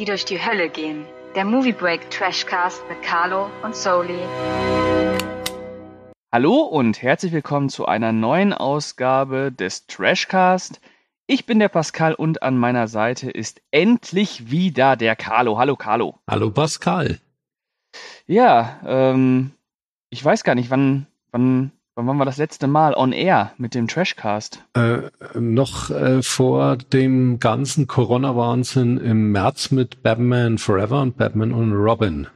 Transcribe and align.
die 0.00 0.06
durch 0.06 0.24
die 0.24 0.42
Hölle 0.42 0.70
gehen. 0.70 1.04
Der 1.34 1.44
Movie 1.44 1.74
Break 1.74 2.10
Trashcast 2.10 2.82
mit 2.88 3.02
Carlo 3.02 3.50
und 3.62 3.76
Soli. 3.76 4.18
Hallo 6.32 6.62
und 6.62 7.02
herzlich 7.02 7.32
willkommen 7.32 7.68
zu 7.68 7.84
einer 7.84 8.10
neuen 8.10 8.54
Ausgabe 8.54 9.52
des 9.52 9.86
Trashcast. 9.86 10.80
Ich 11.26 11.44
bin 11.44 11.58
der 11.58 11.68
Pascal 11.68 12.14
und 12.14 12.42
an 12.42 12.56
meiner 12.56 12.88
Seite 12.88 13.30
ist 13.30 13.60
endlich 13.72 14.50
wieder 14.50 14.96
der 14.96 15.16
Carlo. 15.16 15.58
Hallo 15.58 15.76
Carlo. 15.76 16.18
Hallo 16.26 16.50
Pascal. 16.50 17.20
Ja, 18.26 18.80
ähm, 18.86 19.52
ich 20.08 20.24
weiß 20.24 20.44
gar 20.44 20.54
nicht, 20.54 20.70
wann, 20.70 21.08
wann 21.30 21.72
Wann 22.00 22.06
waren 22.06 22.16
wir 22.16 22.24
das 22.24 22.38
letzte 22.38 22.66
Mal 22.66 22.94
on 22.94 23.12
air 23.12 23.52
mit 23.58 23.74
dem 23.74 23.86
Trashcast? 23.86 24.64
Äh, 24.72 25.10
noch 25.38 25.90
äh, 25.90 26.22
vor 26.22 26.78
dem 26.78 27.38
ganzen 27.40 27.88
Corona-Wahnsinn 27.88 28.96
im 28.96 29.32
März 29.32 29.70
mit 29.70 30.02
Batman 30.02 30.56
Forever 30.56 31.02
und 31.02 31.18
Batman 31.18 31.52
und 31.52 31.74
Robin. 31.74 32.26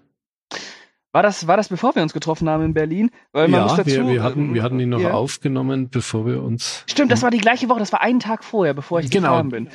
War 1.12 1.22
das, 1.22 1.46
war 1.46 1.56
das 1.56 1.70
bevor 1.70 1.94
wir 1.94 2.02
uns 2.02 2.12
getroffen 2.12 2.46
haben 2.46 2.62
in 2.62 2.74
Berlin? 2.74 3.10
Weil 3.32 3.48
man 3.48 3.60
ja, 3.60 3.66
muss 3.68 3.76
dazu, 3.76 3.90
wir, 3.90 4.06
wir, 4.06 4.22
hatten, 4.22 4.52
wir 4.52 4.62
hatten 4.62 4.78
ihn 4.80 4.90
noch 4.90 5.00
ja. 5.00 5.12
aufgenommen, 5.12 5.88
bevor 5.88 6.26
wir 6.26 6.42
uns. 6.42 6.84
Stimmt, 6.86 7.10
das 7.10 7.22
war 7.22 7.30
die 7.30 7.38
gleiche 7.38 7.70
Woche, 7.70 7.78
das 7.78 7.90
war 7.90 8.02
einen 8.02 8.20
Tag 8.20 8.44
vorher, 8.44 8.74
bevor 8.74 9.00
ich 9.00 9.10
genau. 9.10 9.28
gefahren 9.28 9.48
bin. 9.48 9.68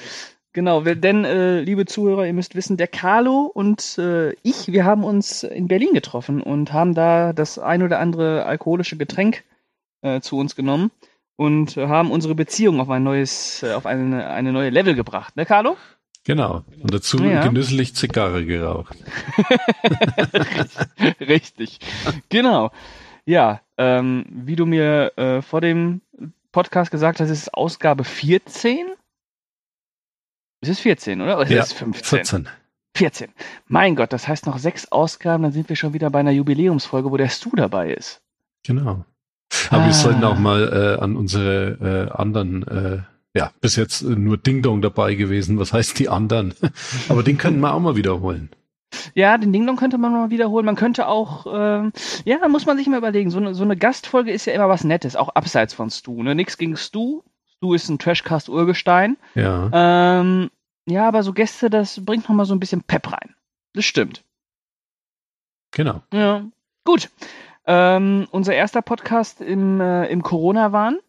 Genau, 0.53 0.81
denn, 0.81 1.25
äh, 1.25 1.61
liebe 1.61 1.87
Zuhörer, 1.87 2.27
ihr 2.27 2.33
müsst 2.33 2.53
wissen, 2.53 2.77
der 2.77 2.87
Carlo 2.87 3.49
und 3.51 3.97
äh, 3.97 4.33
ich, 4.43 4.71
wir 4.71 4.85
haben 4.85 5.03
uns 5.03 5.41
in 5.41 5.67
Berlin 5.67 5.93
getroffen 5.93 6.43
und 6.43 6.73
haben 6.73 6.93
da 6.93 7.33
das 7.33 7.57
ein 7.57 7.81
oder 7.81 7.97
andere 7.97 8.45
alkoholische 8.45 8.97
Getränk 8.97 9.43
äh, 10.01 10.21
zu 10.21 10.37
uns 10.37 10.55
genommen 10.55 10.91
und 11.35 11.77
äh, 11.77 11.87
haben 11.87 12.11
unsere 12.11 12.35
Beziehung 12.35 12.81
auf 12.81 12.89
ein 12.89 13.03
neues, 13.03 13.63
äh, 13.63 13.73
auf 13.73 13.85
eine, 13.85 14.27
eine 14.27 14.51
neue 14.51 14.69
Level 14.69 14.95
gebracht, 14.95 15.35
ne, 15.35 15.45
Carlo? 15.45 15.77
Genau. 16.25 16.63
Und 16.81 16.93
dazu 16.93 17.23
ja. 17.23 17.43
genüsslich 17.43 17.95
Zigarre 17.95 18.45
geraucht. 18.45 18.97
Richtig. 21.19 21.79
Genau. 22.27 22.71
Ja, 23.25 23.61
ähm, 23.77 24.25
wie 24.29 24.55
du 24.55 24.65
mir 24.65 25.13
äh, 25.17 25.41
vor 25.41 25.61
dem 25.61 26.01
Podcast 26.51 26.91
gesagt 26.91 27.19
hast, 27.19 27.29
ist 27.29 27.43
es 27.43 27.53
Ausgabe 27.53 28.03
14. 28.03 28.87
Es 30.61 30.69
ist 30.69 30.79
14, 30.81 31.21
oder? 31.21 31.37
oder 31.37 31.45
ist 31.45 31.51
ja, 31.51 31.63
es 31.63 31.73
15? 31.73 32.17
14. 32.17 32.49
14. 32.95 33.29
Mein 33.67 33.95
Gott, 33.95 34.11
das 34.11 34.27
heißt 34.27 34.45
noch 34.45 34.57
sechs 34.57 34.91
Ausgaben, 34.91 35.43
dann 35.43 35.51
sind 35.51 35.69
wir 35.69 35.75
schon 35.75 35.93
wieder 35.93 36.09
bei 36.09 36.19
einer 36.19 36.31
Jubiläumsfolge, 36.31 37.11
wo 37.11 37.17
der 37.17 37.29
Stu 37.29 37.51
dabei 37.55 37.93
ist. 37.93 38.21
Genau. 38.63 39.05
Aber 39.69 39.83
ah. 39.83 39.85
wir 39.85 39.93
sollten 39.93 40.23
auch 40.23 40.37
mal 40.37 40.97
äh, 40.97 41.01
an 41.01 41.15
unsere 41.15 42.09
äh, 42.11 42.17
anderen, 42.17 42.67
äh, 42.67 42.99
ja, 43.33 43.51
bis 43.61 43.75
jetzt 43.75 44.03
nur 44.03 44.37
Ding 44.37 44.61
Dong 44.61 44.81
dabei 44.81 45.15
gewesen. 45.15 45.59
Was 45.59 45.73
heißt 45.73 45.99
die 45.99 46.09
anderen? 46.09 46.53
Aber 47.09 47.23
den 47.23 47.37
können 47.37 47.59
wir 47.59 47.73
auch 47.73 47.79
mal 47.79 47.95
wiederholen. 47.95 48.49
Ja, 49.13 49.37
den 49.37 49.53
Ding 49.53 49.67
Dong 49.67 49.75
könnte 49.75 49.97
man 49.97 50.11
mal 50.11 50.29
wiederholen. 50.29 50.65
Man 50.65 50.75
könnte 50.75 51.07
auch, 51.07 51.45
äh, 51.45 51.91
ja, 52.25 52.47
muss 52.47 52.65
man 52.65 52.77
sich 52.77 52.87
mal 52.87 52.97
überlegen. 52.97 53.29
So 53.29 53.37
eine, 53.37 53.53
so 53.53 53.63
eine 53.63 53.77
Gastfolge 53.77 54.31
ist 54.31 54.45
ja 54.45 54.53
immer 54.53 54.69
was 54.69 54.83
Nettes, 54.83 55.15
auch 55.15 55.29
abseits 55.29 55.73
von 55.73 55.89
Stu. 55.89 56.23
Ne? 56.23 56.35
Nix 56.35 56.57
gegen 56.57 56.75
Stu. 56.75 57.21
Stu 57.55 57.73
ist 57.73 57.89
ein 57.89 57.99
Trashcast-Urgestein. 57.99 59.17
Ja. 59.35 60.21
Ähm, 60.21 60.49
ja, 60.87 61.07
aber 61.07 61.23
so 61.23 61.33
Gäste, 61.33 61.69
das 61.69 62.03
bringt 62.03 62.27
noch 62.27 62.35
mal 62.35 62.45
so 62.45 62.55
ein 62.55 62.59
bisschen 62.59 62.81
Pep 62.81 63.11
rein. 63.11 63.35
Das 63.73 63.85
stimmt. 63.85 64.23
Genau. 65.71 66.01
Ja. 66.11 66.45
Gut. 66.83 67.09
Ähm, 67.65 68.27
unser 68.31 68.53
erster 68.53 68.81
Podcast 68.81 69.41
im, 69.41 69.79
äh, 69.79 70.07
im 70.07 70.23
Corona-Wahn. 70.23 70.99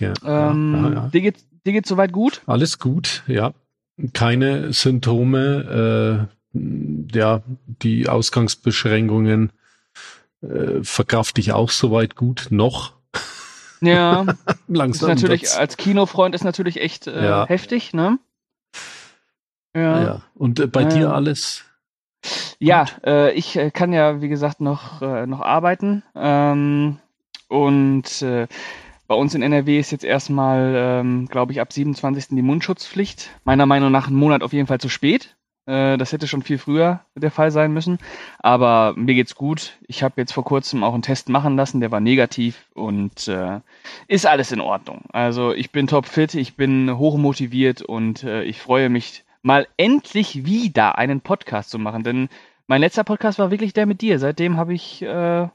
Ja, 0.00 0.12
ähm, 0.24 0.84
ja, 0.84 0.92
ja. 0.92 1.08
Dir, 1.08 1.20
geht, 1.20 1.44
dir 1.66 1.72
geht 1.72 1.86
soweit 1.86 2.12
gut? 2.12 2.42
Alles 2.46 2.78
gut, 2.78 3.24
ja. 3.26 3.52
Keine 4.12 4.72
Symptome. 4.72 6.28
Äh, 6.28 6.38
ja, 7.12 7.42
die 7.66 8.08
Ausgangsbeschränkungen 8.08 9.52
äh, 10.40 10.82
verkraft 10.82 11.38
ich 11.38 11.52
auch 11.52 11.70
soweit 11.70 12.14
gut 12.14 12.48
noch. 12.50 12.94
Ja, 13.80 14.26
langsam. 14.68 15.10
Ist 15.10 15.16
natürlich 15.16 15.56
als 15.56 15.76
Kinofreund 15.76 16.34
ist 16.34 16.44
natürlich 16.44 16.80
echt 16.80 17.06
äh, 17.06 17.46
heftig, 17.46 17.92
ne? 17.92 18.18
Ja. 19.74 20.02
ja. 20.02 20.22
Und 20.34 20.60
äh, 20.60 20.66
bei 20.66 20.84
dir 20.84 21.12
alles 21.12 21.64
ja, 22.58 22.86
äh, 23.04 23.32
ich 23.32 23.56
äh, 23.56 23.70
kann 23.70 23.92
ja, 23.92 24.20
wie 24.20 24.28
gesagt, 24.28 24.60
noch, 24.60 25.02
äh, 25.02 25.26
noch 25.26 25.40
arbeiten. 25.40 26.02
Ähm, 26.14 26.98
und 27.48 28.22
äh, 28.22 28.46
bei 29.06 29.14
uns 29.14 29.34
in 29.34 29.42
NRW 29.42 29.78
ist 29.78 29.90
jetzt 29.90 30.04
erstmal, 30.04 30.74
ähm, 30.76 31.28
glaube 31.28 31.52
ich, 31.52 31.60
ab 31.60 31.72
27. 31.72 32.28
die 32.30 32.42
Mundschutzpflicht. 32.42 33.30
Meiner 33.44 33.66
Meinung 33.66 33.90
nach 33.90 34.08
einen 34.08 34.16
Monat 34.16 34.42
auf 34.42 34.52
jeden 34.52 34.66
Fall 34.66 34.80
zu 34.80 34.88
spät. 34.88 35.34
Äh, 35.68 35.98
das 35.98 36.12
hätte 36.12 36.26
schon 36.26 36.42
viel 36.42 36.58
früher 36.58 37.00
der 37.14 37.30
Fall 37.30 37.50
sein 37.50 37.72
müssen. 37.72 37.98
Aber 38.38 38.94
mir 38.96 39.14
geht's 39.14 39.34
gut. 39.34 39.78
Ich 39.86 40.02
habe 40.02 40.14
jetzt 40.16 40.32
vor 40.32 40.44
kurzem 40.44 40.82
auch 40.82 40.94
einen 40.94 41.02
Test 41.02 41.28
machen 41.28 41.56
lassen, 41.56 41.80
der 41.80 41.90
war 41.90 42.00
negativ 42.00 42.66
und 42.74 43.28
äh, 43.28 43.60
ist 44.08 44.26
alles 44.26 44.50
in 44.50 44.60
Ordnung. 44.60 45.04
Also 45.12 45.52
ich 45.52 45.70
bin 45.70 45.86
topfit, 45.86 46.34
ich 46.34 46.56
bin 46.56 46.96
hochmotiviert 46.96 47.82
und 47.82 48.24
äh, 48.24 48.42
ich 48.44 48.60
freue 48.60 48.88
mich 48.88 49.24
mal 49.42 49.66
endlich 49.76 50.44
wieder 50.44 50.98
einen 50.98 51.20
Podcast 51.20 51.70
zu 51.70 51.78
machen. 51.78 52.04
Denn 52.04 52.28
mein 52.66 52.80
letzter 52.80 53.04
Podcast 53.04 53.38
war 53.38 53.50
wirklich 53.50 53.72
der 53.72 53.86
mit 53.86 54.00
dir. 54.00 54.18
Seitdem 54.18 54.56
habe 54.56 54.74
ich 54.74 55.02
äh, 55.02 55.48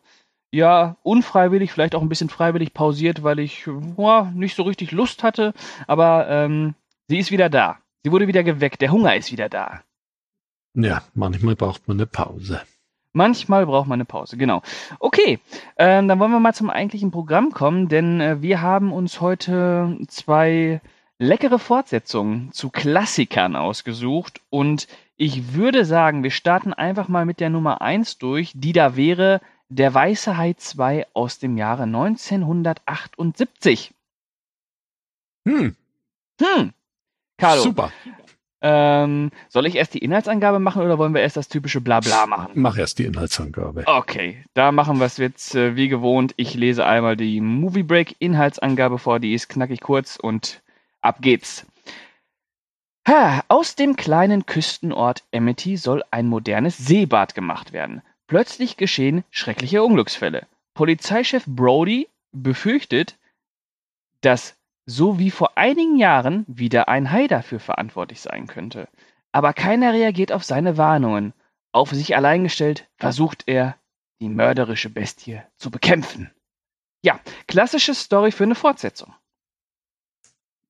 ja 0.52 0.98
unfreiwillig, 1.04 1.72
vielleicht 1.72 1.96
auch 1.96 2.02
ein 2.02 2.10
bisschen 2.10 2.30
freiwillig 2.30 2.74
pausiert, 2.74 3.24
weil 3.24 3.40
ich 3.40 3.68
ja, 3.98 4.32
nicht 4.34 4.56
so 4.56 4.64
richtig 4.64 4.92
Lust 4.92 5.24
hatte. 5.24 5.54
Aber 5.88 6.28
ähm, 6.30 6.76
sie 7.08 7.20
ist 7.20 7.32
wieder 7.32 7.50
da. 7.50 7.80
Sie 8.04 8.12
wurde 8.12 8.28
wieder 8.28 8.44
geweckt. 8.44 8.82
Der 8.82 8.92
Hunger 8.92 9.16
ist 9.16 9.32
wieder 9.32 9.50
da. 9.50 9.82
Ja, 10.76 11.04
manchmal 11.14 11.56
braucht 11.56 11.88
man 11.88 11.98
eine 11.98 12.08
Pause. 12.08 12.62
Manchmal 13.14 13.68
braucht 13.68 13.88
man 13.88 13.98
eine 13.98 14.06
Pause, 14.06 14.38
genau. 14.38 14.64
Okay, 15.00 15.40
ähm, 15.78 16.08
dann 16.08 16.20
wollen 16.20 16.32
wir 16.32 16.40
mal 16.40 16.56
zum 16.56 16.72
eigentlichen 16.72 17.12
Programm 17.12 17.52
kommen, 17.52 17.88
denn 17.88 18.20
äh, 18.20 18.42
wir 18.42 18.62
haben 18.62 18.92
uns 18.92 19.22
heute 19.22 20.00
zwei 20.08 20.82
leckere 21.24 21.58
Fortsetzungen 21.58 22.52
zu 22.52 22.70
Klassikern 22.70 23.56
ausgesucht 23.56 24.42
und 24.50 24.88
ich 25.16 25.54
würde 25.54 25.86
sagen, 25.86 26.24
wir 26.24 26.32
starten 26.32 26.74
einfach 26.74 27.08
mal 27.08 27.26
mit 27.26 27.40
der 27.40 27.50
Nummer 27.50 27.82
1 27.82 28.18
durch, 28.18 28.52
die 28.56 28.74
da 28.74 28.96
wäre 28.96 29.42
Der 29.70 29.94
Weiße 29.94 30.38
Hai 30.38 30.54
2 30.54 31.08
aus 31.14 31.40
dem 31.40 31.58
Jahre 31.58 31.84
1978. 31.84 33.94
Hm. 35.48 35.76
Hm. 36.42 36.74
Carlo. 37.38 37.62
Super. 37.62 37.92
Ähm, 38.62 39.32
soll 39.50 39.66
ich 39.66 39.76
erst 39.76 39.94
die 39.94 40.00
Inhaltsangabe 40.00 40.60
machen 40.60 40.84
oder 40.84 40.98
wollen 40.98 41.14
wir 41.14 41.22
erst 41.22 41.36
das 41.36 41.50
typische 41.50 41.82
Blabla 41.82 42.28
machen? 42.28 42.54
Mach 42.56 42.78
erst 42.78 43.00
die 43.00 43.06
Inhaltsangabe. 43.06 43.84
Okay, 43.86 44.46
da 44.54 44.72
machen 44.72 45.00
wir 45.00 45.06
es 45.06 45.18
jetzt 45.18 45.56
äh, 45.56 45.76
wie 45.76 45.90
gewohnt. 45.90 46.34
Ich 46.38 46.54
lese 46.54 46.86
einmal 46.86 47.18
die 47.18 47.42
Movie 47.42 47.84
Break 47.84 48.16
Inhaltsangabe 48.20 49.00
vor, 49.00 49.20
die 49.20 49.34
ist 49.34 49.50
knackig 49.50 49.82
kurz 49.82 50.16
und 50.16 50.64
Ab 51.04 51.18
geht's. 51.20 51.66
Ha, 53.06 53.44
aus 53.50 53.76
dem 53.76 53.98
kleinen 53.98 54.46
Küstenort 54.46 55.26
Amity 55.34 55.76
soll 55.76 56.02
ein 56.12 56.28
modernes 56.28 56.78
Seebad 56.78 57.36
gemacht 57.36 57.74
werden. 57.74 58.02
Plötzlich 58.28 58.78
geschehen 58.78 59.26
schreckliche 59.30 59.84
Unglücksfälle. 59.84 60.48
Polizeichef 60.74 61.44
Brody 61.46 62.08
befürchtet, 62.32 63.18
dass 64.22 64.56
so 64.86 65.20
wie 65.20 65.30
vor 65.30 65.58
einigen 65.58 65.98
Jahren 65.98 66.46
wieder 66.48 66.88
ein 66.88 67.12
Hai 67.12 67.28
dafür 67.28 67.60
verantwortlich 67.60 68.22
sein 68.22 68.48
könnte. 68.48 68.88
Aber 69.34 69.52
keiner 69.52 69.92
reagiert 69.92 70.32
auf 70.32 70.46
seine 70.46 70.78
Warnungen. 70.78 71.34
Auf 71.74 71.90
sich 71.90 72.16
allein 72.16 72.44
gestellt 72.44 72.88
versucht 72.96 73.44
er, 73.48 73.76
die 74.22 74.30
mörderische 74.30 74.90
Bestie 74.90 75.42
zu 75.58 75.70
bekämpfen. 75.70 76.32
Ja, 77.02 77.20
klassische 77.48 77.94
Story 77.94 78.32
für 78.32 78.46
eine 78.46 78.56
Fortsetzung. 78.56 79.14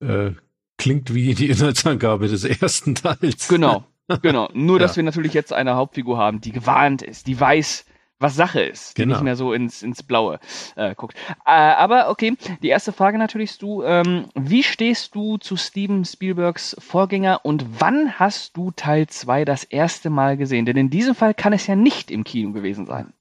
Äh, 0.01 0.31
klingt 0.77 1.13
wie 1.13 1.33
die 1.33 1.49
Inhaltsangabe 1.49 2.27
des 2.27 2.43
ersten 2.43 2.95
Teils. 2.95 3.47
Genau, 3.47 3.85
genau. 4.21 4.49
Nur, 4.53 4.79
dass 4.79 4.91
ja. 4.91 4.97
wir 4.97 5.03
natürlich 5.03 5.33
jetzt 5.33 5.53
eine 5.53 5.75
Hauptfigur 5.75 6.17
haben, 6.17 6.41
die 6.41 6.51
gewarnt 6.51 7.01
ist, 7.01 7.27
die 7.27 7.39
weiß, 7.39 7.85
was 8.19 8.35
Sache 8.35 8.61
ist, 8.61 8.95
genau. 8.95 9.05
die 9.05 9.13
nicht 9.13 9.23
mehr 9.23 9.35
so 9.35 9.53
ins, 9.53 9.83
ins 9.83 10.01
Blaue 10.01 10.39
äh, 10.75 10.95
guckt. 10.95 11.15
Äh, 11.45 11.51
aber 11.51 12.09
okay, 12.09 12.35
die 12.61 12.69
erste 12.69 12.93
Frage 12.93 13.17
natürlich, 13.17 13.57
du, 13.57 13.83
ähm, 13.83 14.29
wie 14.33 14.63
stehst 14.63 15.13
du 15.13 15.37
zu 15.37 15.57
Steven 15.57 16.05
Spielbergs 16.05 16.75
Vorgänger 16.79 17.41
und 17.43 17.65
wann 17.79 18.17
hast 18.17 18.55
du 18.57 18.71
Teil 18.71 19.07
2 19.07 19.45
das 19.45 19.63
erste 19.63 20.09
Mal 20.09 20.37
gesehen? 20.37 20.65
Denn 20.65 20.77
in 20.77 20.89
diesem 20.89 21.15
Fall 21.15 21.33
kann 21.33 21.53
es 21.53 21.67
ja 21.67 21.75
nicht 21.75 22.09
im 22.09 22.23
Kino 22.23 22.53
gewesen 22.53 22.85
sein. 22.85 23.13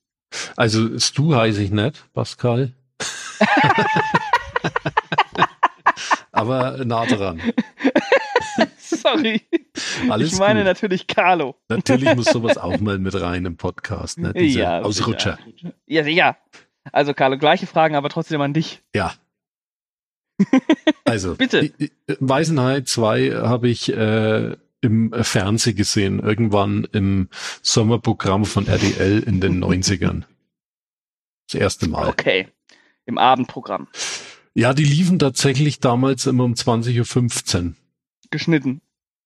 Also 0.57 0.99
Stu 0.99 1.35
heiße 1.35 1.63
ich 1.63 1.71
nicht, 1.71 2.13
Pascal. 2.15 2.73
aber 6.43 6.85
nah 6.85 7.07
dran. 7.07 7.41
Sorry. 8.79 9.43
Alles 10.09 10.33
ich 10.33 10.39
meine 10.39 10.61
gut. 10.61 10.67
natürlich 10.67 11.07
Carlo. 11.07 11.57
Natürlich 11.69 12.15
muss 12.15 12.27
sowas 12.33 12.59
auch 12.59 12.79
mal 12.81 12.99
mit 12.99 13.19
rein 13.21 13.45
im 13.47 13.57
Podcast, 13.57 14.19
ne? 14.19 14.33
Diese 14.35 14.61
ja, 14.61 14.81
Ausrutscher. 14.81 15.39
Ja, 15.87 16.05
sicher. 16.05 16.37
Also 16.91 17.15
Carlo, 17.15 17.39
gleiche 17.39 17.67
Fragen, 17.67 17.95
aber 17.95 18.09
trotzdem 18.09 18.41
an 18.41 18.53
dich. 18.53 18.83
Ja. 18.95 19.15
Also, 21.05 21.35
bitte. 21.39 21.73
Weißenheit 22.19 22.89
2 22.89 23.31
habe 23.33 23.69
ich 23.69 23.93
äh, 23.93 24.57
im 24.81 25.13
Fernsehen 25.13 25.77
gesehen, 25.77 26.19
irgendwann 26.19 26.87
im 26.93 27.29
Sommerprogramm 27.63 28.45
von 28.45 28.67
RDL 28.67 29.21
in 29.21 29.41
den 29.41 29.63
90ern. 29.63 30.25
Das 31.49 31.61
erste 31.61 31.89
Mal. 31.89 32.09
Okay. 32.09 32.49
Im 33.07 33.19
Abendprogramm. 33.19 33.89
Ja, 34.55 34.75
die 34.75 34.85
liefen 34.85 35.19
tatsächlich 35.19 35.81
damals 35.81 36.27
immer 36.27 36.45
um 36.45 36.55
20.15 36.55 37.65
Uhr. 37.67 37.73
Geschnitten. 38.31 38.81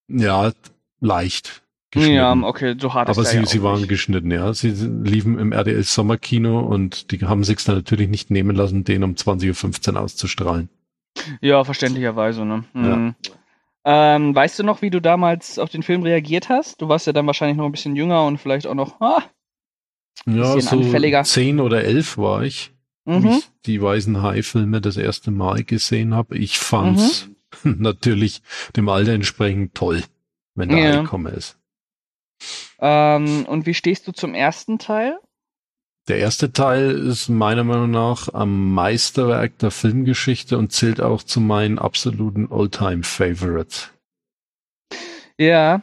Ja, 0.09 0.53
leicht. 1.01 1.63
Ja, 1.95 2.33
okay, 2.43 2.77
so 2.79 2.93
hart 2.93 3.09
Aber 3.09 3.23
ist 3.23 3.31
sie, 3.31 3.39
ja 3.39 3.47
sie 3.47 3.63
waren 3.63 3.79
nicht. 3.81 3.89
geschnitten, 3.89 4.31
ja. 4.31 4.53
Sie 4.53 4.71
liefen 4.71 5.39
im 5.39 5.53
RDL 5.53 5.83
Sommerkino 5.83 6.61
und 6.61 7.11
die 7.11 7.25
haben 7.25 7.43
sich's 7.43 7.65
dann 7.65 7.77
natürlich 7.77 8.09
nicht 8.09 8.31
nehmen 8.31 8.55
lassen, 8.55 8.85
den 8.85 9.03
um 9.03 9.15
20.15 9.15 9.95
Uhr 9.95 10.01
auszustrahlen. 10.01 10.69
Ja, 11.41 11.65
verständlicherweise, 11.65 12.45
ne? 12.45 12.65
Mhm. 12.75 13.15
Ähm, 13.85 14.35
weißt 14.35 14.59
du 14.59 14.65
noch, 14.65 14.83
wie 14.83 14.91
du 14.91 15.01
damals 15.01 15.59
auf 15.59 15.71
den 15.71 15.83
Film 15.83 16.03
reagiert 16.03 16.49
hast? 16.51 16.83
Du 16.83 16.89
warst 16.89 17.07
ja 17.07 17.13
dann 17.15 17.27
wahrscheinlich 17.27 17.57
noch 17.57 17.65
ein 17.67 17.73
bisschen 17.73 17.97
jünger 17.97 18.27
und 18.27 18.39
vielleicht 18.39 18.67
auch 18.67 18.75
noch, 18.75 19.01
ah, 19.01 19.23
Ja, 20.27 20.55
Bisschen 20.55 20.81
so 20.81 20.85
anfälliger. 20.85 21.23
zehn 21.25 21.61
oder 21.61 21.85
elf 21.85 22.19
war 22.19 22.43
ich, 22.43 22.73
mhm. 23.07 23.27
ich 23.29 23.49
die 23.65 23.81
Weißen 23.81 24.23
Hai-Filme 24.23 24.81
das 24.81 24.97
erste 24.97 25.31
Mal 25.31 25.65
gesehen 25.65 26.15
habe. 26.15 26.37
Ich 26.37 26.59
fand's 26.59 27.29
natürlich 27.65 28.43
dem 28.77 28.89
Alter 28.89 29.13
entsprechend 29.13 29.75
toll, 29.75 30.03
wenn 30.55 30.69
der 30.69 30.79
Ja. 30.79 30.93
Hai 30.93 31.03
gekommen 31.03 31.33
ist. 31.33 31.59
ähm, 32.81 33.47
und 33.47 33.65
wie 33.67 33.75
stehst 33.75 34.07
du 34.07 34.13
zum 34.13 34.35
ersten 34.35 34.79
Teil? 34.79 35.19
Der 36.09 36.19
erste 36.19 36.53
Teil 36.53 36.91
ist 36.91 37.29
meiner 37.29 37.65
Meinung 37.65 37.91
nach 37.91 38.33
am 38.33 38.75
Meisterwerk 38.75 39.59
der 39.59 39.73
Filmgeschichte 39.73 40.57
und 40.57 40.71
zählt 40.73 41.01
auch 41.01 41.23
zu 41.23 41.41
meinen 41.41 41.81
absoluten 41.81 42.49
All-Time-Favorites. 42.51 43.91
Ja, 45.37 45.83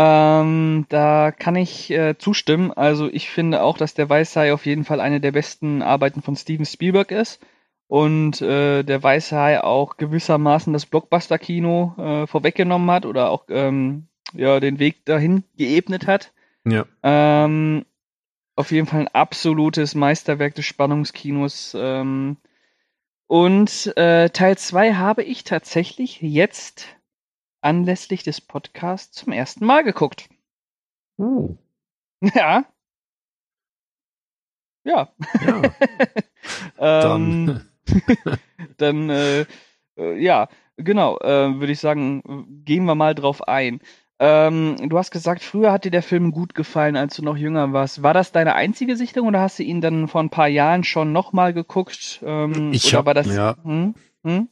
ähm, 0.00 0.86
da 0.90 1.32
kann 1.32 1.56
ich 1.56 1.90
äh, 1.90 2.16
zustimmen. 2.16 2.72
Also 2.72 3.08
ich 3.08 3.30
finde 3.30 3.62
auch, 3.62 3.76
dass 3.76 3.94
der 3.94 4.08
Weißhai 4.08 4.52
auf 4.52 4.64
jeden 4.64 4.84
Fall 4.84 5.00
eine 5.00 5.20
der 5.20 5.32
besten 5.32 5.82
Arbeiten 5.82 6.22
von 6.22 6.36
Steven 6.36 6.64
Spielberg 6.64 7.10
ist 7.10 7.40
und 7.88 8.40
äh, 8.40 8.84
der 8.84 9.02
Weißhai 9.02 9.60
auch 9.64 9.96
gewissermaßen 9.96 10.72
das 10.72 10.86
Blockbuster-Kino 10.86 11.94
äh, 11.98 12.26
vorweggenommen 12.28 12.88
hat 12.92 13.06
oder 13.06 13.30
auch 13.30 13.46
ähm, 13.48 14.06
ja 14.34 14.60
den 14.60 14.78
Weg 14.78 15.04
dahin 15.04 15.42
geebnet 15.56 16.06
hat. 16.06 16.32
Ja. 16.64 16.86
Ähm, 17.02 17.84
auf 18.54 18.70
jeden 18.70 18.86
Fall 18.86 19.00
ein 19.00 19.08
absolutes 19.08 19.96
Meisterwerk 19.96 20.54
des 20.54 20.64
Spannungskinos. 20.64 21.76
Ähm, 21.76 22.36
und 23.26 23.92
äh, 23.96 24.30
Teil 24.30 24.56
2 24.56 24.94
habe 24.94 25.24
ich 25.24 25.42
tatsächlich 25.42 26.20
jetzt 26.20 26.86
anlässlich 27.60 28.22
des 28.22 28.40
Podcasts 28.40 29.12
zum 29.12 29.32
ersten 29.32 29.64
Mal 29.64 29.84
geguckt. 29.84 30.28
Oh. 31.18 31.56
Ja. 32.34 32.64
Ja. 34.84 35.08
Ja, 35.44 35.62
ähm, 36.78 37.46
dann. 37.46 37.68
dann, 38.78 39.10
äh, 39.10 39.40
äh, 39.96 40.18
ja, 40.22 40.48
genau, 40.76 41.18
äh, 41.18 41.58
würde 41.60 41.72
ich 41.72 41.80
sagen, 41.80 42.62
gehen 42.64 42.84
wir 42.84 42.94
mal 42.94 43.14
drauf 43.14 43.46
ein. 43.46 43.80
Ähm, 44.20 44.76
du 44.88 44.98
hast 44.98 45.10
gesagt, 45.12 45.42
früher 45.44 45.70
hat 45.72 45.84
dir 45.84 45.90
der 45.92 46.02
Film 46.02 46.32
gut 46.32 46.54
gefallen, 46.54 46.96
als 46.96 47.14
du 47.16 47.22
noch 47.22 47.36
jünger 47.36 47.72
warst. 47.72 48.02
War 48.02 48.14
das 48.14 48.32
deine 48.32 48.54
einzige 48.56 48.96
Sichtung 48.96 49.28
oder 49.28 49.40
hast 49.40 49.58
du 49.58 49.62
ihn 49.62 49.80
dann 49.80 50.08
vor 50.08 50.22
ein 50.22 50.30
paar 50.30 50.48
Jahren 50.48 50.82
schon 50.84 51.12
nochmal 51.12 51.52
geguckt? 51.52 52.20
Ähm, 52.24 52.72
Ich 52.72 52.88
oder 52.88 52.98
hab- 52.98 53.06
war 53.06 53.14
das, 53.14 53.32
ja. 53.34 53.56
Hm? 53.62 53.94
Hm? 54.24 54.48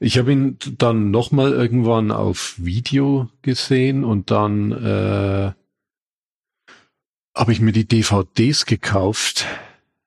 Ich 0.00 0.18
habe 0.18 0.32
ihn 0.32 0.58
dann 0.78 1.10
nochmal 1.10 1.52
irgendwann 1.52 2.10
auf 2.10 2.54
Video 2.58 3.28
gesehen 3.42 4.04
und 4.04 4.30
dann 4.30 4.72
äh, 4.72 5.52
habe 7.34 7.52
ich 7.52 7.60
mir 7.60 7.72
die 7.72 7.86
DVDs 7.86 8.66
gekauft, 8.66 9.46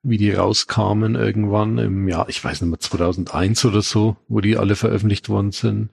wie 0.03 0.17
die 0.17 0.31
rauskamen 0.31 1.15
irgendwann 1.15 1.77
im 1.77 2.07
Jahr, 2.07 2.29
ich 2.29 2.41
weiß 2.41 2.61
nicht 2.61 2.69
mehr, 2.69 2.79
2001 2.79 3.65
oder 3.65 3.81
so, 3.81 4.15
wo 4.29 4.39
die 4.39 4.55
alle 4.55 4.75
veröffentlicht 4.75 5.27
worden 5.27 5.51
sind. 5.51 5.89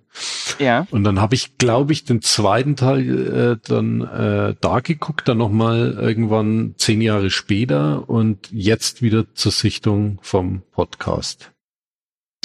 Ja. 0.60 0.86
Und 0.92 1.02
dann 1.02 1.20
habe 1.20 1.34
ich, 1.34 1.58
glaube 1.58 1.92
ich, 1.92 2.04
den 2.04 2.22
zweiten 2.22 2.76
Teil 2.76 3.58
äh, 3.60 3.68
dann 3.68 4.02
äh, 4.02 4.54
da 4.60 4.80
geguckt, 4.80 5.26
dann 5.26 5.38
nochmal 5.38 5.98
irgendwann 6.00 6.74
zehn 6.76 7.00
Jahre 7.00 7.30
später 7.30 8.08
und 8.08 8.50
jetzt 8.52 9.02
wieder 9.02 9.34
zur 9.34 9.50
Sichtung 9.50 10.18
vom 10.22 10.62
Podcast. 10.70 11.53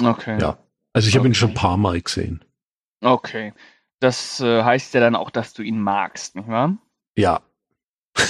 Okay. 0.01 0.39
Ja. 0.39 0.57
Also 0.93 1.07
ich 1.07 1.15
habe 1.15 1.27
ihn 1.27 1.31
Okay. 1.31 1.39
schon 1.39 1.49
ein 1.49 1.55
paar 1.55 1.77
Mal 1.77 2.01
gesehen. 2.01 2.43
Okay. 3.01 3.53
Das 3.99 4.39
äh, 4.39 4.63
heißt 4.63 4.93
ja 4.93 4.99
dann 5.01 5.15
auch, 5.15 5.29
dass 5.29 5.53
du 5.53 5.61
ihn 5.61 5.81
magst, 5.81 6.35
nicht 6.35 6.47
wahr? 6.47 6.77
Ja. 7.17 7.41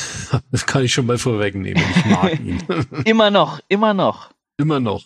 Das 0.52 0.68
kann 0.68 0.84
ich 0.84 0.94
schon 0.94 1.08
mal 1.08 1.18
vorwegnehmen. 1.18 1.84
Ich 1.96 2.06
mag 2.06 2.40
ihn. 2.40 2.62
Immer 3.06 3.32
noch, 3.32 3.60
immer 3.68 3.96
noch. 3.96 4.30
Immer 4.58 4.80
noch. 4.80 5.04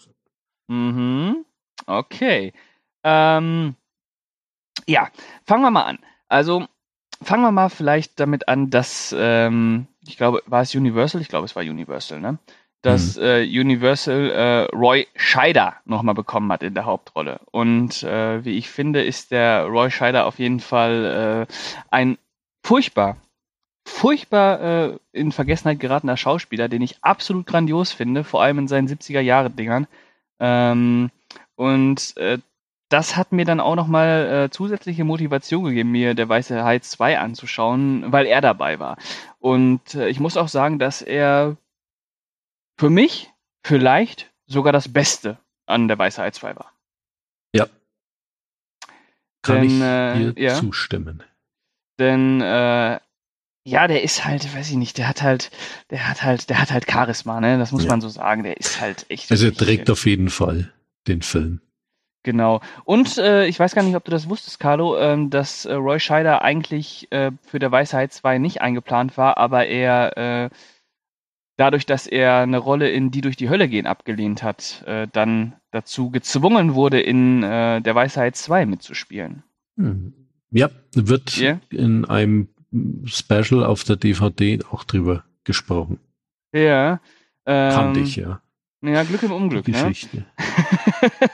Mhm. 0.67 1.45
Okay. 1.85 2.51
Ähm, 3.05 3.75
ja, 4.85 5.09
fangen 5.45 5.63
wir 5.63 5.71
mal 5.71 5.83
an. 5.83 5.99
Also, 6.27 6.67
fangen 7.21 7.43
wir 7.43 7.51
mal 7.53 7.69
vielleicht 7.69 8.19
damit 8.19 8.49
an, 8.49 8.69
dass, 8.69 9.15
ähm, 9.17 9.87
ich 10.05 10.17
glaube, 10.17 10.41
war 10.45 10.61
es 10.61 10.75
Universal? 10.75 11.21
Ich 11.21 11.29
glaube, 11.29 11.45
es 11.45 11.55
war 11.55 11.63
Universal, 11.63 12.19
ne? 12.19 12.37
Dass 12.83 13.17
äh, 13.17 13.43
Universal 13.43 14.29
äh, 14.29 14.75
Roy 14.75 15.07
Scheider 15.15 15.75
nochmal 15.85 16.15
bekommen 16.15 16.51
hat 16.51 16.61
in 16.63 16.75
der 16.75 16.85
Hauptrolle. 16.85 17.39
Und 17.51 18.03
äh, 18.03 18.45
wie 18.45 18.57
ich 18.57 18.69
finde, 18.69 19.03
ist 19.03 19.31
der 19.31 19.63
Roy 19.63 19.89
Scheider 19.89 20.25
auf 20.25 20.37
jeden 20.37 20.59
Fall 20.59 21.47
äh, 21.49 21.53
ein 21.89 22.17
furchtbar, 22.63 23.17
furchtbar 23.85 24.61
äh, 24.61 24.97
in 25.11 25.31
Vergessenheit 25.31 25.79
geratener 25.79 26.17
Schauspieler, 26.17 26.67
den 26.67 26.81
ich 26.81 26.97
absolut 27.01 27.47
grandios 27.47 27.91
finde, 27.91 28.23
vor 28.23 28.43
allem 28.43 28.59
in 28.59 28.67
seinen 28.67 28.87
70er-Jahre-Dingern. 28.87 29.87
Ähm, 30.39 31.09
und 31.55 32.17
äh, 32.17 32.37
das 32.89 33.15
hat 33.15 33.31
mir 33.31 33.45
dann 33.45 33.59
auch 33.59 33.75
nochmal 33.75 34.45
äh, 34.45 34.49
zusätzliche 34.51 35.03
Motivation 35.03 35.63
gegeben, 35.63 35.91
mir 35.91 36.13
der 36.13 36.29
Weiße 36.29 36.63
Hai 36.63 36.79
2 36.79 37.17
anzuschauen, 37.17 38.11
weil 38.11 38.27
er 38.27 38.39
dabei 38.39 38.77
war. 38.77 38.97
Und 39.39 39.95
äh, 39.95 40.09
ich 40.09 40.19
muss 40.19 40.37
auch 40.37 40.47
sagen, 40.47 40.77
dass 40.77 41.01
er 41.01 41.57
für 42.77 42.89
mich 42.89 43.31
vielleicht 43.63 44.31
sogar 44.45 44.73
das 44.73 44.91
Beste 44.91 45.37
an 45.65 45.87
der 45.87 45.97
Weiße 45.97 46.21
Hai 46.21 46.31
2 46.31 46.55
war. 46.55 46.73
Kann 49.43 49.57
Denn, 49.57 49.65
ich 49.65 49.81
äh, 49.81 50.33
dir 50.33 50.43
ja. 50.43 50.55
zustimmen. 50.55 51.21
Denn 51.99 52.41
äh, 52.41 52.99
ja, 53.65 53.87
der 53.87 54.03
ist 54.03 54.25
halt, 54.25 54.55
weiß 54.55 54.69
ich 54.71 54.77
nicht, 54.77 54.97
der 54.97 55.07
hat 55.07 55.21
halt, 55.21 55.51
der 55.89 56.09
hat 56.09 56.23
halt, 56.23 56.49
der 56.49 56.59
hat 56.59 56.71
halt 56.71 56.89
Charisma, 56.89 57.39
ne? 57.39 57.59
Das 57.59 57.71
muss 57.71 57.83
Ja. 57.83 57.89
man 57.89 58.01
so 58.01 58.09
sagen. 58.09 58.43
Der 58.43 58.57
ist 58.57 58.81
halt 58.81 59.05
echt. 59.09 59.29
Also 59.29 59.45
er 59.45 59.53
trägt 59.53 59.89
äh, 59.89 59.91
auf 59.91 60.05
jeden 60.05 60.29
Fall 60.29 60.73
den 61.07 61.21
Film. 61.21 61.61
Genau. 62.23 62.61
Und 62.85 63.17
äh, 63.17 63.45
ich 63.47 63.59
weiß 63.59 63.75
gar 63.75 63.83
nicht, 63.83 63.97
ob 63.97 64.05
du 64.05 64.11
das 64.11 64.29
wusstest, 64.29 64.61
Carlo, 64.61 64.97
ähm, 64.97 65.29
dass 65.29 65.65
äh, 65.65 65.73
Roy 65.73 65.99
Scheider 65.99 66.41
eigentlich 66.41 67.11
äh, 67.11 67.31
für 67.45 67.59
der 67.59 67.69
Weisheit 67.71 68.13
2 68.13 68.37
nicht 68.37 68.61
eingeplant 68.61 69.17
war, 69.17 69.37
aber 69.37 69.65
er 69.65 70.17
äh, 70.17 70.49
dadurch, 71.57 71.85
dass 71.85 72.07
er 72.07 72.37
eine 72.37 72.57
Rolle 72.57 72.89
in 72.89 73.11
Die 73.11 73.21
durch 73.21 73.35
die 73.35 73.49
Hölle 73.49 73.67
gehen 73.67 73.85
abgelehnt 73.87 74.43
hat, 74.43 74.83
äh, 74.87 75.07
dann 75.11 75.53
dazu 75.71 76.09
gezwungen 76.11 76.73
wurde, 76.75 76.99
in 76.99 77.43
äh, 77.43 77.81
der 77.81 77.95
Weisheit 77.95 78.35
2 78.35 78.65
mitzuspielen. 78.65 79.43
Hm. 79.77 80.13
Ja, 80.51 80.69
wird 80.93 81.35
Ja. 81.37 81.59
in 81.69 82.05
einem 82.05 82.47
Special 83.05 83.63
auf 83.63 83.83
der 83.83 83.95
DVD 83.95 84.59
auch 84.71 84.83
drüber 84.83 85.23
gesprochen. 85.43 85.99
Ja. 86.53 86.99
Ähm, 87.45 87.71
Kannte 87.73 87.99
ich 88.01 88.15
ja. 88.15 88.39
Ja, 88.81 89.03
Glück 89.03 89.23
im 89.23 89.31
Unglück, 89.31 89.67
ne? 89.67 89.73
Geschichte. 89.73 90.25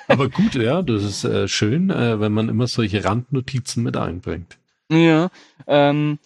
Aber 0.08 0.30
gut, 0.30 0.54
ja, 0.56 0.82
das 0.84 1.04
ist 1.04 1.24
äh, 1.24 1.48
schön, 1.48 1.90
äh, 1.90 2.20
wenn 2.20 2.32
man 2.32 2.48
immer 2.48 2.68
solche 2.68 3.04
Randnotizen 3.04 3.84
mit 3.84 3.98
einbringt. 3.98 4.58
Ja, 4.92 5.30
ähm, 5.68 6.20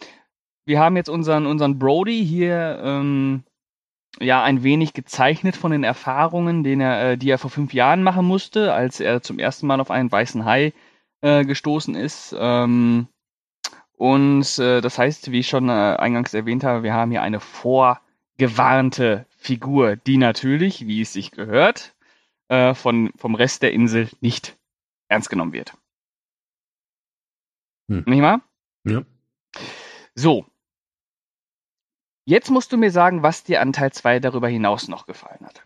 wir 0.66 0.80
haben 0.80 0.98
jetzt 0.98 1.10
unseren, 1.10 1.46
unseren 1.46 1.80
Brody 1.80 2.26
hier 2.26 2.80
ähm, 2.84 3.44
ja 4.20 4.44
ein 4.44 4.64
wenig 4.64 4.94
gezeichnet 4.94 5.56
von 5.56 5.72
den 5.72 5.84
Erfahrungen, 5.84 6.64
den 6.64 6.82
er, 6.82 7.12
äh, 7.12 7.18
die 7.18 7.30
er 7.30 7.38
vor 7.38 7.50
fünf 7.50 7.74
Jahren 7.74 8.04
machen 8.04 8.26
musste, 8.26 8.74
als 8.74 9.00
er 9.00 9.22
zum 9.22 9.40
ersten 9.40 9.68
Mal 9.68 9.80
auf 9.80 9.92
einen 9.92 10.12
weißen 10.12 10.46
Hai 10.46 10.74
äh, 11.22 11.46
gestoßen 11.46 11.96
ist. 11.96 12.36
Ähm, 12.38 13.08
und 13.98 14.60
äh, 14.60 14.82
das 14.82 14.98
heißt, 14.98 15.32
wie 15.32 15.40
ich 15.40 15.48
schon 15.48 15.70
äh, 15.70 15.72
eingangs 15.72 16.34
erwähnt 16.34 16.64
habe, 16.64 16.84
wir 16.84 16.94
haben 16.94 17.12
hier 17.12 17.22
eine 17.22 17.40
vorgewarnte 17.40 19.26
Figur, 19.38 19.96
die 19.96 20.18
natürlich, 20.18 20.88
wie 20.88 21.02
es 21.02 21.14
sich 21.14 21.32
gehört, 21.32 21.94
äh, 22.50 22.74
von, 22.74 23.12
vom 23.18 23.36
Rest 23.36 23.62
der 23.62 23.74
Insel 23.74 24.10
nicht 24.20 24.58
ernst 25.08 25.30
genommen 25.30 25.54
wird. 25.54 25.74
Hm. 27.90 28.04
Nicht 28.06 28.22
wahr? 28.22 28.42
Ja. 28.86 29.04
So. 30.16 30.46
Jetzt 32.26 32.50
musst 32.50 32.72
du 32.72 32.78
mir 32.78 32.92
sagen, 32.92 33.22
was 33.24 33.44
dir 33.44 33.62
an 33.62 33.74
Teil 33.74 33.92
2 33.92 34.20
darüber 34.20 34.48
hinaus 34.48 34.88
noch 34.88 35.06
gefallen 35.06 35.46
hat. 35.46 35.62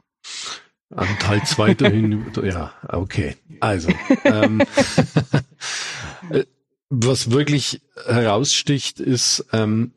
An 0.95 1.07
Teil 1.19 1.43
2 1.43 1.73
dahin, 1.75 2.25
ja, 2.43 2.71
okay. 2.87 3.35
Also, 3.59 3.89
ähm, 4.23 4.61
äh, 6.29 6.43
was 6.89 7.31
wirklich 7.31 7.81
heraussticht, 8.05 8.99
ist 8.99 9.45
ähm, 9.53 9.91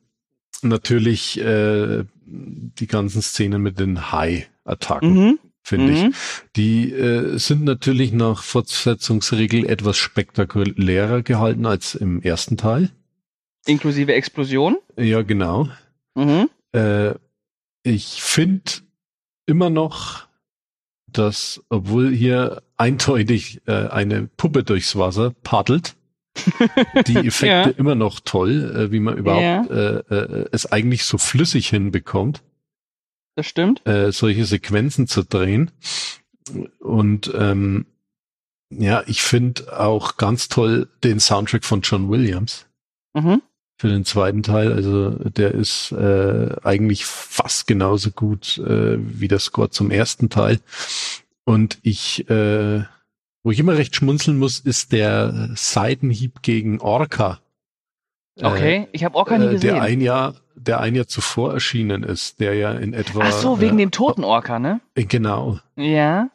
natürlich 0.63 1.41
äh, 1.41 2.05
die 2.27 2.87
ganzen 2.87 3.23
Szenen 3.23 3.63
mit 3.63 3.79
den 3.79 4.11
High-Attacken, 4.13 5.15
Mhm. 5.15 5.39
finde 5.63 5.93
ich. 5.93 6.03
Mhm. 6.05 6.15
Die 6.57 6.93
äh, 6.93 7.39
sind 7.39 7.65
natürlich 7.65 8.13
nach 8.13 8.43
Fortsetzungsregel 8.43 9.67
etwas 9.67 9.97
spektakulärer 9.97 11.23
gehalten 11.23 11.67
als 11.67 11.95
im 11.95 12.21
ersten 12.23 12.57
Teil. 12.57 12.91
Inklusive 13.67 14.13
Explosion. 14.13 14.77
Ja, 14.97 15.23
genau. 15.23 15.69
Mhm. 16.15 16.49
Äh, 16.73 17.15
ich 17.83 18.23
finde 18.23 18.71
immer 19.47 19.71
noch, 19.71 20.29
dass, 21.07 21.63
obwohl 21.71 22.11
hier 22.11 22.63
eindeutig 22.77 23.63
äh, 23.67 23.89
eine 23.89 24.27
Puppe 24.37 24.63
durchs 24.63 24.97
Wasser 24.97 25.31
paddelt, 25.43 25.97
die 27.07 27.17
Effekte 27.17 27.71
Ja. 27.71 27.77
immer 27.77 27.95
noch 27.97 28.21
toll, 28.21 28.73
äh, 28.77 28.93
wie 28.93 29.01
man 29.01 29.17
überhaupt 29.17 29.43
Ja. 29.43 29.65
äh, 29.65 30.15
äh, 30.15 30.49
es 30.53 30.71
eigentlich 30.71 31.05
so 31.05 31.19
flüssig 31.19 31.69
hinbekommt, 31.69 32.43
Das 33.35 33.47
stimmt. 33.47 33.85
äh, 33.87 34.13
solche 34.13 34.45
Sequenzen 34.45 35.07
zu 35.09 35.25
drehen. 35.25 35.73
Und 36.79 37.33
ähm, 37.35 37.87
ja, 38.73 39.03
ich 39.07 39.23
finde 39.23 39.79
auch 39.81 40.17
ganz 40.17 40.49
toll 40.49 40.89
den 41.03 41.19
Soundtrack 41.19 41.65
von 41.65 41.81
John 41.83 42.09
Williams 42.11 42.67
Mhm. 43.15 43.43
Für 43.81 43.89
den 43.89 44.05
zweiten 44.05 44.43
Teil. 44.43 44.75
Also 44.75 45.09
der 45.09 45.53
ist 45.53 45.91
äh, 45.93 46.55
eigentlich 46.63 47.07
fast 47.07 47.67
genauso 47.67 48.11
gut 48.11 48.59
äh, 48.59 48.99
wie 49.01 49.27
der 49.27 49.39
Score 49.39 49.71
zum 49.71 49.91
ersten 49.91 50.29
Teil. 50.29 50.61
Und 51.45 51.79
ich, 51.81 52.29
äh, 52.29 52.85
wo 53.43 53.51
ich 53.51 53.59
immer 53.59 53.79
recht 53.79 53.97
schmunzeln 53.97 54.39
muss, 54.39 54.59
ist 54.59 54.93
der 54.93 55.49
Seitenhieb 55.55 56.43
gegen 56.43 56.79
Orca. 56.83 57.41
Okay, 58.43 58.87
ich 58.93 59.03
habe 59.03 59.15
Orca 59.15 59.39
nie 59.39 59.47
äh, 59.47 59.53
gesehen. 59.53 59.77
der 59.77 59.83
ein 59.83 60.03
Jahr, 60.03 60.35
der 60.57 60.81
ein 60.81 60.95
Jahr 60.95 61.09
zuvor 61.09 61.55
erschienen 61.55 62.03
ist, 62.03 62.39
der 62.39 62.53
ja 62.57 62.73
in 62.73 62.93
etwa. 62.93 63.21
Ach 63.23 63.33
so, 63.33 63.61
wegen 63.63 63.79
äh, 63.79 63.85
dem 63.85 63.93
toten 63.93 64.25
Orca, 64.25 64.59
ne? 64.59 64.83
äh, 64.95 65.05
Genau. 65.05 65.59
Ja. 65.77 66.29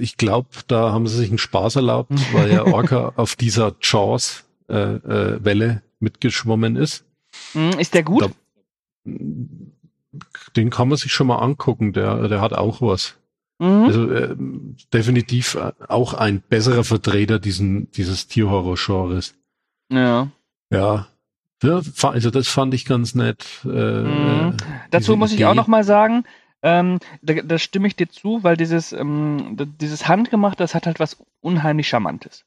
Ich 0.00 0.16
glaube, 0.16 0.48
da 0.66 0.90
haben 0.90 1.06
sie 1.06 1.18
sich 1.18 1.28
einen 1.28 1.38
Spaß 1.38 1.76
erlaubt, 1.76 2.10
weil 2.32 2.50
ja 2.50 2.64
Orca 2.66 3.12
auf 3.14 3.36
dieser 3.36 3.76
Jaws-Welle 3.80 5.00
äh, 5.06 5.36
äh, 5.36 5.44
Welle 5.44 5.82
mitgeschwommen 6.00 6.76
ist. 6.76 7.04
Mhm. 7.54 7.78
Ist 7.78 7.94
der 7.94 8.02
gut? 8.02 8.22
Da- 8.22 8.30
Den 10.56 10.70
kann 10.70 10.88
man 10.88 10.96
sich 10.98 11.12
schon 11.12 11.26
mal 11.26 11.38
angucken, 11.38 11.92
der, 11.92 12.28
der 12.28 12.40
hat 12.40 12.52
auch 12.52 12.80
was. 12.80 13.16
Mhm. 13.58 13.66
Also 13.84 14.10
äh, 14.10 14.36
definitiv 14.92 15.54
äh, 15.56 15.72
auch 15.88 16.14
ein 16.14 16.40
besserer 16.40 16.84
Vertreter 16.84 17.38
diesen, 17.38 17.90
dieses 17.92 18.26
Tierhorror-Genres. 18.28 19.34
ja. 19.90 20.28
Ja. 20.70 21.06
also 22.02 22.30
das 22.30 22.46
fand 22.46 22.72
ich 22.74 22.84
ganz 22.84 23.14
nett. 23.14 23.44
Äh, 23.64 23.68
Mhm. 23.68 24.50
äh, 24.50 24.56
Dazu 24.90 25.16
muss 25.16 25.30
ich 25.30 25.36
Idee. 25.38 25.46
auch 25.46 25.54
noch 25.54 25.66
mal 25.66 25.82
sagen, 25.82 26.24
ähm, 26.62 26.98
da, 27.22 27.34
da 27.34 27.58
stimme 27.58 27.88
ich 27.88 27.96
dir 27.96 28.08
zu, 28.08 28.42
weil 28.44 28.56
dieses, 28.56 28.92
ähm, 28.92 29.56
dieses 29.80 30.06
Handgemachte, 30.08 30.62
das 30.62 30.74
hat 30.74 30.86
halt 30.86 31.00
was 31.00 31.16
unheimlich 31.40 31.88
Charmantes. 31.88 32.44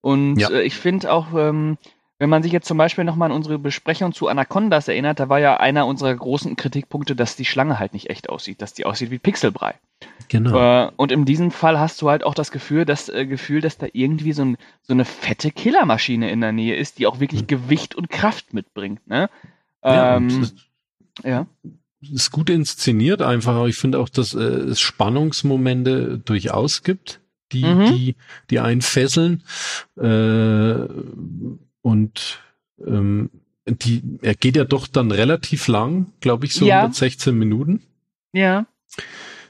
Und 0.00 0.38
Ja. 0.38 0.50
äh, 0.50 0.62
ich 0.62 0.74
finde 0.74 1.12
auch, 1.12 1.28
ähm, 1.34 1.78
wenn 2.22 2.30
man 2.30 2.44
sich 2.44 2.52
jetzt 2.52 2.68
zum 2.68 2.78
Beispiel 2.78 3.02
nochmal 3.02 3.32
an 3.32 3.36
unsere 3.36 3.58
Besprechung 3.58 4.12
zu 4.12 4.28
Anacondas 4.28 4.86
erinnert, 4.86 5.18
da 5.18 5.28
war 5.28 5.40
ja 5.40 5.56
einer 5.56 5.88
unserer 5.88 6.14
großen 6.14 6.54
Kritikpunkte, 6.54 7.16
dass 7.16 7.34
die 7.34 7.44
Schlange 7.44 7.80
halt 7.80 7.94
nicht 7.94 8.10
echt 8.10 8.28
aussieht, 8.28 8.62
dass 8.62 8.74
die 8.74 8.86
aussieht 8.86 9.10
wie 9.10 9.18
Pixelbrei. 9.18 9.74
Genau. 10.28 10.86
Äh, 10.86 10.92
und 10.94 11.10
in 11.10 11.24
diesem 11.24 11.50
Fall 11.50 11.80
hast 11.80 12.00
du 12.00 12.08
halt 12.08 12.22
auch 12.22 12.34
das 12.34 12.52
Gefühl, 12.52 12.84
dass, 12.84 13.08
äh, 13.08 13.26
Gefühl, 13.26 13.60
dass 13.60 13.76
da 13.76 13.88
irgendwie 13.92 14.32
so, 14.32 14.44
ein, 14.44 14.56
so 14.82 14.92
eine 14.92 15.04
fette 15.04 15.50
Killermaschine 15.50 16.30
in 16.30 16.40
der 16.40 16.52
Nähe 16.52 16.76
ist, 16.76 17.00
die 17.00 17.08
auch 17.08 17.18
wirklich 17.18 17.42
Mhm. 17.42 17.46
Gewicht 17.48 17.96
und 17.96 18.08
Kraft 18.08 18.54
mitbringt. 18.54 19.04
Ne? 19.08 19.28
ja, 19.84 20.16
Ähm, 20.16 20.28
es 20.42 20.54
ja. 21.24 21.46
ist 22.08 22.30
gut 22.30 22.50
inszeniert 22.50 23.20
einfach, 23.20 23.56
aber 23.56 23.66
ich 23.66 23.76
finde 23.76 23.98
auch, 23.98 24.08
dass 24.08 24.32
äh, 24.32 24.38
es 24.38 24.78
Spannungsmomente 24.80 26.18
durchaus 26.24 26.84
gibt, 26.84 27.20
die, 27.50 27.64
Mhm. 27.64 27.86
die, 27.86 28.16
die 28.48 28.60
einen 28.60 28.80
fesseln. 28.80 29.42
Äh, 30.00 30.86
und 31.82 32.40
ähm, 32.84 33.30
die, 33.66 34.02
er 34.22 34.34
geht 34.34 34.56
ja 34.56 34.64
doch 34.64 34.86
dann 34.86 35.10
relativ 35.10 35.68
lang, 35.68 36.06
glaube 36.20 36.46
ich, 36.46 36.54
so 36.54 36.66
Ja. 36.66 36.80
116 36.80 37.36
Minuten. 37.36 37.82
Ja. 38.32 38.66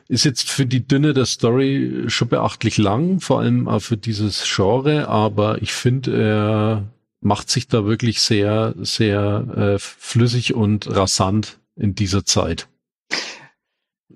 Ist 0.08 0.24
jetzt 0.24 0.50
für 0.50 0.66
die 0.66 0.86
Dünne 0.86 1.14
der 1.14 1.24
Story 1.24 2.04
schon 2.08 2.28
beachtlich 2.28 2.76
lang, 2.76 3.20
vor 3.20 3.40
allem 3.40 3.68
auch 3.68 3.80
für 3.80 3.96
dieses 3.96 4.44
Genre, 4.44 5.08
aber 5.08 5.62
ich 5.62 5.72
finde, 5.72 6.22
er 6.22 6.84
macht 7.20 7.48
sich 7.48 7.68
da 7.68 7.84
wirklich 7.86 8.20
sehr, 8.20 8.74
sehr 8.78 9.46
äh, 9.56 9.78
flüssig 9.78 10.54
und 10.54 10.94
rasant 10.94 11.60
in 11.76 11.94
dieser 11.94 12.24
Zeit. 12.24 12.68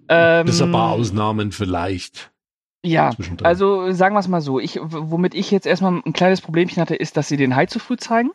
Ähm, 0.08 0.46
Bis 0.46 0.61
ein 0.61 0.73
paar 0.73 0.92
Ausnahmen 0.92 1.52
vielleicht. 1.52 2.30
Ja, 2.87 3.11
also 3.43 3.93
sagen 3.93 4.14
wir 4.14 4.21
es 4.21 4.28
mal 4.28 4.40
so. 4.40 4.61
Ich, 4.61 4.78
womit 4.83 5.35
ich 5.35 5.50
jetzt 5.50 5.66
erstmal 5.66 6.00
ein 6.05 6.12
kleines 6.12 6.40
Problemchen 6.40 6.81
hatte, 6.81 6.95
ist, 6.95 7.16
dass 7.16 7.28
sie 7.28 7.37
den 7.37 7.57
Hai 7.57 7.66
zu 7.66 7.78
früh 7.78 7.97
zeigen. 7.97 8.31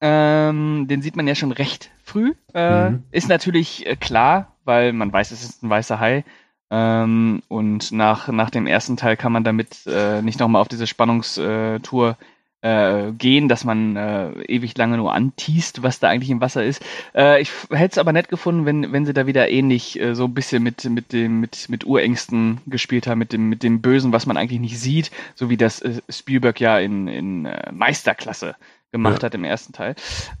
Ähm, 0.00 0.86
den 0.88 1.00
sieht 1.02 1.14
man 1.16 1.28
ja 1.28 1.34
schon 1.34 1.52
recht 1.52 1.90
früh. 2.02 2.34
Äh, 2.54 2.90
Mhm. 2.90 3.04
Ist 3.12 3.28
natürlich 3.28 3.86
äh, 3.86 3.96
klar, 3.96 4.56
weil 4.64 4.92
man 4.92 5.12
weiß, 5.12 5.30
es 5.30 5.44
ist 5.44 5.62
ein 5.62 5.70
weißer 5.70 6.00
Hai. 6.00 6.24
Ähm, 6.70 7.42
und 7.48 7.92
nach, 7.92 8.28
nach 8.28 8.50
dem 8.50 8.66
ersten 8.66 8.96
Teil 8.96 9.16
kann 9.16 9.32
man 9.32 9.44
damit 9.44 9.86
äh, 9.86 10.22
nicht 10.22 10.40
nochmal 10.40 10.62
auf 10.62 10.68
diese 10.68 10.86
Spannungstour 10.86 12.16
äh, 12.62 13.12
gehen, 13.12 13.48
dass 13.48 13.64
man 13.64 13.96
äh, 13.96 14.30
ewig 14.44 14.76
lange 14.78 14.96
nur 14.96 15.12
antiest, 15.12 15.82
was 15.82 16.00
da 16.00 16.08
eigentlich 16.08 16.30
im 16.30 16.40
Wasser 16.40 16.64
ist. 16.64 16.82
Äh, 17.14 17.42
ich 17.42 17.50
hätte 17.70 17.92
es 17.92 17.98
aber 17.98 18.12
nett 18.12 18.28
gefunden, 18.28 18.64
wenn, 18.66 18.92
wenn 18.92 19.04
sie 19.04 19.12
da 19.12 19.26
wieder 19.26 19.50
ähnlich 19.50 20.00
äh, 20.00 20.14
so 20.14 20.24
ein 20.24 20.34
bisschen 20.34 20.62
mit, 20.62 20.84
mit 20.84 21.12
dem, 21.12 21.40
mit, 21.40 21.68
mit 21.68 21.84
Urängsten 21.84 22.60
gespielt 22.66 23.06
haben, 23.06 23.18
mit 23.18 23.32
dem, 23.32 23.48
mit 23.48 23.62
dem 23.62 23.82
Bösen, 23.82 24.12
was 24.12 24.26
man 24.26 24.36
eigentlich 24.36 24.60
nicht 24.60 24.78
sieht, 24.80 25.10
so 25.34 25.50
wie 25.50 25.56
das 25.56 25.80
äh, 25.82 26.00
Spielberg 26.08 26.60
ja 26.60 26.78
in, 26.78 27.08
in 27.08 27.46
äh, 27.46 27.70
Meisterklasse 27.72 28.56
gemacht 28.92 29.22
Ja. 29.22 29.26
hat 29.26 29.34
im 29.34 29.44
ersten 29.44 29.72
Teil. 29.72 29.94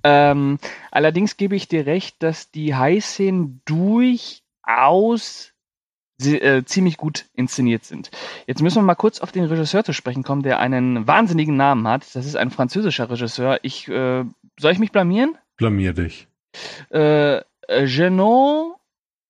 Ähm, 0.04 0.58
allerdings 0.90 1.36
gebe 1.36 1.56
ich 1.56 1.68
dir 1.68 1.86
recht, 1.86 2.22
dass 2.22 2.50
die 2.50 2.74
High-Szenen 2.74 3.62
durchaus 3.64 5.51
sie- 6.22 6.40
äh, 6.40 6.64
ziemlich 6.64 6.96
gut 6.96 7.26
inszeniert 7.34 7.84
sind. 7.84 8.10
Jetzt 8.46 8.62
müssen 8.62 8.76
wir 8.78 8.82
mal 8.82 8.94
kurz 8.94 9.20
auf 9.20 9.32
den 9.32 9.44
Regisseur 9.44 9.84
zu 9.84 9.92
sprechen 9.92 10.22
kommen, 10.22 10.42
der 10.42 10.58
einen 10.58 11.06
wahnsinnigen 11.06 11.56
Namen 11.56 11.86
hat. 11.88 12.02
Das 12.14 12.26
ist 12.26 12.36
ein 12.36 12.50
französischer 12.50 13.10
Regisseur. 13.10 13.58
Ich, 13.62 13.88
äh, 13.88 14.24
soll 14.58 14.72
ich 14.72 14.78
mich 14.78 14.92
blamieren? 14.92 15.36
Blamier 15.56 15.92
dich. 15.92 16.28
Äh, 16.90 17.36
äh, 17.68 17.86
Genon 17.86 18.74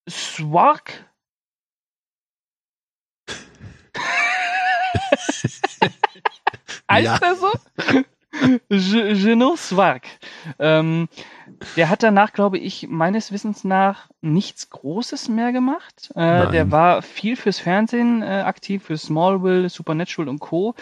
Swark? 0.08 1.06
heißt 6.90 7.04
Ja. 7.06 7.18
der 7.18 7.34
so? 7.37 7.50
Ge- 8.69 9.15
Genon 9.15 9.57
Swark. 9.57 10.07
Ähm, 10.59 11.09
der 11.77 11.89
hat 11.91 12.03
danach, 12.03 12.33
glaube 12.33 12.59
ich, 12.59 12.89
meines 12.89 13.31
Wissens 13.31 13.62
nach 13.65 14.09
nichts 14.21 14.71
Großes 14.71 15.29
mehr 15.29 15.53
gemacht. 15.53 16.11
Äh, 16.15 16.51
der 16.51 16.71
war 16.71 17.03
viel 17.03 17.37
fürs 17.37 17.59
Fernsehen 17.59 18.23
äh, 18.23 18.43
aktiv, 18.45 18.85
für 18.85 18.97
Smallville, 18.97 19.69
Supernatural 19.69 20.29
und 20.29 20.39
Co. 20.41 20.75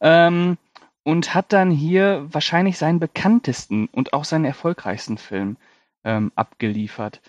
Ähm, 0.00 0.58
und 1.02 1.34
hat 1.34 1.54
dann 1.54 1.70
hier 1.70 2.26
wahrscheinlich 2.30 2.76
seinen 2.76 3.00
bekanntesten 3.00 3.88
und 3.90 4.12
auch 4.12 4.24
seinen 4.24 4.44
erfolgreichsten 4.44 5.16
Film 5.16 5.56
ähm, 6.04 6.32
abgeliefert. 6.34 7.22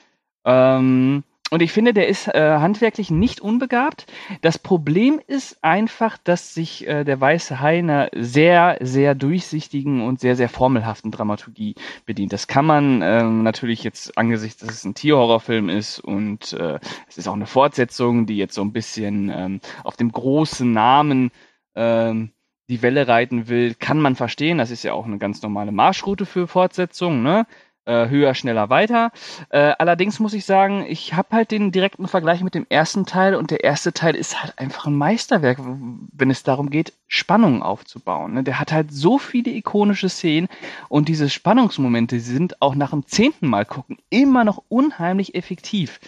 Ähm, 0.43 1.23
und 1.51 1.61
ich 1.61 1.71
finde, 1.71 1.93
der 1.93 2.07
ist 2.07 2.27
äh, 2.27 2.57
handwerklich 2.59 3.09
nicht 3.09 3.41
unbegabt. 3.41 4.05
Das 4.41 4.59
Problem 4.59 5.19
ist 5.25 5.63
einfach, 5.63 6.17
dass 6.17 6.53
sich 6.53 6.87
äh, 6.87 7.03
der 7.03 7.19
Weiße 7.19 7.59
Hai 7.59 7.79
einer 7.79 8.09
sehr, 8.15 8.77
sehr 8.81 9.15
durchsichtigen 9.15 10.01
und 10.01 10.19
sehr, 10.19 10.35
sehr 10.35 10.49
formelhaften 10.49 11.11
Dramaturgie 11.11 11.75
bedient. 12.05 12.33
Das 12.33 12.47
kann 12.47 12.65
man 12.65 13.01
ähm, 13.01 13.43
natürlich 13.43 13.83
jetzt 13.83 14.17
angesichts, 14.17 14.61
dass 14.61 14.75
es 14.75 14.83
ein 14.83 14.93
Tierhorrorfilm 14.93 15.69
ist 15.69 15.99
und 15.99 16.53
äh, 16.53 16.79
es 17.07 17.17
ist 17.17 17.27
auch 17.27 17.33
eine 17.33 17.47
Fortsetzung, 17.47 18.25
die 18.25 18.37
jetzt 18.37 18.53
so 18.53 18.61
ein 18.61 18.73
bisschen 18.73 19.29
ähm, 19.33 19.59
auf 19.83 19.95
dem 19.95 20.11
großen 20.11 20.71
Namen 20.71 21.31
ähm, 21.75 22.31
die 22.69 22.83
Welle 22.83 23.07
reiten 23.07 23.47
will, 23.47 23.73
kann 23.73 23.99
man 23.99 24.15
verstehen. 24.15 24.59
Das 24.59 24.69
ist 24.69 24.83
ja 24.83 24.93
auch 24.93 25.05
eine 25.05 25.17
ganz 25.17 25.41
normale 25.41 25.71
Marschroute 25.71 26.25
für 26.25 26.47
Fortsetzungen, 26.47 27.23
ne? 27.23 27.47
Äh, 27.89 28.07
höher, 28.07 28.35
schneller, 28.35 28.69
weiter. 28.69 29.11
Äh, 29.49 29.73
allerdings 29.79 30.19
muss 30.19 30.35
ich 30.35 30.45
sagen, 30.45 30.85
ich 30.87 31.15
habe 31.15 31.35
halt 31.35 31.49
den 31.49 31.71
direkten 31.71 32.07
Vergleich 32.07 32.43
mit 32.43 32.53
dem 32.53 32.67
ersten 32.69 33.07
Teil 33.07 33.33
und 33.33 33.49
der 33.49 33.63
erste 33.63 33.93
Teil 33.93 34.15
ist 34.15 34.43
halt 34.43 34.59
einfach 34.59 34.85
ein 34.85 34.93
Meisterwerk, 34.93 35.57
wenn 35.59 36.29
es 36.29 36.43
darum 36.43 36.69
geht, 36.69 36.93
Spannungen 37.07 37.63
aufzubauen. 37.63 38.35
Ne? 38.35 38.43
Der 38.43 38.59
hat 38.59 38.71
halt 38.71 38.91
so 38.91 39.17
viele 39.17 39.49
ikonische 39.49 40.07
Szenen 40.07 40.49
und 40.87 41.07
diese 41.07 41.31
Spannungsmomente 41.31 42.19
sind 42.19 42.61
auch 42.61 42.75
nach 42.75 42.91
dem 42.91 43.07
zehnten 43.07 43.47
Mal 43.47 43.65
gucken 43.65 43.97
immer 44.11 44.43
noch 44.43 44.61
unheimlich 44.69 45.33
effektiv. 45.33 45.99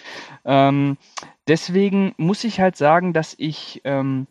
Ähm, 0.46 0.98
deswegen 1.48 2.14
muss 2.18 2.44
ich 2.44 2.60
halt 2.60 2.78
sagen, 2.78 3.12
dass 3.12 3.34
ich 3.40 3.82
ähm, 3.86 4.28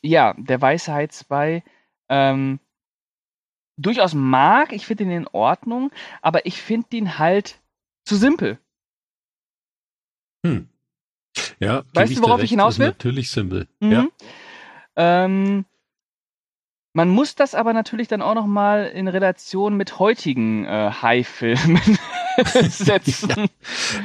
ja, 0.00 0.32
der 0.38 0.58
Weiße 0.58 0.90
Hai 0.90 1.08
2 1.08 1.62
ähm, 2.08 2.60
durchaus 3.76 4.14
mag. 4.14 4.72
Ich 4.72 4.86
finde 4.86 5.04
ihn 5.04 5.10
in 5.10 5.28
Ordnung, 5.28 5.90
aber 6.20 6.46
ich 6.46 6.60
finde 6.60 6.96
ihn 6.96 7.18
halt 7.18 7.60
zu 8.04 8.16
simpel. 8.16 8.58
Hm. 10.44 10.68
Ja, 11.60 11.84
weißt 11.94 12.16
du, 12.16 12.22
worauf 12.22 12.42
ich 12.42 12.50
hinaus 12.50 12.78
will? 12.78 12.88
Natürlich 12.88 13.30
simpel. 13.30 13.68
Mhm. 13.80 13.92
Ja. 13.92 14.06
Ähm, 14.96 15.64
man 16.92 17.08
muss 17.08 17.34
das 17.34 17.54
aber 17.54 17.72
natürlich 17.72 18.08
dann 18.08 18.20
auch 18.20 18.34
noch 18.34 18.46
mal 18.46 18.84
in 18.86 19.08
Relation 19.08 19.76
mit 19.76 19.98
heutigen 19.98 20.66
äh, 20.66 20.90
High-Filmen 20.90 21.80
setzen. 22.68 23.30
Ja. 23.36 23.46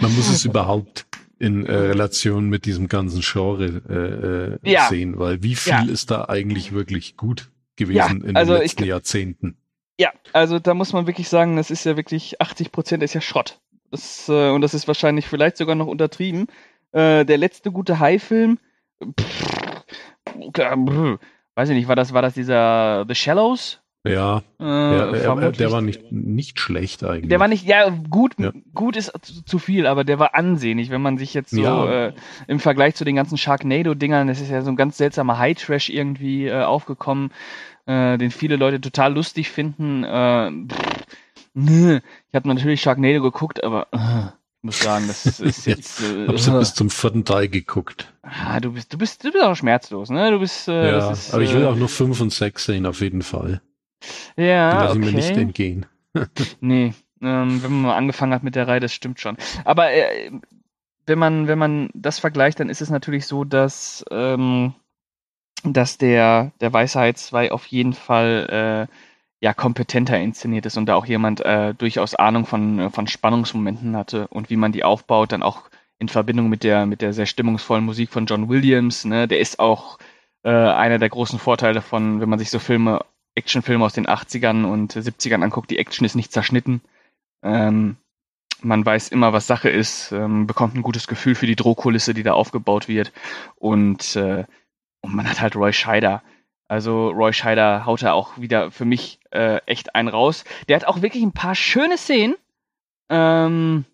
Man 0.01 0.15
muss 0.15 0.29
es 0.29 0.45
überhaupt 0.45 1.05
in 1.39 1.65
äh, 1.65 1.73
Relation 1.73 2.49
mit 2.49 2.65
diesem 2.65 2.87
ganzen 2.87 3.21
Genre 3.21 4.57
äh, 4.63 4.69
äh 4.69 4.71
ja. 4.71 4.87
sehen, 4.87 5.17
weil 5.17 5.43
wie 5.43 5.55
viel 5.55 5.89
ist 5.89 6.11
da 6.11 6.25
eigentlich 6.25 6.71
wirklich 6.71 7.15
gut 7.15 7.49
gewesen 7.77 8.23
in 8.23 8.35
also 8.35 8.53
den 8.53 8.61
letzten 8.63 8.83
ich, 8.83 8.89
Jahrzehnten? 8.89 9.57
Ja, 9.99 10.11
also 10.33 10.59
da 10.59 10.73
muss 10.73 10.93
man 10.93 11.07
wirklich 11.07 11.29
sagen, 11.29 11.55
das 11.55 11.71
ist 11.71 11.85
ja 11.85 11.97
wirklich 11.97 12.41
80 12.41 12.71
Prozent 12.71 13.03
ist 13.03 13.13
ja 13.13 13.21
Schrott. 13.21 13.59
Das, 13.89 14.27
äh, 14.29 14.49
und 14.49 14.61
das 14.61 14.73
ist 14.73 14.87
wahrscheinlich 14.87 15.27
vielleicht 15.27 15.57
sogar 15.57 15.75
noch 15.75 15.87
untertrieben. 15.87 16.47
Äh, 16.91 17.25
der 17.25 17.37
letzte 17.37 17.71
gute 17.71 17.99
High-Film, 17.99 18.59
weiß 21.55 21.69
ich 21.69 21.75
nicht, 21.75 21.87
war 21.87 21.95
das, 21.95 22.13
war 22.13 22.21
das 22.21 22.33
dieser 22.33 23.05
The 23.07 23.15
Shallows? 23.15 23.79
Ja, 24.11 24.41
äh, 24.59 24.63
ja 24.63 25.35
der, 25.35 25.51
der, 25.51 25.71
war 25.71 25.81
nicht, 25.81 26.11
nicht 26.11 26.59
schlecht 26.59 27.03
eigentlich. 27.03 27.29
Der 27.29 27.39
war 27.39 27.47
nicht, 27.47 27.65
ja, 27.65 27.89
gut, 28.09 28.33
ja. 28.37 28.51
gut 28.73 28.95
ist 28.95 29.11
zu 29.45 29.59
viel, 29.59 29.87
aber 29.87 30.03
der 30.03 30.19
war 30.19 30.35
ansehnlich, 30.35 30.89
wenn 30.89 31.01
man 31.01 31.17
sich 31.17 31.33
jetzt 31.33 31.51
so 31.51 31.61
ja. 31.61 32.07
äh, 32.07 32.13
im 32.47 32.59
Vergleich 32.59 32.95
zu 32.95 33.05
den 33.05 33.15
ganzen 33.15 33.37
Sharknado-Dingern, 33.37 34.27
das 34.27 34.41
ist 34.41 34.49
ja 34.49 34.61
so 34.61 34.69
ein 34.69 34.75
ganz 34.75 34.97
seltsamer 34.97 35.37
High-Trash 35.37 35.89
irgendwie 35.89 36.47
äh, 36.47 36.63
aufgekommen, 36.63 37.31
äh, 37.85 38.17
den 38.17 38.31
viele 38.31 38.55
Leute 38.55 38.81
total 38.81 39.13
lustig 39.13 39.49
finden. 39.49 40.03
Äh, 40.03 40.51
ich 41.57 42.35
habe 42.35 42.47
natürlich 42.47 42.81
Sharknado 42.81 43.21
geguckt, 43.21 43.63
aber 43.63 43.87
äh, 43.91 44.27
ich 44.59 44.63
muss 44.63 44.79
sagen, 44.79 45.05
das 45.07 45.39
ist 45.39 45.65
jetzt. 45.67 46.01
Äh, 46.01 46.27
Hab's 46.27 46.49
bis 46.49 46.73
zum 46.73 46.89
vierten 46.89 47.25
Teil 47.25 47.47
geguckt. 47.47 48.13
Ah, 48.21 48.59
du 48.59 48.73
bist, 48.73 48.93
du 48.93 48.97
bist, 48.97 49.23
du 49.23 49.31
bist 49.31 49.43
auch 49.43 49.55
schmerzlos, 49.55 50.09
ne? 50.09 50.31
Du 50.31 50.39
bist. 50.39 50.67
Äh, 50.67 50.91
ja, 50.91 51.11
ist, 51.11 51.33
aber 51.33 51.43
ich 51.43 51.53
will 51.53 51.63
äh, 51.63 51.67
auch 51.67 51.75
nur 51.75 51.89
fünf 51.89 52.21
und 52.21 52.31
sechs 52.31 52.65
sehen, 52.65 52.85
auf 52.85 53.01
jeden 53.01 53.21
Fall. 53.21 53.61
Ja, 54.37 54.83
lassen 54.83 55.01
okay. 55.01 55.11
mir 55.11 55.17
nicht 55.17 55.37
entgehen. 55.37 55.85
nee, 56.61 56.93
ähm, 57.21 57.63
wenn 57.63 57.71
man 57.71 57.81
mal 57.81 57.95
angefangen 57.95 58.33
hat 58.33 58.43
mit 58.43 58.55
der 58.55 58.67
Reihe, 58.67 58.79
das 58.79 58.93
stimmt 58.93 59.19
schon. 59.19 59.37
Aber 59.65 59.91
äh, 59.91 60.31
wenn 61.07 61.17
man, 61.17 61.47
wenn 61.47 61.57
man 61.57 61.89
das 61.93 62.19
vergleicht, 62.19 62.59
dann 62.59 62.69
ist 62.69 62.81
es 62.81 62.89
natürlich 62.89 63.25
so, 63.25 63.43
dass, 63.43 64.05
ähm, 64.11 64.73
dass 65.63 65.97
der, 65.97 66.51
der 66.61 66.73
Weisheit 66.73 67.17
2 67.17 67.51
auf 67.51 67.65
jeden 67.65 67.93
Fall 67.93 68.87
äh, 68.89 68.93
ja 69.39 69.53
kompetenter 69.53 70.19
inszeniert 70.19 70.65
ist 70.65 70.77
und 70.77 70.87
da 70.87 70.95
auch 70.95 71.05
jemand 71.05 71.41
äh, 71.45 71.73
durchaus 71.73 72.15
Ahnung 72.15 72.45
von, 72.45 72.91
von 72.91 73.07
Spannungsmomenten 73.07 73.95
hatte 73.95 74.27
und 74.27 74.49
wie 74.49 74.55
man 74.57 74.71
die 74.71 74.83
aufbaut, 74.83 75.31
dann 75.31 75.43
auch 75.43 75.69
in 75.99 76.09
Verbindung 76.09 76.49
mit 76.49 76.63
der, 76.63 76.85
mit 76.85 77.01
der 77.01 77.13
sehr 77.13 77.25
stimmungsvollen 77.25 77.85
Musik 77.85 78.11
von 78.11 78.25
John 78.25 78.49
Williams. 78.49 79.05
Ne? 79.05 79.27
Der 79.27 79.39
ist 79.39 79.59
auch 79.59 79.97
äh, 80.43 80.49
einer 80.49 80.99
der 80.99 81.09
großen 81.09 81.39
Vorteile 81.39 81.81
von, 81.81 82.21
wenn 82.21 82.29
man 82.29 82.39
sich 82.39 82.49
so 82.49 82.59
Filme, 82.59 83.01
Actionfilme 83.37 83.85
aus 83.85 83.93
den 83.93 84.07
80ern 84.07 84.65
und 84.65 84.93
70ern 84.93 85.43
anguckt, 85.43 85.71
die 85.71 85.77
Action 85.77 86.05
ist 86.05 86.15
nicht 86.15 86.31
zerschnitten. 86.31 86.81
Ähm, 87.43 87.97
man 88.61 88.85
weiß 88.85 89.09
immer, 89.09 89.33
was 89.33 89.47
Sache 89.47 89.69
ist, 89.69 90.11
ähm, 90.11 90.47
bekommt 90.47 90.75
ein 90.75 90.81
gutes 90.81 91.07
Gefühl 91.07 91.35
für 91.35 91.45
die 91.45 91.55
Drohkulisse, 91.55 92.13
die 92.13 92.23
da 92.23 92.33
aufgebaut 92.33 92.87
wird. 92.87 93.13
Und, 93.55 94.15
äh, 94.15 94.45
und 95.01 95.15
man 95.15 95.29
hat 95.29 95.41
halt 95.41 95.55
Roy 95.55 95.71
Scheider, 95.71 96.23
also 96.67 97.09
Roy 97.09 97.31
Scheider 97.31 97.85
haut 97.85 98.01
da 98.01 98.13
auch 98.13 98.37
wieder 98.37 98.71
für 98.71 98.85
mich 98.85 99.19
äh, 99.31 99.61
echt 99.65 99.95
einen 99.95 100.09
raus. 100.09 100.43
Der 100.67 100.75
hat 100.75 100.85
auch 100.85 101.01
wirklich 101.01 101.23
ein 101.23 101.31
paar 101.31 101.55
schöne 101.55 101.97
Szenen. 101.97 102.35
Ähm, 103.09 103.85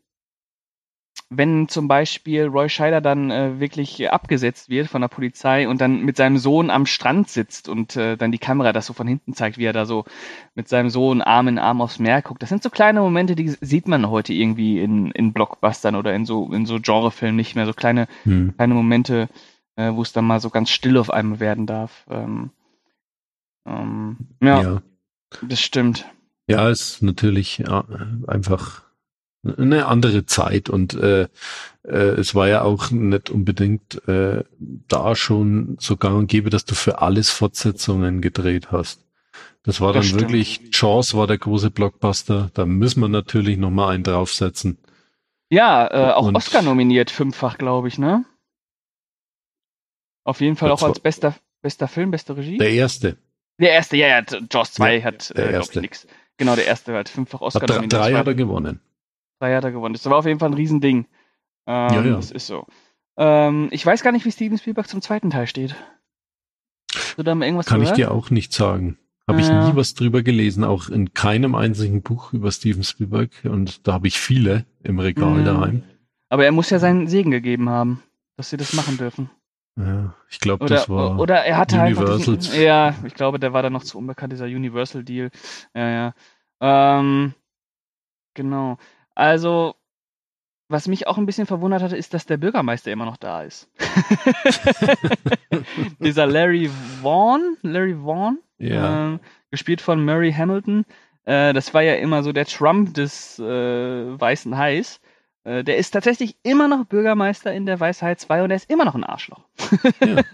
wenn 1.38 1.68
zum 1.68 1.88
Beispiel 1.88 2.46
Roy 2.46 2.70
Scheider 2.70 3.02
dann 3.02 3.32
äh, 3.32 3.60
wirklich 3.60 4.12
abgesetzt 4.12 4.70
wird 4.70 4.88
von 4.88 5.02
der 5.02 5.08
Polizei 5.08 5.68
und 5.68 5.82
dann 5.82 6.02
mit 6.04 6.18
seinem 6.18 6.38
Sohn 6.38 6.70
am 6.70 6.86
Strand 6.86 7.30
sitzt 7.30 7.70
und 7.70 7.96
äh, 7.96 8.18
dann 8.18 8.32
die 8.32 8.38
Kamera 8.40 8.74
das 8.74 8.86
so 8.86 8.94
von 8.94 9.08
hinten 9.08 9.34
zeigt, 9.34 9.58
wie 9.58 9.66
er 9.66 9.74
da 9.74 9.86
so 9.86 10.06
mit 10.56 10.68
seinem 10.68 10.90
Sohn 10.90 11.22
Arm 11.22 11.48
in 11.48 11.60
Arm 11.60 11.82
aufs 11.82 12.00
Meer 12.00 12.22
guckt. 12.22 12.42
Das 12.42 12.50
sind 12.50 12.64
so 12.64 12.70
kleine 12.70 13.02
Momente, 13.02 13.36
die 13.36 13.50
sieht 13.50 13.88
man 13.88 14.10
heute 14.10 14.34
irgendwie 14.34 14.80
in, 14.80 15.12
in 15.12 15.34
Blockbustern 15.34 15.96
oder 15.96 16.14
in 16.14 16.26
so, 16.26 16.52
in 16.52 16.66
so 16.66 16.80
Genrefilmen 16.80 17.36
nicht 17.36 17.56
mehr. 17.56 17.66
So 17.66 17.74
kleine, 17.74 18.08
hm. 18.24 18.54
kleine 18.56 18.74
Momente, 18.74 19.30
äh, 19.76 19.92
wo 19.94 20.02
es 20.02 20.14
dann 20.14 20.26
mal 20.26 20.40
so 20.40 20.50
ganz 20.50 20.70
still 20.70 20.98
auf 20.98 21.10
einmal 21.10 21.40
werden 21.40 21.66
darf. 21.66 22.06
Ähm, 22.10 22.52
ähm, 23.66 24.18
ja, 24.42 24.62
ja, 24.62 24.82
das 25.42 25.62
stimmt. 25.62 26.06
Ja, 26.48 26.70
ist 26.70 27.02
natürlich 27.02 27.60
ja, 27.60 27.86
einfach 28.28 28.84
eine 29.44 29.88
andere 29.88 30.26
Zeit 30.26 30.70
und 30.70 30.94
äh, 30.94 31.28
äh, 31.84 31.90
es 31.92 32.34
war 32.34 32.48
ja 32.48 32.62
auch 32.62 32.92
nicht 32.92 33.30
unbedingt 33.30 34.08
äh, 34.08 34.44
da 34.60 35.16
schon 35.16 35.78
so 35.80 35.98
gang 35.98 36.18
und 36.18 36.28
gäbe, 36.28 36.50
dass 36.50 36.66
du 36.66 36.76
für 36.76 37.02
alles 37.02 37.30
Fortsetzungen 37.30 38.22
gedreht 38.22 38.72
hast. 38.72 39.02
Das 39.64 39.82
war 39.82 39.94
das 39.94 40.06
dann 40.06 40.20
stimmt. 40.20 40.22
wirklich, 40.22 40.72
Chance 40.72 41.18
war 41.18 41.28
der 41.28 41.38
große 41.38 41.72
Blockbuster, 41.72 42.52
da 42.54 42.66
müssen 42.66 43.02
wir 43.02 43.10
natürlich 43.10 43.58
nochmal 43.58 43.96
einen 43.96 44.04
draufsetzen. 44.04 44.78
Ja, 45.50 45.88
äh, 45.92 46.14
auch 46.14 46.28
und 46.28 46.36
Oscar 46.36 46.62
nominiert, 46.62 47.12
fünffach, 47.12 47.58
glaube 47.58 47.88
ich, 47.88 47.98
ne? 47.98 48.26
Auf 50.24 50.42
jeden 50.42 50.56
Fall 50.56 50.72
auch 50.72 50.84
als 50.84 51.00
bester, 51.00 51.36
bester 51.62 51.88
Film, 51.88 52.12
beste 52.12 52.36
Regie. 52.36 52.58
Der 52.58 52.72
erste. 52.72 53.18
Der 53.60 53.72
erste, 53.72 53.98
ja, 53.98 54.08
ja, 54.08 54.24
Jaws 54.52 54.74
2 54.74 54.98
ja, 54.98 55.04
hat, 55.04 55.32
äh, 55.32 55.50
glaube 55.50 55.68
ich, 55.70 55.82
nix. 55.82 56.08
Genau, 56.38 56.56
der 56.56 56.66
erste 56.66 56.94
hat 56.94 57.10
fünffach 57.10 57.42
Oscar 57.42 57.62
hat 57.62 57.70
drei, 57.70 57.88
drei 57.88 58.14
hat 58.14 58.28
er 58.28 58.34
gewonnen. 58.34 58.80
Hat 59.44 59.64
er 59.64 59.72
gewonnen. 59.72 59.94
Das 59.94 60.06
war 60.06 60.18
auf 60.18 60.26
jeden 60.26 60.40
Fall 60.40 60.50
ein 60.50 60.56
Riesending. 60.56 61.06
Ähm, 61.68 61.94
ja, 61.94 62.02
ja. 62.02 62.16
Das 62.16 62.32
ist 62.32 62.48
so. 62.48 62.66
Ähm, 63.18 63.70
ich 63.72 63.86
weiß 63.86 64.04
gar 64.04 64.12
nicht, 64.12 64.26
wie 64.26 64.32
Steven 64.32 64.58
Spielberg 64.58 64.88
zum 64.88 65.02
zweiten 65.02 65.30
Teil 65.30 65.48
steht. 65.48 65.76
Kann 67.16 67.26
gehört? 67.26 67.84
ich 67.84 67.92
dir 67.92 68.12
auch 68.12 68.30
nicht 68.30 68.54
sagen. 68.54 68.98
Habe 69.28 69.40
ich 69.40 69.48
ja. 69.48 69.70
nie 69.70 69.76
was 69.76 69.94
drüber 69.94 70.22
gelesen, 70.22 70.64
auch 70.64 70.90
in 70.90 71.14
keinem 71.14 71.56
einzigen 71.56 72.02
Buch 72.02 72.34
über 72.34 72.52
Steven 72.52 72.84
Spielberg. 72.84 73.32
Und 73.44 73.88
da 73.88 73.94
habe 73.94 74.08
ich 74.08 74.20
viele 74.20 74.66
im 74.84 75.00
Regal 75.00 75.36
mhm. 75.36 75.46
daheim. 75.46 75.84
Aber 76.30 76.46
er 76.46 76.52
muss 76.52 76.70
ja 76.70 76.80
seinen 76.80 77.08
Segen 77.08 77.32
gegeben 77.32 77.70
haben, 77.70 78.04
dass 78.36 78.50
sie 78.50 78.58
das 78.58 78.74
machen 78.74 78.98
dürfen. 78.98 79.30
Ja, 79.78 80.14
ich 80.30 80.40
glaube, 80.40 80.66
das 80.66 80.90
war. 80.90 81.20
Oder 81.20 81.46
er 81.46 81.58
hatte 81.58 81.80
Universal. 81.80 82.38
Diesen, 82.38 82.62
ja, 82.62 82.96
ich 83.06 83.14
glaube, 83.14 83.40
der 83.40 83.54
war 83.54 83.64
da 83.64 83.70
noch 83.70 83.84
zu 83.84 83.98
unbekannt, 83.98 84.34
dieser 84.34 84.46
Universal 84.46 85.04
Deal. 85.04 85.32
Ja, 85.74 85.90
ja. 85.90 87.00
Ähm, 87.00 87.34
genau. 88.34 88.78
Also, 89.16 89.76
was 90.70 90.88
mich 90.88 91.08
auch 91.08 91.18
ein 91.18 91.26
bisschen 91.26 91.46
verwundert 91.46 91.82
hatte, 91.82 91.98
ist, 91.98 92.14
dass 92.14 92.26
der 92.26 92.38
Bürgermeister 92.38 92.92
immer 92.92 93.06
noch 93.06 93.18
da 93.18 93.44
ist. 93.44 93.70
dieser 96.00 96.26
Larry 96.26 96.70
Vaughn, 97.02 97.58
Larry 97.62 97.96
Vaughn, 97.96 98.40
ja. 98.58 99.14
äh, 99.14 99.20
gespielt 99.52 99.82
von 99.82 100.04
Murray 100.04 100.34
Hamilton. 100.34 100.86
Äh, 101.26 101.54
das 101.54 101.74
war 101.74 101.82
ja 101.82 101.96
immer 101.96 102.24
so 102.24 102.32
der 102.32 102.46
Trump 102.46 102.94
des 102.94 103.40
äh, 103.40 104.20
weißen 104.20 104.58
Hais. 104.58 105.00
Äh, 105.44 105.64
der 105.64 105.78
ist 105.78 105.92
tatsächlich 105.92 106.38
immer 106.44 106.68
noch 106.68 106.86
Bürgermeister 106.86 107.54
in 107.54 107.66
der 107.66 107.80
Weisheit 107.80 108.20
2 108.20 108.44
und 108.44 108.52
er 108.52 108.58
ist 108.58 108.70
immer 108.70 108.86
noch 108.86 108.96
ein 108.96 109.04
Arschloch. 109.04 109.44
Ja. 110.04 110.22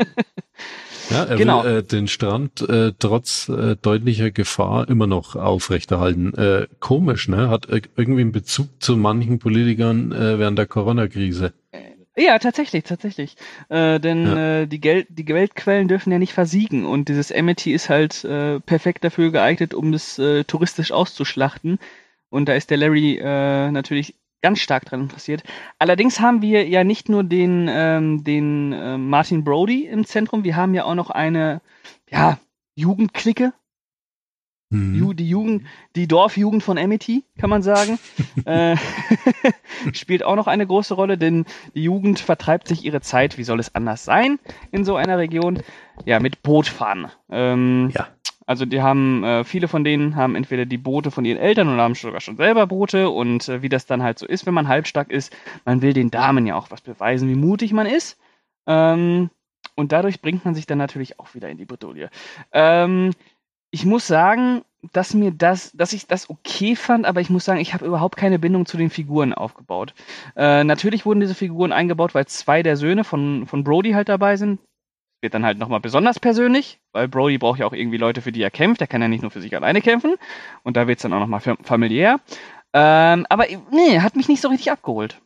Ja, 1.10 1.24
er 1.24 1.38
genau. 1.38 1.64
will 1.64 1.78
äh, 1.78 1.84
den 1.84 2.08
Strand 2.08 2.62
äh, 2.62 2.94
trotz 2.98 3.50
äh, 3.50 3.76
deutlicher 3.82 4.32
Gefahr 4.32 4.88
immer 4.90 5.08
noch 5.08 5.36
aufrechterhalten. 5.36 6.34
Äh, 6.36 6.68
komisch, 6.80 7.28
ne? 7.28 7.50
Hat 7.50 7.68
irgendwie 7.70 8.22
einen 8.22 8.32
Bezug 8.32 8.68
zu 8.80 8.96
manchen 8.96 9.40
Politikern 9.40 10.12
äh, 10.12 10.40
während 10.40 10.58
der 10.58 10.68
Corona-Krise. 10.68 11.54
Äh, 11.72 12.24
ja, 12.24 12.38
tatsächlich, 12.38 12.84
tatsächlich. 12.84 13.36
Äh, 13.70 14.00
denn 14.00 14.26
ja. 14.26 14.62
äh, 14.62 14.68
die, 14.68 14.80
Geld, 14.80 15.08
die 15.10 15.26
Geldquellen 15.26 15.88
dürfen 15.88 16.12
ja 16.12 16.20
nicht 16.20 16.34
versiegen 16.34 16.86
und 16.86 17.08
dieses 17.08 17.32
Amity 17.32 17.72
ist 17.74 17.90
halt 17.90 18.24
äh, 18.26 18.60
perfekt 18.60 19.04
dafür 19.04 19.32
geeignet, 19.32 19.74
um 19.74 19.92
das 19.92 20.20
äh, 20.20 20.44
touristisch 20.44 20.92
auszuschlachten. 20.92 21.80
Und 22.30 22.48
da 22.48 22.54
ist 22.54 22.70
der 22.70 22.78
Larry 22.78 23.18
äh, 23.18 23.72
natürlich 23.72 24.16
ganz 24.42 24.60
stark 24.60 24.86
daran 24.86 25.02
interessiert. 25.02 25.44
Allerdings 25.80 26.20
haben 26.20 26.42
wir 26.42 26.68
ja 26.68 26.84
nicht 26.84 27.10
nur 27.10 27.24
den, 27.24 27.68
ähm, 27.70 28.24
den 28.24 28.74
äh, 28.74 28.98
Martin 28.98 29.44
Brody 29.44 29.86
im 29.86 30.06
Zentrum, 30.06 30.44
wir 30.44 30.56
haben 30.56 30.74
ja 30.74 30.86
auch 30.86 30.96
noch 30.96 31.10
eine 31.10 31.62
ja, 32.10 32.40
Jugendklicke. 32.76 33.54
Mhm. 34.72 35.16
Die 35.16 35.28
Jugend, 35.28 35.66
die 35.96 36.08
Dorfjugend 36.08 36.62
von 36.62 36.78
Amity, 36.78 37.24
kann 37.40 37.50
man 37.50 37.64
sagen. 37.64 37.98
äh, 38.46 38.76
spielt 39.94 40.24
auch 40.24 40.36
noch 40.36 40.48
eine 40.48 40.68
große 40.68 40.94
Rolle, 40.94 41.18
denn 41.18 41.46
die 41.74 41.84
Jugend 41.84 42.20
vertreibt 42.20 42.68
sich 42.68 42.86
ihre 42.86 43.02
Zeit, 43.02 43.38
wie 43.40 43.44
soll 43.44 43.60
es 43.60 43.74
anders 43.74 44.06
sein, 44.06 44.38
in 44.72 44.86
so 44.86 44.96
einer 44.96 45.18
Region? 45.18 45.64
Ja, 46.06 46.20
mit 46.20 46.44
Bootfahren. 46.44 47.08
Ähm, 47.32 47.92
ja. 47.96 48.08
Also 48.50 48.66
die 48.66 48.82
haben, 48.82 49.24
äh, 49.24 49.44
viele 49.44 49.68
von 49.68 49.84
denen 49.84 50.16
haben 50.16 50.34
entweder 50.34 50.66
die 50.66 50.80
Boote 50.80 51.12
von 51.12 51.24
ihren 51.24 51.38
Eltern 51.38 51.72
oder 51.72 51.84
haben 51.84 51.94
sogar 51.94 52.20
schon 52.20 52.36
selber 52.36 52.66
Boote 52.66 53.12
und 53.12 53.48
äh, 53.48 53.62
wie 53.62 53.70
das 53.70 53.86
dann 53.86 54.02
halt 54.02 54.18
so 54.18 54.26
ist, 54.26 54.48
wenn 54.48 54.56
man 54.56 54.68
halbstark 54.68 55.12
ist, 55.12 55.32
man 55.66 55.84
will 55.84 55.94
den 55.94 56.10
Damen 56.10 56.48
ja 56.48 56.56
auch 56.56 56.72
was 56.72 56.82
beweisen, 56.82 57.30
wie 57.30 57.36
mutig 57.36 57.74
man 57.74 57.86
ist. 57.86 58.18
Ähm, 58.66 59.30
und 59.76 59.92
dadurch 59.92 60.24
bringt 60.24 60.46
man 60.46 60.56
sich 60.56 60.66
dann 60.66 60.80
natürlich 60.80 61.20
auch 61.20 61.36
wieder 61.36 61.48
in 61.48 61.60
die 61.60 61.66
Bredouille. 61.66 62.10
Ähm, 62.52 63.12
ich 63.70 63.86
muss 63.86 64.08
sagen, 64.08 64.64
dass 64.94 65.14
mir 65.14 65.30
das, 65.30 65.72
dass 65.74 65.94
ich 65.94 66.08
das 66.08 66.28
okay 66.28 66.76
fand, 66.76 67.06
aber 67.06 67.22
ich 67.22 67.30
muss 67.30 67.46
sagen, 67.46 67.60
ich 67.60 67.76
habe 67.76 67.86
überhaupt 67.86 68.18
keine 68.18 68.40
Bindung 68.40 68.66
zu 68.66 68.78
den 68.78 68.90
Figuren 68.90 69.32
aufgebaut. 69.32 69.94
Äh, 70.36 70.64
natürlich 70.64 71.06
wurden 71.06 71.20
diese 71.20 71.36
Figuren 71.36 71.72
eingebaut, 71.72 72.16
weil 72.16 72.26
zwei 72.26 72.64
der 72.64 72.78
Söhne 72.78 73.04
von, 73.04 73.46
von 73.46 73.64
Brody 73.64 73.92
halt 73.92 74.10
dabei 74.10 74.38
sind. 74.38 74.60
Wird 75.22 75.34
dann 75.34 75.46
halt 75.46 75.58
nochmal 75.58 75.82
besonders 75.82 76.20
persönlich, 76.20 76.80
weil 76.94 77.08
Brody 77.08 77.38
braucht 77.38 77.60
ja 77.60 77.66
auch 77.66 77.74
irgendwie 77.74 77.98
Leute, 77.98 78.22
für 78.22 78.32
die 78.32 78.42
er 78.42 78.52
kämpft. 78.52 78.82
Er 78.82 78.88
kann 78.88 79.02
ja 79.02 79.08
nicht 79.08 79.22
nur 79.22 79.32
für 79.32 79.42
sich 79.42 79.56
alleine 79.56 79.82
kämpfen. 79.82 80.16
Und 80.64 80.78
da 80.78 80.88
wird 80.88 81.00
es 81.00 81.04
dann 81.04 81.14
auch 81.14 81.20
nochmal 81.20 81.42
familiär. 81.64 82.20
Ähm, 82.74 83.26
aber 83.30 83.46
nee, 83.72 84.00
hat 84.00 84.16
mich 84.16 84.30
nicht 84.30 84.42
so 84.42 84.48
richtig 84.48 84.72
abgeholt. 84.72 85.20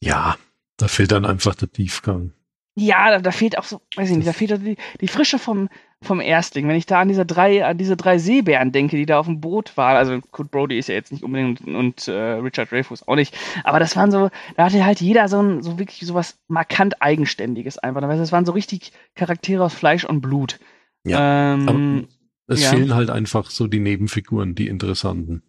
Ja, 0.00 0.36
da 0.76 0.88
fehlt 0.88 1.12
dann 1.12 1.26
einfach 1.26 1.54
der 1.54 1.70
Tiefgang. 1.70 2.32
Ja, 2.76 3.10
da, 3.10 3.20
da 3.20 3.30
fehlt 3.30 3.56
auch 3.56 3.64
so, 3.64 3.80
weiß 3.94 4.10
ich 4.10 4.16
nicht, 4.16 4.26
da 4.26 4.32
fehlt 4.32 4.50
die, 4.64 4.76
die 5.00 5.08
Frische 5.08 5.38
vom, 5.38 5.68
vom 6.02 6.20
Erstling. 6.20 6.66
Wenn 6.66 6.76
ich 6.76 6.86
da 6.86 7.00
an 7.00 7.08
diese 7.08 7.24
drei, 7.24 7.64
an 7.64 7.78
diese 7.78 7.96
drei 7.96 8.18
Seebären 8.18 8.72
denke, 8.72 8.96
die 8.96 9.06
da 9.06 9.20
auf 9.20 9.26
dem 9.26 9.40
Boot 9.40 9.76
waren, 9.76 9.96
also 9.96 10.20
Kurt 10.32 10.50
Brody 10.50 10.76
ist 10.76 10.88
ja 10.88 10.96
jetzt 10.96 11.12
nicht 11.12 11.22
unbedingt 11.22 11.60
und, 11.60 11.76
und 11.76 12.08
äh, 12.08 12.32
Richard 12.32 12.72
Dreyfuss 12.72 13.06
auch 13.06 13.14
nicht, 13.14 13.36
aber 13.62 13.78
das 13.78 13.94
waren 13.94 14.10
so, 14.10 14.28
da 14.56 14.64
hatte 14.64 14.84
halt 14.84 15.00
jeder 15.00 15.28
so 15.28 15.40
ein, 15.40 15.62
so 15.62 15.78
wirklich 15.78 16.00
so 16.00 16.14
was 16.14 16.36
markant 16.48 17.00
Eigenständiges 17.00 17.78
einfach. 17.78 18.00
Das 18.00 18.32
waren 18.32 18.44
so 18.44 18.52
richtig 18.52 18.92
Charaktere 19.14 19.62
aus 19.62 19.74
Fleisch 19.74 20.04
und 20.04 20.20
Blut. 20.20 20.58
Ja. 21.04 21.54
Ähm, 21.54 22.08
es 22.46 22.62
ja. 22.62 22.70
fehlen 22.70 22.94
halt 22.94 23.10
einfach 23.10 23.50
so 23.50 23.68
die 23.68 23.80
Nebenfiguren, 23.80 24.54
die 24.54 24.68
interessanten. 24.68 25.42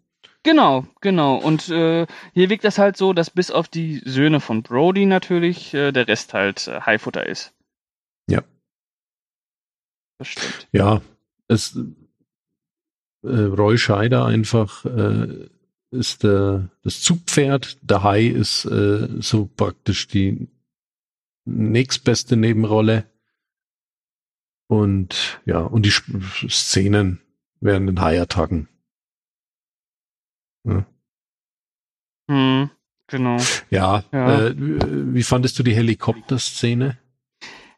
Genau, 0.46 0.86
genau. 1.02 1.38
Und 1.38 1.70
äh, 1.70 2.06
hier 2.34 2.50
wirkt 2.52 2.66
das 2.66 2.78
halt 2.78 2.98
so, 2.98 3.14
dass 3.14 3.32
bis 3.32 3.50
auf 3.50 3.68
die 3.68 4.04
Söhne 4.06 4.40
von 4.40 4.62
Brody 4.62 5.08
natürlich 5.08 5.74
äh, 5.74 5.92
der 5.92 6.08
Rest 6.08 6.36
halt 6.36 6.68
äh, 6.68 6.82
Highfutter 6.82 7.26
ist. 7.26 7.52
Ja. 8.30 8.44
Das 10.20 10.28
stimmt. 10.28 10.68
Ja, 10.72 11.02
es 11.48 11.76
äh, 13.24 13.28
Roy 13.28 13.80
Scheider 13.80 14.26
einfach 14.28 14.86
äh, 14.86 15.50
ist 15.90 16.22
der, 16.22 16.70
das 16.84 17.02
Zugpferd, 17.02 17.80
der 17.82 18.04
Hai 18.04 18.28
ist 18.28 18.66
äh, 18.66 19.20
so 19.22 19.48
praktisch 19.48 20.08
die 20.08 20.48
nächstbeste 21.46 22.38
Nebenrolle. 22.38 23.10
Und 24.68 25.42
ja, 25.48 25.62
und 25.62 25.88
die 25.88 26.50
Szenen 26.50 27.20
während 27.62 27.90
den 27.90 28.00
Hai-Attacken 28.00 28.70
ja. 30.66 30.86
Hm, 32.30 32.70
genau. 33.08 33.38
Ja, 33.70 34.04
ja. 34.12 34.48
Äh, 34.48 34.56
wie 34.58 35.24
fandest 35.24 35.58
du 35.60 35.64
die 35.64 35.76
Helikopterszene? 35.76 36.98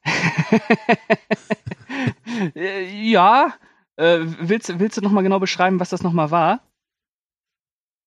ja, 2.55 3.53
äh, 3.97 4.19
willst, 4.39 4.79
willst 4.79 4.97
du 4.97 5.01
nochmal 5.01 5.23
genau 5.23 5.39
beschreiben, 5.39 5.79
was 5.79 5.89
das 5.89 6.03
nochmal 6.03 6.31
war? 6.31 6.61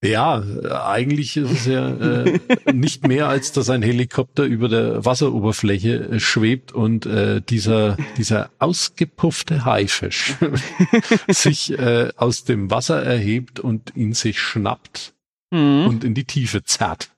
Ja, 0.03 0.43
eigentlich 0.85 1.37
ist 1.37 1.51
es 1.51 1.67
ja 1.67 1.91
äh, 1.91 2.41
nicht 2.73 3.07
mehr, 3.07 3.29
als 3.29 3.53
dass 3.53 3.69
ein 3.69 3.83
Helikopter 3.83 4.45
über 4.45 4.69
der 4.69 5.05
Wasseroberfläche 5.05 5.97
äh, 5.97 6.21
schwebt 6.21 6.73
und 6.73 7.05
äh, 7.05 7.43
dieser, 7.43 7.99
dieser 8.17 8.51
ausgepuffte 8.59 9.67
Haifisch 9.67 10.37
sich 11.29 11.79
äh, 11.79 12.13
aus 12.17 12.45
dem 12.45 12.71
Wasser 12.71 13.03
erhebt 13.03 13.61
und 13.61 13.95
ihn 13.95 14.15
sich 14.15 14.41
schnappt 14.41 15.13
mhm. 15.51 15.87
und 15.87 16.05
in 16.05 16.15
die 16.15 16.25
Tiefe 16.25 16.65
zerrt. 16.65 17.11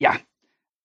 Ja, 0.00 0.16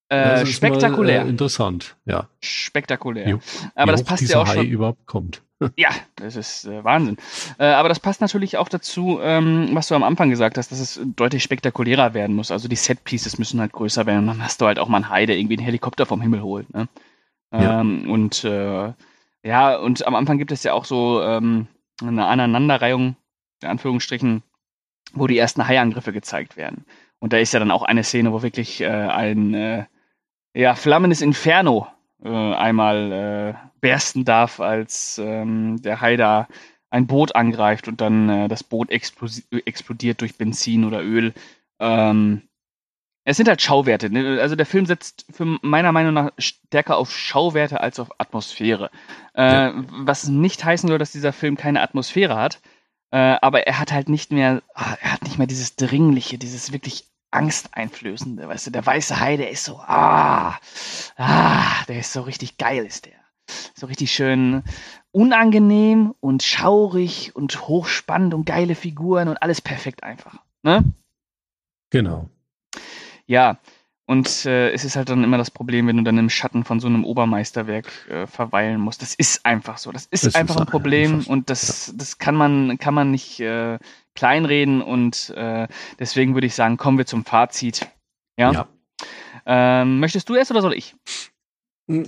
äh, 0.10 0.46
spektakulär. 0.46 1.22
Mal, 1.22 1.28
äh, 1.28 1.30
interessant, 1.30 1.98
ja. 2.06 2.30
Spektakulär. 2.40 3.28
Jo, 3.28 3.40
aber 3.74 3.94
das 3.94 4.04
passt 4.04 4.30
ja 4.30 4.42
auch 4.42 4.48
schon. 4.48 4.58
Hai 4.58 4.66
überhaupt 4.66 5.08
kommt. 5.08 5.42
Ja, 5.76 5.90
das 6.16 6.36
ist 6.36 6.66
äh, 6.66 6.84
Wahnsinn. 6.84 7.18
Äh, 7.58 7.66
aber 7.66 7.90
das 7.90 8.00
passt 8.00 8.22
natürlich 8.22 8.58
auch 8.58 8.70
dazu, 8.70 9.20
ähm, 9.22 9.70
was 9.74 9.88
du 9.88 9.96
am 9.96 10.04
Anfang 10.04 10.30
gesagt 10.30 10.58
hast, 10.58 10.72
dass 10.72 10.80
es 10.80 11.00
deutlich 11.16 11.44
spektakulärer 11.44 12.14
werden 12.14 12.36
muss. 12.36 12.52
Also 12.52 12.68
die 12.68 12.76
Set-Pieces 12.76 13.38
müssen 13.38 13.62
halt 13.62 13.72
größer 13.72 14.06
werden. 14.06 14.22
Und 14.22 14.28
dann 14.28 14.44
hast 14.44 14.62
du 14.62 14.66
halt 14.66 14.80
auch 14.80 14.88
mal 14.88 14.98
einen 14.98 15.10
Hai, 15.10 15.26
der 15.26 15.38
irgendwie 15.38 15.58
einen 15.58 15.66
Helikopter 15.66 16.06
vom 16.06 16.22
Himmel 16.22 16.42
holt. 16.42 16.74
Ne? 16.74 16.88
Ähm, 17.52 18.04
ja. 18.06 18.14
Und 18.14 18.44
äh, 18.44 18.94
ja, 19.44 19.78
und 19.78 20.06
am 20.06 20.16
Anfang 20.16 20.38
gibt 20.38 20.52
es 20.52 20.64
ja 20.64 20.74
auch 20.74 20.86
so 20.86 21.22
ähm, 21.22 21.68
eine 22.02 22.26
Aneinanderreihung, 22.26 23.16
in 23.62 23.68
Anführungsstrichen, 23.68 24.44
wo 25.14 25.28
die 25.28 25.38
ersten 25.38 25.68
Haiangriffe 25.68 26.12
gezeigt 26.12 26.58
werden. 26.58 26.86
Und 27.20 27.32
da 27.32 27.38
ist 27.38 27.54
ja 27.54 27.60
dann 27.60 27.72
auch 27.72 27.84
eine 27.84 28.04
Szene, 28.04 28.34
wo 28.34 28.42
wirklich 28.42 28.82
äh, 28.82 28.88
ein 28.88 29.54
äh, 29.54 29.86
ja, 30.54 30.76
flammendes 30.76 31.22
Inferno 31.22 31.88
äh, 32.24 32.30
einmal 32.30 33.72
bersten 33.86 34.26
darf, 34.26 34.60
als 34.60 35.22
ähm, 35.24 35.80
der 35.80 36.02
Hai 36.02 36.18
da 36.18 36.48
ein 36.90 37.06
Boot 37.06 37.36
angreift 37.36 37.88
und 37.88 38.02
dann 38.02 38.30
äh, 38.30 38.48
das 38.48 38.64
Boot 38.64 38.90
explodiert 38.90 40.22
durch 40.22 40.40
Benzin 40.40 40.86
oder 40.86 41.04
Öl. 41.04 41.36
Ähm, 41.80 42.42
es 43.26 43.38
sind 43.38 43.48
halt 43.48 43.62
Schauwerte. 43.62 44.10
Ne? 44.10 44.40
Also 44.42 44.56
der 44.56 44.66
Film 44.66 44.88
setzt 44.88 45.28
für 45.30 45.60
meiner 45.62 45.92
Meinung 45.92 46.16
nach 46.16 46.32
stärker 46.40 46.98
auf 46.98 47.16
Schauwerte 47.16 47.80
als 47.80 48.00
auf 48.00 48.10
Atmosphäre. 48.18 48.90
Äh, 49.36 49.44
ja. 49.44 49.74
Was 49.92 50.28
nicht 50.28 50.66
heißen 50.66 50.90
soll, 50.90 50.98
dass 50.98 51.12
dieser 51.12 51.32
Film 51.32 51.58
keine 51.58 51.84
Atmosphäre 51.84 52.38
hat. 52.38 52.60
Äh, 53.12 53.38
aber 53.40 53.68
er 53.68 53.78
hat 53.78 53.92
halt 53.92 54.10
nicht 54.10 54.32
mehr, 54.32 54.64
ah, 54.74 54.96
er 55.00 55.14
hat 55.14 55.24
nicht 55.24 55.38
mehr 55.38 55.48
dieses 55.48 55.76
Dringliche, 55.76 56.40
dieses 56.40 56.72
wirklich 56.72 57.06
angsteinflößende, 57.30 58.48
weißt 58.48 58.68
du, 58.68 58.72
der 58.72 58.86
weiße 58.86 59.20
Hai, 59.20 59.38
der 59.38 59.52
ist 59.52 59.66
so, 59.66 59.78
ah, 59.78 60.58
ah, 61.18 61.84
der 61.88 62.00
ist 62.00 62.14
so 62.14 62.22
richtig 62.22 62.58
geil, 62.58 62.84
ist 62.84 63.06
der. 63.06 63.25
So 63.76 63.88
richtig 63.88 64.12
schön 64.12 64.64
unangenehm 65.12 66.14
und 66.20 66.44
schaurig 66.44 67.36
und 67.36 67.68
hochspannend 67.68 68.34
und 68.34 68.46
geile 68.46 68.76
Figuren 68.76 69.28
und 69.28 69.38
alles 69.38 69.62
perfekt 69.62 70.04
einfach. 70.04 70.40
Ne? 70.64 70.84
Genau. 71.90 72.30
Ja, 73.26 73.60
und 74.08 74.46
äh, 74.46 74.72
es 74.72 74.84
ist 74.84 74.96
halt 74.96 75.10
dann 75.10 75.24
immer 75.24 75.38
das 75.38 75.50
Problem, 75.50 75.88
wenn 75.88 75.98
du 75.98 76.04
dann 76.04 76.18
im 76.18 76.30
Schatten 76.30 76.64
von 76.64 76.80
so 76.80 76.88
einem 76.88 77.06
Obermeisterwerk 77.06 78.08
äh, 78.10 78.28
verweilen 78.28 78.80
musst. 78.80 79.02
Das 79.02 79.16
ist 79.16 79.46
einfach 79.46 79.80
so. 79.80 79.92
Das 79.92 80.06
ist 80.06 80.26
das 80.26 80.36
einfach 80.36 80.56
ist 80.56 80.62
ein 80.62 80.68
Problem 80.68 81.16
einfach. 81.16 81.32
und 81.32 81.50
das, 81.50 81.94
das 81.96 82.20
kann 82.20 82.36
man, 82.36 82.78
kann 82.78 82.94
man 82.94 83.10
nicht 83.10 83.40
äh, 83.40 83.80
kleinreden 84.14 84.82
und 84.82 85.32
äh, 85.36 85.68
deswegen 85.98 86.36
würde 86.36 86.48
ich 86.48 86.54
sagen, 86.54 86.78
kommen 86.78 87.00
wir 87.00 87.08
zum 87.08 87.26
Fazit. 87.26 87.88
Ja. 88.38 88.52
ja. 88.52 88.68
Ähm, 89.46 90.00
möchtest 90.00 90.30
du 90.30 90.36
erst 90.36 90.52
oder 90.52 90.62
soll 90.62 90.74
ich? 90.74 90.96
Hm, 91.88 92.08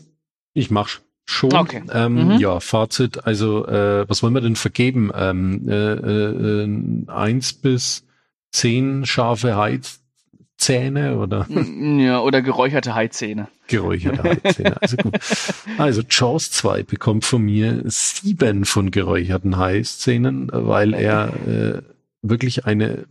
ich 0.54 0.70
mach 0.70 1.00
schon. 1.28 1.54
Okay. 1.54 1.84
Ähm, 1.92 2.34
mhm. 2.34 2.40
Ja, 2.40 2.60
Fazit. 2.60 3.26
Also, 3.26 3.68
äh, 3.68 4.10
was 4.10 4.24
wollen 4.24 4.34
wir 4.34 4.42
denn 4.42 4.56
vergeben? 4.56 5.12
Ähm, 5.14 5.68
äh, 5.70 5.94
äh, 5.94 7.12
eins 7.12 7.54
bis 7.54 8.06
zehn 8.52 9.06
scharfe 9.06 9.56
Heiz 9.56 10.00
Zähne 10.58 11.18
oder? 11.18 11.46
Ja, 11.50 12.20
oder 12.22 12.42
geräucherte 12.42 12.96
Haizähne. 12.96 13.48
Geräucherte 13.68 14.24
Haizähne, 14.24 14.82
also 14.82 14.98
gut. 14.98 15.20
Also 15.78 16.02
Jaws 16.10 16.50
2 16.52 16.84
bekommt 16.84 17.26
von 17.26 17.44
mir 17.44 17.84
sieben 17.86 18.66
von 18.66 18.90
geräucherten 18.90 19.58
Haizähnen, 19.58 20.50
weil 20.52 20.96
er 20.96 21.34
äh, 21.48 21.82
wirklich 22.24 22.66
eine 22.66 23.06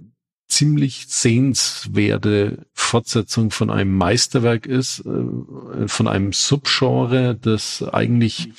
ziemlich 0.48 1.06
sehenswerte 1.08 2.66
Fortsetzung 2.72 3.50
von 3.50 3.70
einem 3.70 3.96
Meisterwerk 3.96 4.66
ist, 4.66 5.04
äh, 5.04 5.88
von 5.88 6.08
einem 6.08 6.32
Subgenre, 6.32 7.34
das 7.34 7.82
eigentlich 7.82 8.50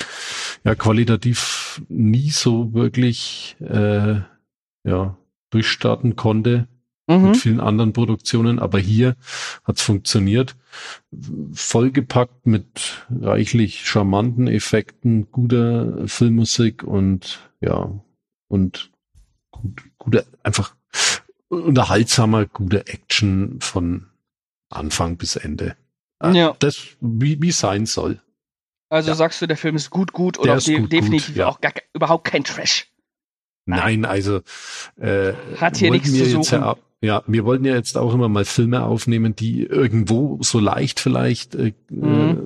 ja 0.64 0.76
qualitativ 0.76 1.82
nie 1.88 2.30
so 2.30 2.74
wirklich 2.74 3.56
äh, 3.60 4.22
ja 4.84 5.18
durchstarten 5.50 6.16
konnte 6.16 6.68
mhm. 7.08 7.28
mit 7.28 7.38
vielen 7.38 7.60
anderen 7.60 7.94
Produktionen, 7.94 8.60
aber 8.60 8.80
hier 8.80 9.16
hat's 9.64 9.82
funktioniert. 9.82 10.56
Vollgepackt 11.54 12.46
mit 12.46 13.08
reichlich 13.10 13.86
charmanten 13.86 14.48
Effekten, 14.48 15.32
guter 15.32 16.08
Filmmusik 16.08 16.84
und 16.84 17.40
ja, 17.62 17.92
und 18.50 18.92
gut, 19.52 19.84
guter, 19.98 20.26
einfach 20.44 20.76
unterhaltsamer, 21.50 22.46
guter 22.46 22.88
Action 22.88 23.60
von 23.62 24.08
Anfang 24.70 25.18
bis 25.18 25.36
Ende. 25.36 25.76
Ah, 26.20 26.32
ja. 26.32 26.56
Das, 26.60 26.98
wie, 27.00 27.42
wie 27.42 27.52
sein 27.52 27.86
soll. 27.86 28.22
Also 28.90 29.10
ja. 29.10 29.16
sagst 29.16 29.42
du, 29.42 29.48
der 29.48 29.58
Film 29.58 29.76
ist 29.76 29.90
gut, 29.90 30.14
gut 30.14 30.40
oder 30.40 30.58
de 30.58 30.80
gut, 30.80 30.92
definitiv 30.92 31.28
gut, 31.28 31.36
ja. 31.36 31.48
auch 31.48 31.62
gar, 31.62 31.74
überhaupt 31.94 32.26
kein 32.26 32.44
Trash? 32.44 32.88
Nein, 33.66 34.02
Nein 34.02 34.06
also 34.06 34.42
äh, 34.96 35.34
hat 35.58 35.78
hier 35.78 35.92
nichts 35.92 36.12
zu 36.14 36.26
suchen. 36.26 36.62
Ja, 36.62 36.76
ja, 37.02 37.24
wir 37.28 37.46
wollten 37.46 37.66
ja 37.66 37.76
jetzt 37.76 37.98
auch 37.98 38.14
immer 38.14 38.30
mal 38.30 38.46
Filme 38.46 38.84
aufnehmen, 38.84 39.36
die 39.36 39.64
irgendwo 39.64 40.40
so 40.42 40.60
leicht 40.60 41.00
vielleicht 41.00 41.54
äh, 41.54 41.74
mhm. 41.90 42.38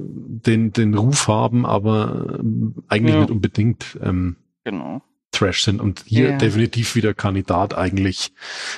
den, 0.45 0.73
den 0.73 0.95
Ruf 0.95 1.27
haben, 1.27 1.65
aber 1.65 2.39
äh, 2.39 2.43
eigentlich 2.89 3.15
nicht 3.15 3.31
unbedingt 3.31 3.99
ähm, 4.01 4.35
genau. 4.63 5.01
Trash 5.41 5.63
sind. 5.63 5.81
Und 5.81 6.03
hier 6.05 6.31
ja. 6.31 6.37
definitiv 6.37 6.95
wieder 6.95 7.13
Kandidat 7.13 7.73
eigentlich 7.73 8.31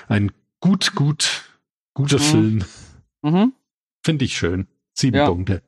ein 0.08 0.32
gut, 0.62 0.96
gut, 0.96 1.44
guter 1.94 2.20
mhm. 2.20 2.22
Film. 2.22 2.66
Mhm. 3.22 3.54
Finde 4.04 4.26
ich 4.26 4.38
schön. 4.38 4.68
Sieben 4.94 5.18
ja. 5.18 5.28
Punkte. 5.28 5.62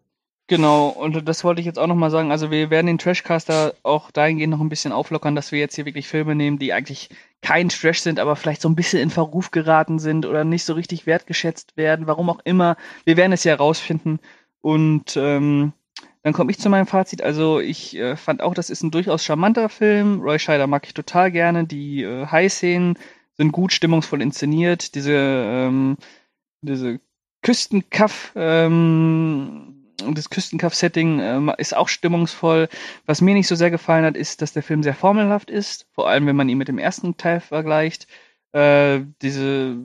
Genau, 0.47 0.89
und 0.89 1.27
das 1.27 1.43
wollte 1.43 1.59
ich 1.59 1.65
jetzt 1.65 1.79
auch 1.79 1.87
nochmal 1.87 2.11
sagen. 2.11 2.31
Also 2.31 2.51
wir 2.51 2.69
werden 2.69 2.85
den 2.85 2.99
Trashcaster 2.99 3.73
auch 3.81 4.11
dahingehend 4.11 4.51
noch 4.51 4.61
ein 4.61 4.69
bisschen 4.69 4.91
auflockern, 4.91 5.35
dass 5.35 5.51
wir 5.51 5.57
jetzt 5.57 5.73
hier 5.73 5.85
wirklich 5.85 6.07
Filme 6.07 6.35
nehmen, 6.35 6.59
die 6.59 6.71
eigentlich 6.71 7.09
kein 7.41 7.69
Trash 7.69 8.01
sind, 8.01 8.19
aber 8.19 8.35
vielleicht 8.35 8.61
so 8.61 8.69
ein 8.69 8.75
bisschen 8.75 9.01
in 9.01 9.09
Verruf 9.09 9.49
geraten 9.49 9.97
sind 9.97 10.27
oder 10.27 10.43
nicht 10.43 10.63
so 10.63 10.73
richtig 10.73 11.07
wertgeschätzt 11.07 11.77
werden, 11.77 12.05
warum 12.05 12.29
auch 12.29 12.41
immer. 12.43 12.77
Wir 13.05 13.17
werden 13.17 13.31
es 13.31 13.43
ja 13.43 13.53
herausfinden. 13.53 14.19
Und 14.61 15.17
ähm, 15.17 15.73
dann 16.25 16.33
komme 16.33 16.49
ich 16.49 16.57
zu 16.57 16.69
meinem 16.69 16.87
Fazit. 16.87 17.21
Also 17.21 17.59
ich 17.59 17.95
äh, 17.97 18.15
fand 18.15 18.41
auch, 18.41 18.55
das 18.55 18.71
ist 18.71 18.81
ein 18.81 18.89
durchaus 18.89 19.23
charmanter 19.23 19.69
Film. 19.69 20.21
Roy 20.21 20.39
Scheider 20.39 20.65
mag 20.65 20.83
ich 20.87 20.95
total 20.95 21.31
gerne. 21.31 21.65
Die 21.65 22.01
äh, 22.01 22.25
High-Szenen 22.25 22.97
sind 23.37 23.51
gut 23.51 23.71
stimmungsvoll 23.71 24.23
inszeniert. 24.23 24.95
Diese, 24.95 25.13
ähm, 25.13 25.97
diese 26.61 26.99
Küstenkaff, 27.43 28.31
ähm, 28.35 29.93
das 30.15 30.31
Küstenkaff-Setting 30.31 31.19
ähm, 31.19 31.53
ist 31.59 31.75
auch 31.75 31.89
stimmungsvoll. 31.89 32.69
Was 33.05 33.21
mir 33.21 33.35
nicht 33.35 33.47
so 33.47 33.53
sehr 33.53 33.69
gefallen 33.69 34.05
hat, 34.05 34.17
ist, 34.17 34.41
dass 34.41 34.51
der 34.51 34.63
Film 34.63 34.81
sehr 34.81 34.95
formelhaft 34.95 35.51
ist, 35.51 35.85
vor 35.93 36.09
allem 36.09 36.25
wenn 36.25 36.35
man 36.35 36.49
ihn 36.49 36.57
mit 36.57 36.69
dem 36.69 36.79
ersten 36.79 37.17
Teil 37.17 37.39
vergleicht. 37.39 38.07
Äh, 38.51 39.01
diese 39.21 39.77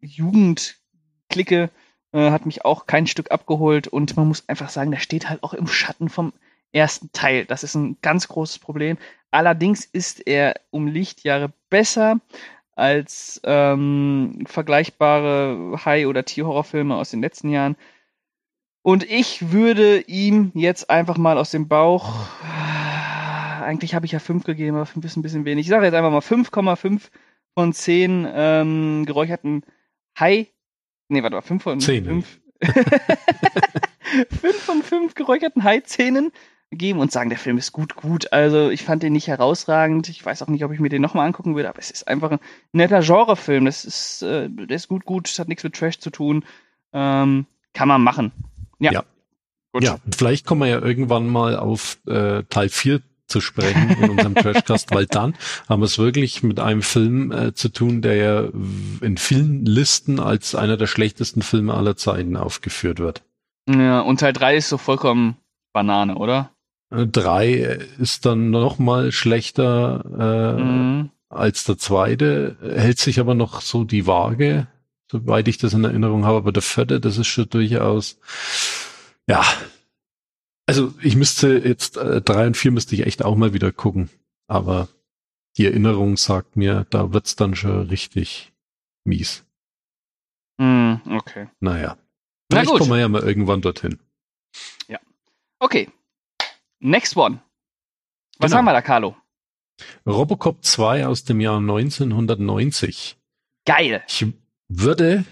Jugendklicke 0.00 1.70
äh, 2.12 2.30
hat 2.30 2.46
mich 2.46 2.64
auch 2.64 2.86
kein 2.86 3.06
Stück 3.06 3.30
abgeholt 3.30 3.88
und 3.88 4.16
man 4.16 4.28
muss 4.28 4.48
einfach 4.48 4.68
sagen, 4.68 4.90
der 4.90 5.00
steht 5.00 5.28
halt 5.28 5.42
auch 5.42 5.54
im 5.54 5.66
Schatten 5.66 6.08
vom 6.08 6.32
ersten 6.72 7.10
Teil. 7.12 7.44
Das 7.44 7.64
ist 7.64 7.74
ein 7.74 7.96
ganz 8.02 8.28
großes 8.28 8.58
Problem. 8.58 8.98
Allerdings 9.30 9.84
ist 9.84 10.26
er 10.26 10.54
um 10.70 10.86
Lichtjahre 10.86 11.52
besser 11.70 12.20
als 12.74 13.40
ähm, 13.44 14.44
vergleichbare 14.46 15.78
High- 15.84 16.06
oder 16.06 16.24
Tierhorrorfilme 16.24 16.96
aus 16.96 17.10
den 17.10 17.20
letzten 17.20 17.50
Jahren. 17.50 17.76
Und 18.82 19.04
ich 19.04 19.52
würde 19.52 20.00
ihm 20.00 20.50
jetzt 20.54 20.90
einfach 20.90 21.16
mal 21.16 21.38
aus 21.38 21.50
dem 21.50 21.68
Bauch. 21.68 22.26
Eigentlich 23.62 23.94
habe 23.94 24.06
ich 24.06 24.12
ja 24.12 24.18
5 24.18 24.44
gegeben, 24.44 24.76
aber 24.76 24.86
5 24.86 25.04
ist 25.04 25.16
ein 25.16 25.22
bisschen 25.22 25.44
wenig. 25.44 25.66
Ich 25.66 25.70
sage 25.70 25.84
jetzt 25.84 25.94
einfach 25.94 26.10
mal 26.10 26.18
5,5 26.18 27.02
von 27.54 27.72
10 27.72 28.26
ähm, 28.34 29.04
geräucherten 29.06 29.62
Hai. 30.18 30.51
Nee, 31.12 31.22
warte 31.22 31.36
mal, 31.36 31.42
5 31.42 31.62
von 31.62 31.80
10. 31.80 32.04
5. 32.04 32.40
5 34.40 34.56
von 34.58 34.82
5 34.82 35.14
geräucherten 35.14 35.64
Haizähnen 35.64 36.32
geben 36.70 37.00
und 37.00 37.12
sagen, 37.12 37.28
der 37.28 37.38
Film 37.38 37.58
ist 37.58 37.72
gut, 37.72 37.96
gut. 37.96 38.32
Also 38.32 38.70
ich 38.70 38.82
fand 38.82 39.02
den 39.02 39.12
nicht 39.12 39.28
herausragend. 39.28 40.08
Ich 40.08 40.24
weiß 40.24 40.42
auch 40.42 40.48
nicht, 40.48 40.64
ob 40.64 40.72
ich 40.72 40.80
mir 40.80 40.88
den 40.88 41.02
nochmal 41.02 41.26
angucken 41.26 41.54
würde, 41.54 41.68
aber 41.68 41.78
es 41.78 41.90
ist 41.90 42.08
einfach 42.08 42.30
ein 42.30 42.40
netter 42.72 43.00
Genrefilm. 43.00 43.66
Das 43.66 43.84
ist, 43.84 44.22
äh, 44.22 44.48
der 44.48 44.76
ist 44.76 44.88
gut, 44.88 45.04
gut. 45.04 45.28
Es 45.28 45.38
hat 45.38 45.48
nichts 45.48 45.64
mit 45.64 45.74
Trash 45.74 45.98
zu 45.98 46.10
tun. 46.10 46.44
Ähm, 46.92 47.46
kann 47.74 47.88
man 47.88 48.02
machen. 48.02 48.32
Ja. 48.78 48.92
Ja. 48.92 49.04
Gut. 49.72 49.84
Ja, 49.84 49.98
vielleicht 50.14 50.46
kommen 50.46 50.62
wir 50.62 50.68
ja 50.68 50.80
irgendwann 50.80 51.26
mal 51.28 51.56
auf 51.56 51.98
äh, 52.06 52.42
Teil 52.44 52.68
4 52.68 53.00
zu 53.32 53.40
sprechen 53.40 53.90
in 54.00 54.10
unserem 54.10 54.34
Trashcast, 54.36 54.92
weil 54.94 55.06
dann 55.06 55.34
haben 55.68 55.80
wir 55.82 55.86
es 55.86 55.98
wirklich 55.98 56.42
mit 56.44 56.60
einem 56.60 56.82
Film 56.82 57.32
äh, 57.32 57.52
zu 57.54 57.68
tun, 57.70 58.02
der 58.02 58.14
ja 58.16 58.40
in 59.00 59.16
vielen 59.18 59.64
Listen 59.66 60.20
als 60.20 60.54
einer 60.54 60.76
der 60.76 60.86
schlechtesten 60.86 61.42
Filme 61.42 61.74
aller 61.74 61.96
Zeiten 61.96 62.36
aufgeführt 62.36 63.00
wird. 63.00 63.22
ja. 63.68 64.00
Und 64.00 64.20
Teil 64.20 64.32
3 64.32 64.56
ist 64.56 64.68
so 64.68 64.78
vollkommen 64.78 65.36
Banane, 65.72 66.16
oder? 66.16 66.50
Äh, 66.90 67.06
Drei 67.06 67.78
ist 67.98 68.26
dann 68.26 68.50
noch 68.50 68.78
mal 68.78 69.10
schlechter 69.10 70.04
äh, 70.56 70.62
Mhm. 70.62 71.10
als 71.30 71.64
der 71.64 71.78
zweite, 71.78 72.56
hält 72.62 72.98
sich 72.98 73.18
aber 73.18 73.34
noch 73.34 73.62
so 73.62 73.84
die 73.84 74.06
Waage, 74.06 74.66
soweit 75.10 75.48
ich 75.48 75.56
das 75.58 75.72
in 75.72 75.84
Erinnerung 75.84 76.26
habe. 76.26 76.36
Aber 76.38 76.52
der 76.52 76.62
vierte, 76.62 77.00
das 77.00 77.16
ist 77.18 77.26
schon 77.28 77.48
durchaus, 77.48 78.18
ja. 79.26 79.42
Also 80.66 80.94
ich 81.02 81.16
müsste 81.16 81.58
jetzt, 81.58 81.96
äh, 81.96 82.20
drei 82.22 82.46
und 82.46 82.56
vier 82.56 82.70
müsste 82.70 82.94
ich 82.94 83.06
echt 83.06 83.24
auch 83.24 83.36
mal 83.36 83.52
wieder 83.52 83.72
gucken. 83.72 84.10
Aber 84.46 84.88
die 85.56 85.66
Erinnerung 85.66 86.16
sagt 86.16 86.56
mir, 86.56 86.86
da 86.90 87.12
wird's 87.12 87.36
dann 87.36 87.54
schon 87.54 87.88
richtig 87.88 88.52
mies. 89.04 89.44
Mhm, 90.58 91.00
okay. 91.10 91.48
Naja. 91.60 91.96
Na 92.50 92.58
Vielleicht 92.58 92.70
gut. 92.70 92.78
kommen 92.80 92.90
wir 92.92 92.98
ja 93.00 93.08
mal 93.08 93.22
irgendwann 93.22 93.60
dorthin. 93.62 93.98
Okay. 95.58 95.88
Next 96.80 97.16
one. 97.16 97.40
Was 98.38 98.50
Genau. 98.50 98.58
haben 98.58 98.64
wir 98.64 98.72
da, 98.72 98.82
Carlo? 98.82 99.16
Robocop 100.04 100.64
2 100.64 101.06
aus 101.06 101.22
dem 101.22 101.40
Jahr 101.40 101.58
1990. 101.58 103.16
Geil. 103.64 104.02
Ich 104.08 104.26
würde 104.66 105.24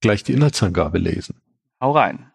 gleich 0.00 0.24
die 0.24 0.32
Inhaltsangabe 0.32 0.98
lesen. 0.98 1.40
Hau 1.80 1.92
rein. 1.92 2.27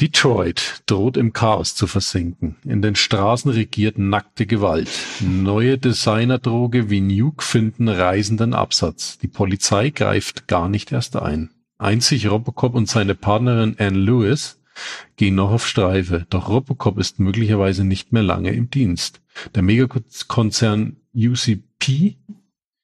Detroit 0.00 0.82
droht 0.86 1.16
im 1.16 1.32
Chaos 1.32 1.74
zu 1.74 1.88
versinken. 1.88 2.56
In 2.64 2.82
den 2.82 2.94
Straßen 2.94 3.50
regiert 3.50 3.98
nackte 3.98 4.46
Gewalt. 4.46 4.88
Neue 5.20 5.76
Designerdroge 5.76 6.88
wie 6.88 7.00
Nuke 7.00 7.44
finden 7.44 7.88
reisenden 7.88 8.54
Absatz. 8.54 9.18
Die 9.18 9.26
Polizei 9.26 9.90
greift 9.90 10.46
gar 10.46 10.68
nicht 10.68 10.92
erst 10.92 11.16
ein. 11.16 11.50
Einzig 11.78 12.30
Robocop 12.30 12.74
und 12.74 12.88
seine 12.88 13.16
Partnerin 13.16 13.74
Anne 13.78 13.98
Lewis 13.98 14.60
gehen 15.16 15.34
noch 15.34 15.50
auf 15.50 15.66
Streife. 15.66 16.26
Doch 16.30 16.48
Robocop 16.48 16.98
ist 16.98 17.18
möglicherweise 17.18 17.84
nicht 17.84 18.12
mehr 18.12 18.22
lange 18.22 18.52
im 18.52 18.70
Dienst. 18.70 19.20
Der 19.54 19.62
Megakonzern 19.62 20.96
UCP 21.14 22.16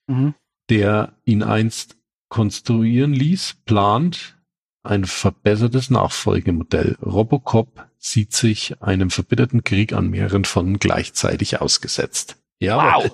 Mhm. 0.07 0.35
der 0.69 1.15
ihn 1.25 1.43
einst 1.43 1.97
konstruieren 2.29 3.15
ließ, 3.15 3.57
plant 3.65 4.37
ein 4.85 5.05
verbessertes 5.05 5.91
Nachfolgemodell. 5.91 6.97
Robocop 7.03 7.87
sieht 7.99 8.33
sich 8.33 8.81
einem 8.83 9.11
verbitterten 9.11 9.65
Krieg 9.65 9.93
an 9.93 10.09
mehreren 10.09 10.45
Fronten 10.45 10.79
gleichzeitig 10.79 11.61
ausgesetzt. 11.61 12.37
Jawohl. 12.59 13.11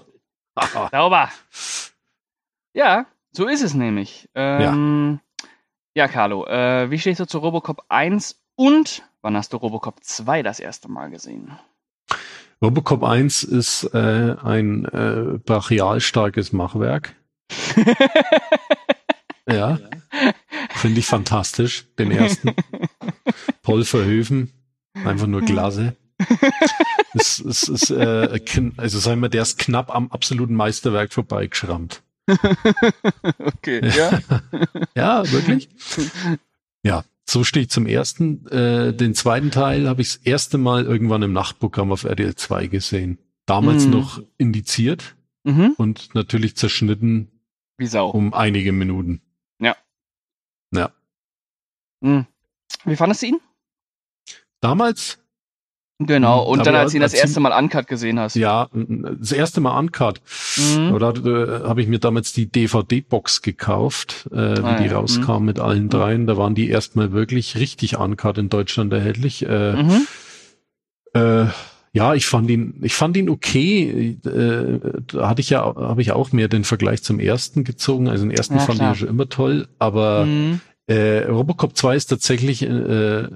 Wow. 0.54 0.90
Sauber. 0.90 1.30
Ja, 2.74 3.06
so 3.32 3.46
ist 3.46 3.62
es 3.62 3.74
nämlich. 3.74 4.28
Ähm, 4.34 5.20
ja. 5.94 6.08
Carlo, 6.08 6.46
äh, 6.46 6.90
wie 6.90 6.98
stehst 6.98 7.20
du 7.20 7.26
zu 7.26 7.38
Robocop 7.38 7.84
1 7.88 8.40
und 8.56 9.02
wann 9.22 9.36
hast 9.36 9.52
du 9.52 9.56
Robocop 9.56 10.02
2 10.02 10.42
das 10.42 10.60
erste 10.60 10.90
Mal 10.90 11.10
gesehen? 11.10 11.58
Robocop 12.62 13.04
1 13.04 13.42
ist 13.44 13.84
äh, 13.94 14.36
ein 14.42 14.84
äh, 14.86 15.38
brachial 15.38 16.00
starkes 16.00 16.52
Machwerk. 16.52 17.14
Ja. 19.50 19.78
Finde 20.80 21.00
ich 21.00 21.06
fantastisch, 21.06 21.84
den 21.98 22.10
ersten. 22.10 22.52
Paul 23.62 23.84
Verhoeven, 23.84 24.50
einfach 25.04 25.26
nur 25.26 25.42
klasse. 25.42 25.94
es, 27.14 27.38
es 27.40 27.64
ist, 27.68 27.90
äh, 27.90 28.40
also 28.76 28.98
sagen 28.98 29.20
wir, 29.20 29.28
der 29.28 29.42
ist 29.42 29.58
knapp 29.58 29.94
am 29.94 30.10
absoluten 30.10 30.54
Meisterwerk 30.54 31.12
vorbeigeschrammt. 31.12 32.02
okay, 33.38 33.80
ja. 33.94 34.20
Ja, 34.94 35.30
wirklich? 35.32 35.68
Ja, 36.82 37.04
so 37.28 37.44
stehe 37.44 37.64
ich 37.64 37.70
zum 37.70 37.86
ersten. 37.86 38.46
Äh, 38.48 38.94
den 38.94 39.14
zweiten 39.14 39.50
Teil 39.50 39.88
habe 39.88 40.00
ich 40.02 40.08
das 40.14 40.16
erste 40.24 40.56
Mal 40.58 40.84
irgendwann 40.84 41.22
im 41.22 41.32
Nachtprogramm 41.32 41.92
auf 41.92 42.04
RTL 42.04 42.34
2 42.36 42.68
gesehen. 42.68 43.18
Damals 43.46 43.84
Mhm. 43.84 43.90
noch 43.90 44.22
indiziert 44.38 45.16
Mhm. 45.44 45.74
und 45.76 46.14
natürlich 46.14 46.56
zerschnitten 46.56 47.28
Wie 47.78 47.86
Sau. 47.86 48.10
um 48.10 48.32
einige 48.34 48.72
Minuten. 48.72 49.20
Ja. 50.74 50.90
Mhm. 52.00 52.26
Wie 52.84 52.96
fandest 52.96 53.22
du 53.22 53.26
ihn? 53.26 53.40
Damals, 54.60 55.18
Genau, 56.02 56.44
Mhm, 56.44 56.50
und 56.52 56.66
dann, 56.66 56.74
als 56.76 56.92
du 56.92 56.96
ihn 56.96 57.02
das 57.02 57.12
erste 57.12 57.40
Mal 57.40 57.52
uncut 57.62 57.86
gesehen 57.86 58.18
hast. 58.18 58.34
ja, 58.34 58.70
das 58.72 59.32
erste 59.32 59.60
Mal 59.60 59.78
Uncut. 59.78 60.22
Mhm. 60.56 60.94
Oder 60.94 61.10
äh, 61.14 61.68
habe 61.68 61.82
ich 61.82 61.88
mir 61.88 61.98
damals 61.98 62.32
die 62.32 62.46
DVD-Box 62.50 63.42
gekauft, 63.42 64.26
äh, 64.32 64.56
wie 64.56 64.62
Ah, 64.62 64.78
die 64.80 64.86
ja. 64.86 64.94
rauskam 64.96 65.44
mit 65.44 65.58
allen 65.60 65.90
dreien. 65.90 66.26
Da 66.26 66.38
waren 66.38 66.54
die 66.54 66.70
erstmal 66.70 67.12
wirklich 67.12 67.56
richtig 67.58 67.98
Uncut 67.98 68.38
in 68.38 68.48
Deutschland 68.48 68.90
erhältlich. 68.94 69.44
Äh, 69.44 69.72
Mhm. 69.82 70.06
Äh, 71.12 71.46
ja, 71.92 72.14
ich 72.14 72.26
fand 72.26 72.48
ihn, 72.50 72.78
ich 72.82 72.94
fand 72.94 73.16
ihn 73.16 73.28
okay. 73.28 74.18
Äh, 74.24 75.00
da 75.08 75.28
hatte 75.28 75.40
ich 75.40 75.50
ja, 75.50 75.62
habe 75.74 76.02
ich 76.02 76.12
auch 76.12 76.32
mehr 76.32 76.48
den 76.48 76.64
Vergleich 76.64 77.02
zum 77.02 77.18
ersten 77.20 77.64
gezogen. 77.64 78.08
Also 78.08 78.24
den 78.24 78.30
ersten 78.36 78.54
Ja, 78.54 78.60
fand 78.60 78.78
klar. 78.78 78.92
ich 78.92 78.96
ja 79.00 79.00
schon 79.06 79.08
immer 79.14 79.28
toll, 79.28 79.68
aber 79.78 80.24
Mhm. 80.26 80.60
äh, 80.86 81.24
Robocop 81.24 81.76
2 81.76 81.96
ist 81.96 82.06
tatsächlich 82.06 82.62
äh, 82.62 83.28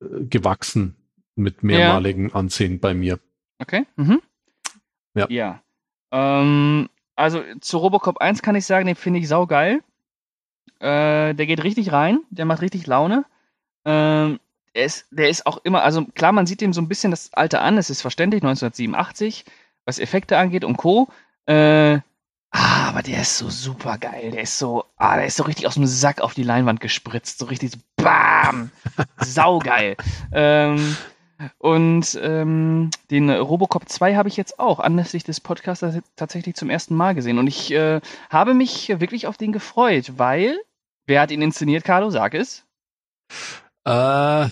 gewachsen 0.00 0.96
mit 1.36 1.62
mehrmaligen 1.62 2.32
Ansehen 2.34 2.80
bei 2.80 2.94
mir. 2.94 3.18
Okay. 3.58 3.86
Mhm. 3.96 4.20
Ja. 5.14 5.26
Ja. 5.30 5.62
Ähm, 6.10 6.88
also 7.16 7.42
zu 7.60 7.78
Robocop 7.78 8.18
1 8.18 8.42
kann 8.42 8.54
ich 8.56 8.66
sagen, 8.66 8.86
den 8.86 8.96
finde 8.96 9.20
ich 9.20 9.28
saugeil. 9.28 9.80
Äh, 10.80 11.34
der 11.34 11.46
geht 11.46 11.62
richtig 11.62 11.92
rein, 11.92 12.20
der 12.30 12.44
macht 12.44 12.62
richtig 12.62 12.86
Laune. 12.86 13.24
Ähm, 13.84 14.38
der, 14.74 14.84
ist, 14.84 15.06
der 15.10 15.28
ist 15.28 15.46
auch 15.46 15.58
immer, 15.64 15.82
also 15.82 16.04
klar, 16.06 16.32
man 16.32 16.46
sieht 16.46 16.62
ihm 16.62 16.72
so 16.72 16.80
ein 16.80 16.88
bisschen 16.88 17.10
das 17.10 17.32
Alter 17.34 17.62
an, 17.62 17.78
es 17.78 17.90
ist 17.90 18.02
verständlich, 18.02 18.42
1987, 18.42 19.44
was 19.84 19.98
Effekte 19.98 20.38
angeht 20.38 20.64
und 20.64 20.76
Co. 20.76 21.08
Äh, 21.46 21.98
Ah, 22.54 22.90
aber 22.90 23.02
der 23.02 23.22
ist 23.22 23.38
so 23.38 23.48
super 23.48 23.96
geil. 23.96 24.30
Der 24.30 24.42
ist 24.42 24.58
so, 24.58 24.84
ah, 24.96 25.16
der 25.16 25.24
ist 25.24 25.36
so 25.36 25.44
richtig 25.44 25.66
aus 25.66 25.74
dem 25.74 25.86
Sack 25.86 26.20
auf 26.20 26.34
die 26.34 26.42
Leinwand 26.42 26.80
gespritzt. 26.80 27.38
So 27.38 27.46
richtig 27.46 27.72
so, 27.72 27.78
bam! 27.96 28.70
Saugeil. 29.16 29.96
ähm, 30.32 30.94
und 31.58 32.20
ähm, 32.22 32.90
den 33.10 33.30
Robocop 33.30 33.88
2 33.88 34.16
habe 34.16 34.28
ich 34.28 34.36
jetzt 34.36 34.60
auch 34.60 34.80
anlässlich 34.80 35.24
des 35.24 35.40
Podcasts 35.40 35.98
tatsächlich 36.14 36.54
zum 36.54 36.68
ersten 36.68 36.94
Mal 36.94 37.14
gesehen. 37.14 37.38
Und 37.38 37.46
ich 37.46 37.72
äh, 37.72 38.00
habe 38.28 38.52
mich 38.52 38.90
wirklich 39.00 39.26
auf 39.26 39.38
den 39.38 39.52
gefreut, 39.52 40.12
weil, 40.18 40.58
wer 41.06 41.22
hat 41.22 41.30
ihn 41.30 41.42
inszeniert, 41.42 41.84
Carlo? 41.84 42.10
Sag 42.10 42.34
es. 42.34 42.64
Äh, 43.84 44.48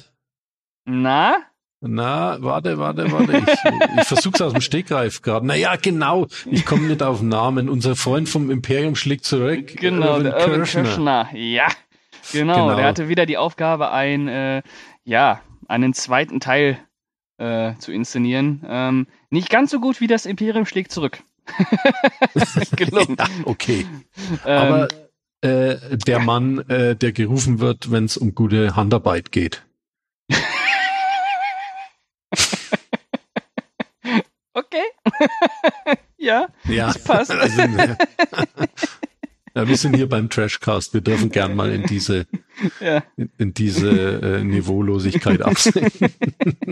Na? 0.90 1.36
Na, 1.82 2.36
warte, 2.40 2.78
warte, 2.78 3.10
warte. 3.10 3.38
Ich, 3.38 3.98
ich 4.00 4.06
versuch's 4.06 4.40
aus 4.40 4.52
dem 4.52 4.60
Stegreif 4.60 5.22
gerade. 5.22 5.46
Naja, 5.46 5.76
genau. 5.76 6.26
Ich 6.50 6.66
komme 6.66 6.88
nicht 6.88 7.02
auf 7.02 7.20
den 7.20 7.28
Namen. 7.28 7.70
Unser 7.70 7.96
Freund 7.96 8.28
vom 8.28 8.50
Imperium 8.50 8.96
schlägt 8.96 9.24
zurück. 9.24 9.76
Genau, 9.76 10.08
Irvin 10.08 10.24
der 10.24 10.36
Irvin 10.36 10.54
Kirschner. 10.56 10.82
Kirschner. 10.82 11.28
Ja, 11.32 11.68
genau. 12.32 12.66
genau. 12.66 12.76
Der 12.76 12.84
hatte 12.84 13.08
wieder 13.08 13.24
die 13.24 13.38
Aufgabe, 13.38 13.92
ein, 13.92 14.28
äh, 14.28 14.62
ja, 15.04 15.40
einen 15.68 15.94
zweiten 15.94 16.40
Teil 16.40 16.78
äh, 17.38 17.74
zu 17.78 17.92
inszenieren. 17.92 18.62
Ähm, 18.68 19.06
nicht 19.30 19.48
ganz 19.48 19.70
so 19.70 19.80
gut 19.80 20.02
wie 20.02 20.06
das 20.06 20.26
Imperium 20.26 20.66
schlägt 20.66 20.92
zurück. 20.92 21.22
Gelungen. 22.76 23.16
ja, 23.18 23.26
okay. 23.44 23.86
Ähm, 24.44 24.72
Aber 24.72 24.88
äh, 25.40 25.96
der 25.96 26.18
Mann, 26.18 26.58
äh, 26.68 26.94
der 26.94 27.12
gerufen 27.12 27.58
wird, 27.60 27.90
wenn 27.90 28.04
es 28.04 28.18
um 28.18 28.34
gute 28.34 28.76
Handarbeit 28.76 29.32
geht. 29.32 29.62
Okay. 34.60 35.96
ja, 36.18 36.48
ja, 36.68 36.86
das 36.88 37.02
passt. 37.02 37.30
Also, 37.30 37.62
ja, 39.54 39.68
wir 39.68 39.76
sind 39.76 39.96
hier 39.96 40.08
beim 40.08 40.28
Trashcast. 40.28 40.92
Wir 40.92 41.00
dürfen 41.00 41.30
gern 41.30 41.54
mal 41.54 41.72
in 41.72 41.84
diese, 41.84 42.26
ja. 42.80 43.02
in, 43.16 43.30
in, 43.38 43.54
diese 43.54 43.88
äh, 43.90 44.44
Niveaulosigkeit 44.44 45.40
absenken. 45.40 46.12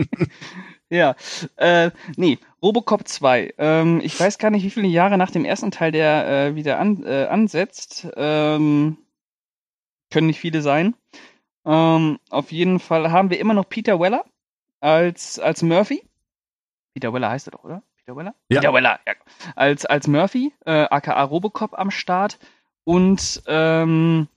ja, 0.89 1.15
äh, 1.55 1.89
nee, 2.15 2.37
Robocop 2.61 3.07
2. 3.07 3.55
Ähm, 3.57 4.01
ich 4.03 4.19
weiß 4.19 4.37
gar 4.37 4.51
nicht, 4.51 4.63
wie 4.63 4.69
viele 4.69 4.87
Jahre 4.87 5.17
nach 5.17 5.31
dem 5.31 5.45
ersten 5.45 5.71
Teil 5.71 5.91
der 5.91 6.27
äh, 6.27 6.55
wieder 6.55 6.79
an, 6.79 7.03
äh, 7.03 7.25
ansetzt. 7.25 8.07
Ähm, 8.15 8.97
können 10.11 10.27
nicht 10.27 10.39
viele 10.39 10.61
sein. 10.61 10.95
Ähm, 11.65 12.19
auf 12.29 12.51
jeden 12.51 12.79
Fall 12.79 13.11
haben 13.11 13.31
wir 13.31 13.39
immer 13.39 13.55
noch 13.55 13.67
Peter 13.67 13.99
Weller 13.99 14.25
als, 14.79 15.39
als 15.39 15.63
Murphy. 15.63 16.03
Peter 16.93 17.13
Weller 17.13 17.29
heißt 17.29 17.47
er 17.47 17.51
doch, 17.51 17.63
oder? 17.63 17.81
Peter 17.97 18.17
Weller? 18.17 18.35
Ja. 18.49 18.59
Peter 18.59 18.73
Weller, 18.73 18.99
ja. 19.05 19.13
Als, 19.55 19.85
als 19.85 20.07
Murphy, 20.07 20.53
äh, 20.65 20.87
aka 20.89 21.21
Robocop 21.23 21.77
am 21.77 21.91
Start. 21.91 22.39
Und 22.83 23.43
ähm, 23.47 24.27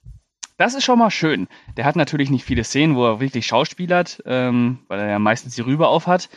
das 0.58 0.74
ist 0.74 0.84
schon 0.84 0.98
mal 0.98 1.10
schön. 1.10 1.48
Der 1.76 1.84
hat 1.84 1.96
natürlich 1.96 2.30
nicht 2.30 2.44
viele 2.44 2.64
Szenen, 2.64 2.94
wo 2.96 3.06
er 3.06 3.20
wirklich 3.20 3.46
schauspielert, 3.46 4.22
ähm, 4.26 4.80
weil 4.88 5.00
er 5.00 5.08
ja 5.08 5.18
meistens 5.18 5.54
die 5.54 5.62
Rübe 5.62 5.88
auf 5.88 6.06
hat. 6.06 6.28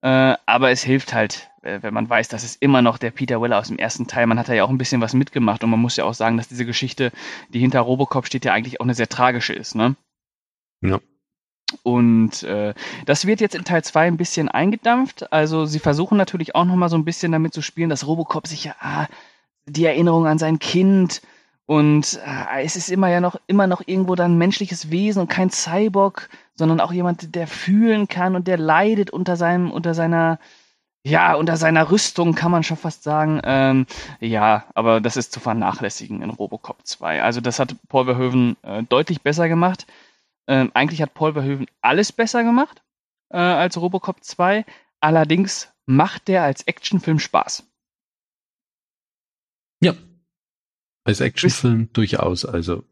Äh, 0.00 0.36
aber 0.46 0.70
es 0.70 0.82
hilft 0.82 1.12
halt, 1.12 1.50
äh, 1.62 1.82
wenn 1.82 1.92
man 1.92 2.08
weiß, 2.08 2.28
dass 2.28 2.44
es 2.44 2.56
immer 2.56 2.82
noch 2.82 2.98
der 2.98 3.10
Peter 3.10 3.42
Weller 3.42 3.58
aus 3.58 3.68
dem 3.68 3.78
ersten 3.78 4.06
Teil. 4.06 4.26
Man 4.26 4.38
hat 4.38 4.48
da 4.48 4.54
ja 4.54 4.64
auch 4.64 4.70
ein 4.70 4.78
bisschen 4.78 5.00
was 5.00 5.12
mitgemacht 5.12 5.64
und 5.64 5.70
man 5.70 5.80
muss 5.80 5.96
ja 5.96 6.04
auch 6.04 6.14
sagen, 6.14 6.36
dass 6.36 6.48
diese 6.48 6.64
Geschichte, 6.64 7.12
die 7.48 7.58
hinter 7.58 7.80
Robocop 7.80 8.26
steht, 8.26 8.44
ja 8.44 8.52
eigentlich 8.52 8.80
auch 8.80 8.84
eine 8.84 8.94
sehr 8.94 9.08
tragische 9.08 9.52
ist, 9.52 9.74
ne? 9.74 9.96
Ja. 10.80 11.00
Und 11.82 12.42
äh, 12.44 12.74
das 13.04 13.26
wird 13.26 13.40
jetzt 13.40 13.54
in 13.54 13.64
Teil 13.64 13.84
2 13.84 14.06
ein 14.06 14.16
bisschen 14.16 14.48
eingedampft. 14.48 15.32
Also 15.32 15.66
sie 15.66 15.78
versuchen 15.78 16.16
natürlich 16.16 16.54
auch 16.54 16.64
nochmal 16.64 16.88
so 16.88 16.96
ein 16.96 17.04
bisschen 17.04 17.32
damit 17.32 17.52
zu 17.52 17.62
spielen, 17.62 17.90
dass 17.90 18.06
Robocop 18.06 18.46
sich 18.46 18.64
ja 18.64 18.74
ah, 18.80 19.06
die 19.66 19.84
Erinnerung 19.84 20.26
an 20.26 20.38
sein 20.38 20.58
Kind 20.58 21.20
und 21.66 22.18
ah, 22.24 22.60
es 22.60 22.76
ist 22.76 22.90
immer 22.90 23.10
ja 23.10 23.20
noch 23.20 23.36
immer 23.46 23.66
noch 23.66 23.82
irgendwo 23.84 24.14
dann 24.14 24.38
menschliches 24.38 24.90
Wesen 24.90 25.20
und 25.20 25.28
kein 25.28 25.50
Cyborg, 25.50 26.30
sondern 26.54 26.80
auch 26.80 26.92
jemand, 26.92 27.34
der 27.34 27.46
fühlen 27.46 28.08
kann 28.08 28.34
und 28.34 28.48
der 28.48 28.56
leidet 28.56 29.10
unter 29.10 29.36
seinem 29.36 29.70
unter 29.70 29.92
seiner 29.92 30.38
ja, 31.04 31.34
unter 31.34 31.56
seiner 31.56 31.90
Rüstung 31.90 32.34
kann 32.34 32.50
man 32.50 32.62
schon 32.62 32.76
fast 32.76 33.02
sagen. 33.02 33.40
Ähm, 33.44 33.86
ja, 34.20 34.64
aber 34.74 35.00
das 35.00 35.16
ist 35.16 35.32
zu 35.32 35.40
vernachlässigen 35.40 36.22
in 36.22 36.30
Robocop 36.30 36.78
2. 36.84 37.22
Also 37.22 37.40
das 37.40 37.58
hat 37.58 37.74
Paul 37.88 38.06
Verhoeven 38.06 38.56
äh, 38.62 38.82
deutlich 38.82 39.22
besser 39.22 39.48
gemacht. 39.48 39.86
Ähm, 40.48 40.70
eigentlich 40.74 41.02
hat 41.02 41.14
Paul 41.14 41.34
Verhoeven 41.34 41.66
alles 41.82 42.10
besser 42.10 42.42
gemacht 42.42 42.82
äh, 43.30 43.36
als 43.36 43.76
Robocop 43.76 44.24
2. 44.24 44.64
Allerdings 45.00 45.70
macht 45.86 46.26
der 46.28 46.42
als 46.42 46.62
Actionfilm 46.62 47.18
Spaß. 47.18 47.64
Ja. 49.80 49.94
Als 51.04 51.20
Actionfilm 51.20 51.92
durchaus, 51.92 52.44
also 52.44 52.84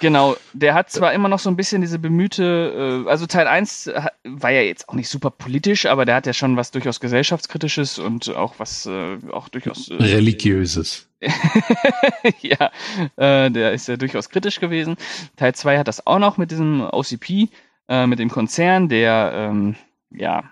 Genau, 0.00 0.36
der 0.52 0.74
hat 0.74 0.90
zwar 0.90 1.12
immer 1.12 1.28
noch 1.28 1.40
so 1.40 1.50
ein 1.50 1.56
bisschen 1.56 1.80
diese 1.80 1.98
bemühte, 1.98 3.04
äh, 3.04 3.10
also 3.10 3.26
Teil 3.26 3.48
1 3.48 3.90
war 4.24 4.50
ja 4.50 4.60
jetzt 4.60 4.88
auch 4.88 4.94
nicht 4.94 5.08
super 5.08 5.30
politisch, 5.30 5.86
aber 5.86 6.04
der 6.04 6.14
hat 6.14 6.26
ja 6.26 6.32
schon 6.32 6.56
was 6.56 6.70
durchaus 6.70 7.00
gesellschaftskritisches 7.00 7.98
und 7.98 8.28
auch 8.30 8.54
was 8.58 8.86
äh, 8.86 9.18
auch 9.32 9.48
durchaus 9.48 9.88
äh, 9.88 9.94
religiöses. 9.94 11.07
ja, 12.40 12.70
äh, 13.16 13.50
der 13.50 13.72
ist 13.72 13.88
ja 13.88 13.96
durchaus 13.96 14.28
kritisch 14.28 14.60
gewesen. 14.60 14.96
Teil 15.36 15.54
2 15.54 15.78
hat 15.78 15.88
das 15.88 16.06
auch 16.06 16.18
noch 16.18 16.36
mit 16.36 16.50
diesem 16.50 16.80
OCP, 16.80 17.48
äh, 17.88 18.06
mit 18.06 18.18
dem 18.18 18.30
Konzern, 18.30 18.88
der 18.88 19.32
ähm, 19.34 19.74
ja 20.10 20.44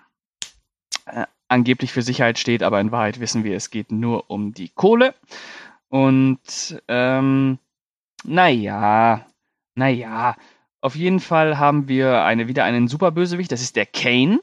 äh, 1.05 1.25
angeblich 1.47 1.93
für 1.93 2.01
Sicherheit 2.01 2.37
steht, 2.37 2.63
aber 2.63 2.81
in 2.81 2.91
Wahrheit 2.91 3.19
wissen 3.19 3.43
wir, 3.43 3.55
es 3.55 3.69
geht 3.69 3.91
nur 3.91 4.29
um 4.29 4.53
die 4.53 4.69
Kohle. 4.69 5.15
Und 5.89 6.81
ähm, 6.89 7.59
naja, 8.25 9.25
naja, 9.75 10.35
auf 10.81 10.95
jeden 10.95 11.19
Fall 11.19 11.57
haben 11.57 11.87
wir 11.87 12.23
eine, 12.23 12.47
wieder 12.47 12.65
einen 12.65 12.87
Superbösewicht, 12.87 13.51
das 13.51 13.61
ist 13.61 13.75
der 13.75 13.85
Kane. 13.85 14.39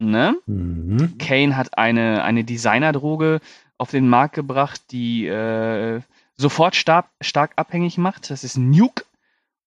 Ne? 0.00 0.36
Mhm. 0.46 1.18
Kane 1.18 1.56
hat 1.56 1.76
eine, 1.76 2.22
eine 2.24 2.44
Designerdroge 2.44 3.40
auf 3.78 3.90
den 3.90 4.08
Markt 4.08 4.34
gebracht, 4.34 4.80
die 4.90 5.26
äh, 5.26 6.00
sofort 6.36 6.76
stark, 6.76 7.06
stark 7.20 7.52
abhängig 7.56 7.98
macht. 7.98 8.30
Das 8.30 8.44
ist 8.44 8.58
Nuke. 8.58 9.04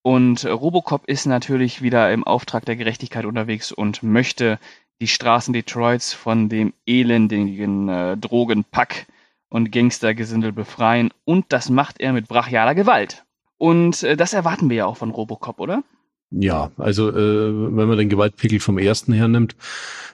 Und 0.03 0.45
Robocop 0.45 1.05
ist 1.05 1.25
natürlich 1.27 1.81
wieder 1.81 2.11
im 2.11 2.23
Auftrag 2.23 2.65
der 2.65 2.75
Gerechtigkeit 2.75 3.25
unterwegs 3.25 3.71
und 3.71 4.01
möchte 4.01 4.59
die 4.99 5.07
Straßen 5.07 5.53
Detroits 5.53 6.13
von 6.13 6.49
dem 6.49 6.73
elendigen 6.85 7.89
äh, 7.89 8.17
Drogenpack 8.17 9.07
und 9.49 9.71
Gangstergesindel 9.71 10.51
befreien. 10.51 11.11
Und 11.25 11.45
das 11.49 11.69
macht 11.69 11.99
er 11.99 12.13
mit 12.13 12.27
brachialer 12.27 12.73
Gewalt. 12.73 13.25
Und 13.57 14.01
äh, 14.03 14.17
das 14.17 14.33
erwarten 14.33 14.69
wir 14.69 14.77
ja 14.77 14.85
auch 14.85 14.97
von 14.97 15.11
Robocop, 15.11 15.59
oder? 15.59 15.83
Ja, 16.31 16.71
also 16.77 17.09
äh, 17.09 17.75
wenn 17.75 17.87
man 17.87 17.97
den 17.97 18.09
Gewaltpegel 18.09 18.59
vom 18.59 18.77
ersten 18.77 19.13
hernimmt, 19.13 19.55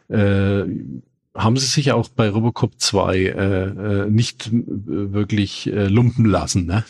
äh, 0.10 0.64
haben 1.38 1.58
sie 1.58 1.68
sich 1.68 1.92
auch 1.92 2.10
bei 2.10 2.30
Robocop 2.30 2.74
2 2.80 3.16
äh, 3.16 3.28
äh, 3.28 4.10
nicht 4.10 4.48
äh, 4.48 4.64
wirklich 4.68 5.68
äh, 5.68 5.88
lumpen 5.88 6.26
lassen, 6.26 6.66
ne? 6.66 6.84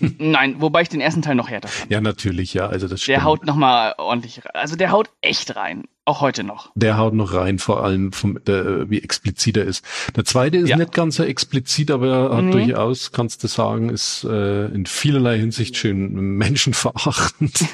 Nein, 0.18 0.56
wobei 0.60 0.82
ich 0.82 0.88
den 0.88 1.00
ersten 1.00 1.22
Teil 1.22 1.34
noch 1.34 1.48
härter 1.48 1.68
fand. 1.68 1.90
Ja, 1.90 2.00
natürlich, 2.00 2.54
ja, 2.54 2.66
also 2.66 2.86
das 2.86 3.02
stimmt. 3.02 3.16
Der 3.16 3.24
haut 3.24 3.46
nochmal 3.46 3.94
ordentlich, 3.98 4.42
also 4.54 4.76
der 4.76 4.92
haut 4.92 5.10
echt 5.22 5.56
rein, 5.56 5.84
auch 6.04 6.20
heute 6.20 6.44
noch. 6.44 6.70
Der 6.74 6.98
haut 6.98 7.14
noch 7.14 7.32
rein, 7.32 7.58
vor 7.58 7.82
allem 7.82 8.12
vom, 8.12 8.38
der, 8.44 8.90
wie 8.90 9.00
explizit 9.02 9.56
er 9.56 9.64
ist. 9.64 9.84
Der 10.14 10.24
zweite 10.24 10.58
ist 10.58 10.68
ja. 10.68 10.76
nicht 10.76 10.92
ganz 10.92 11.16
so 11.16 11.24
explizit, 11.24 11.90
aber 11.90 12.06
er 12.30 12.36
hat 12.36 12.44
mhm. 12.44 12.52
durchaus, 12.52 13.12
kannst 13.12 13.42
du 13.42 13.48
sagen, 13.48 13.88
ist 13.88 14.24
äh, 14.24 14.66
in 14.66 14.84
vielerlei 14.86 15.38
Hinsicht 15.38 15.76
schön 15.76 16.12
menschenverachtend. 16.12 17.64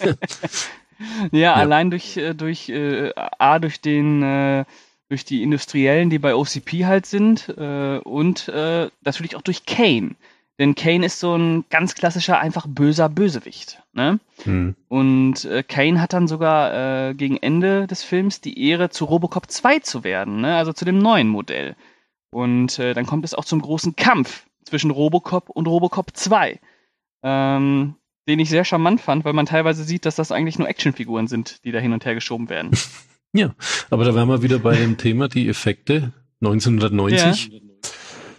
ja, 0.04 0.14
ja, 1.32 1.54
allein 1.54 1.90
durch, 1.90 2.16
äh, 2.16 2.34
durch 2.34 2.68
äh, 2.68 3.12
A, 3.38 3.58
durch 3.58 3.80
den 3.80 4.22
äh, 4.22 4.64
durch 5.12 5.26
die 5.26 5.42
Industriellen, 5.42 6.08
die 6.08 6.18
bei 6.18 6.34
OCP 6.34 6.86
halt 6.86 7.04
sind 7.04 7.50
äh, 7.50 7.98
und 7.98 8.48
äh, 8.48 8.88
natürlich 9.04 9.36
auch 9.36 9.42
durch 9.42 9.66
Kane. 9.66 10.16
Denn 10.58 10.74
Kane 10.74 11.04
ist 11.04 11.20
so 11.20 11.36
ein 11.36 11.66
ganz 11.68 11.94
klassischer, 11.94 12.40
einfach 12.40 12.66
böser 12.66 13.10
Bösewicht. 13.10 13.82
Ne? 13.92 14.20
Mhm. 14.46 14.74
Und 14.88 15.44
äh, 15.44 15.62
Kane 15.62 16.00
hat 16.00 16.14
dann 16.14 16.28
sogar 16.28 17.10
äh, 17.10 17.14
gegen 17.14 17.36
Ende 17.36 17.86
des 17.86 18.02
Films 18.02 18.40
die 18.40 18.66
Ehre, 18.66 18.88
zu 18.88 19.04
Robocop 19.04 19.50
2 19.50 19.80
zu 19.80 20.02
werden, 20.02 20.40
ne? 20.40 20.56
also 20.56 20.72
zu 20.72 20.86
dem 20.86 20.96
neuen 20.98 21.28
Modell. 21.28 21.76
Und 22.30 22.78
äh, 22.78 22.94
dann 22.94 23.04
kommt 23.04 23.26
es 23.26 23.34
auch 23.34 23.44
zum 23.44 23.60
großen 23.60 23.96
Kampf 23.96 24.46
zwischen 24.64 24.90
Robocop 24.90 25.50
und 25.50 25.68
Robocop 25.68 26.16
2. 26.16 26.58
Ähm, 27.22 27.96
den 28.26 28.38
ich 28.38 28.48
sehr 28.48 28.64
charmant 28.64 29.02
fand, 29.02 29.26
weil 29.26 29.34
man 29.34 29.44
teilweise 29.44 29.84
sieht, 29.84 30.06
dass 30.06 30.16
das 30.16 30.32
eigentlich 30.32 30.58
nur 30.58 30.68
Actionfiguren 30.68 31.26
sind, 31.26 31.62
die 31.64 31.72
da 31.72 31.80
hin 31.80 31.92
und 31.92 32.06
her 32.06 32.14
geschoben 32.14 32.48
werden. 32.48 32.70
Ja, 33.32 33.54
aber 33.90 34.04
da 34.04 34.14
wären 34.14 34.28
wir 34.28 34.42
wieder 34.42 34.58
bei 34.58 34.76
dem 34.76 34.98
Thema, 34.98 35.28
die 35.28 35.48
Effekte 35.48 36.12
1990. 36.40 37.62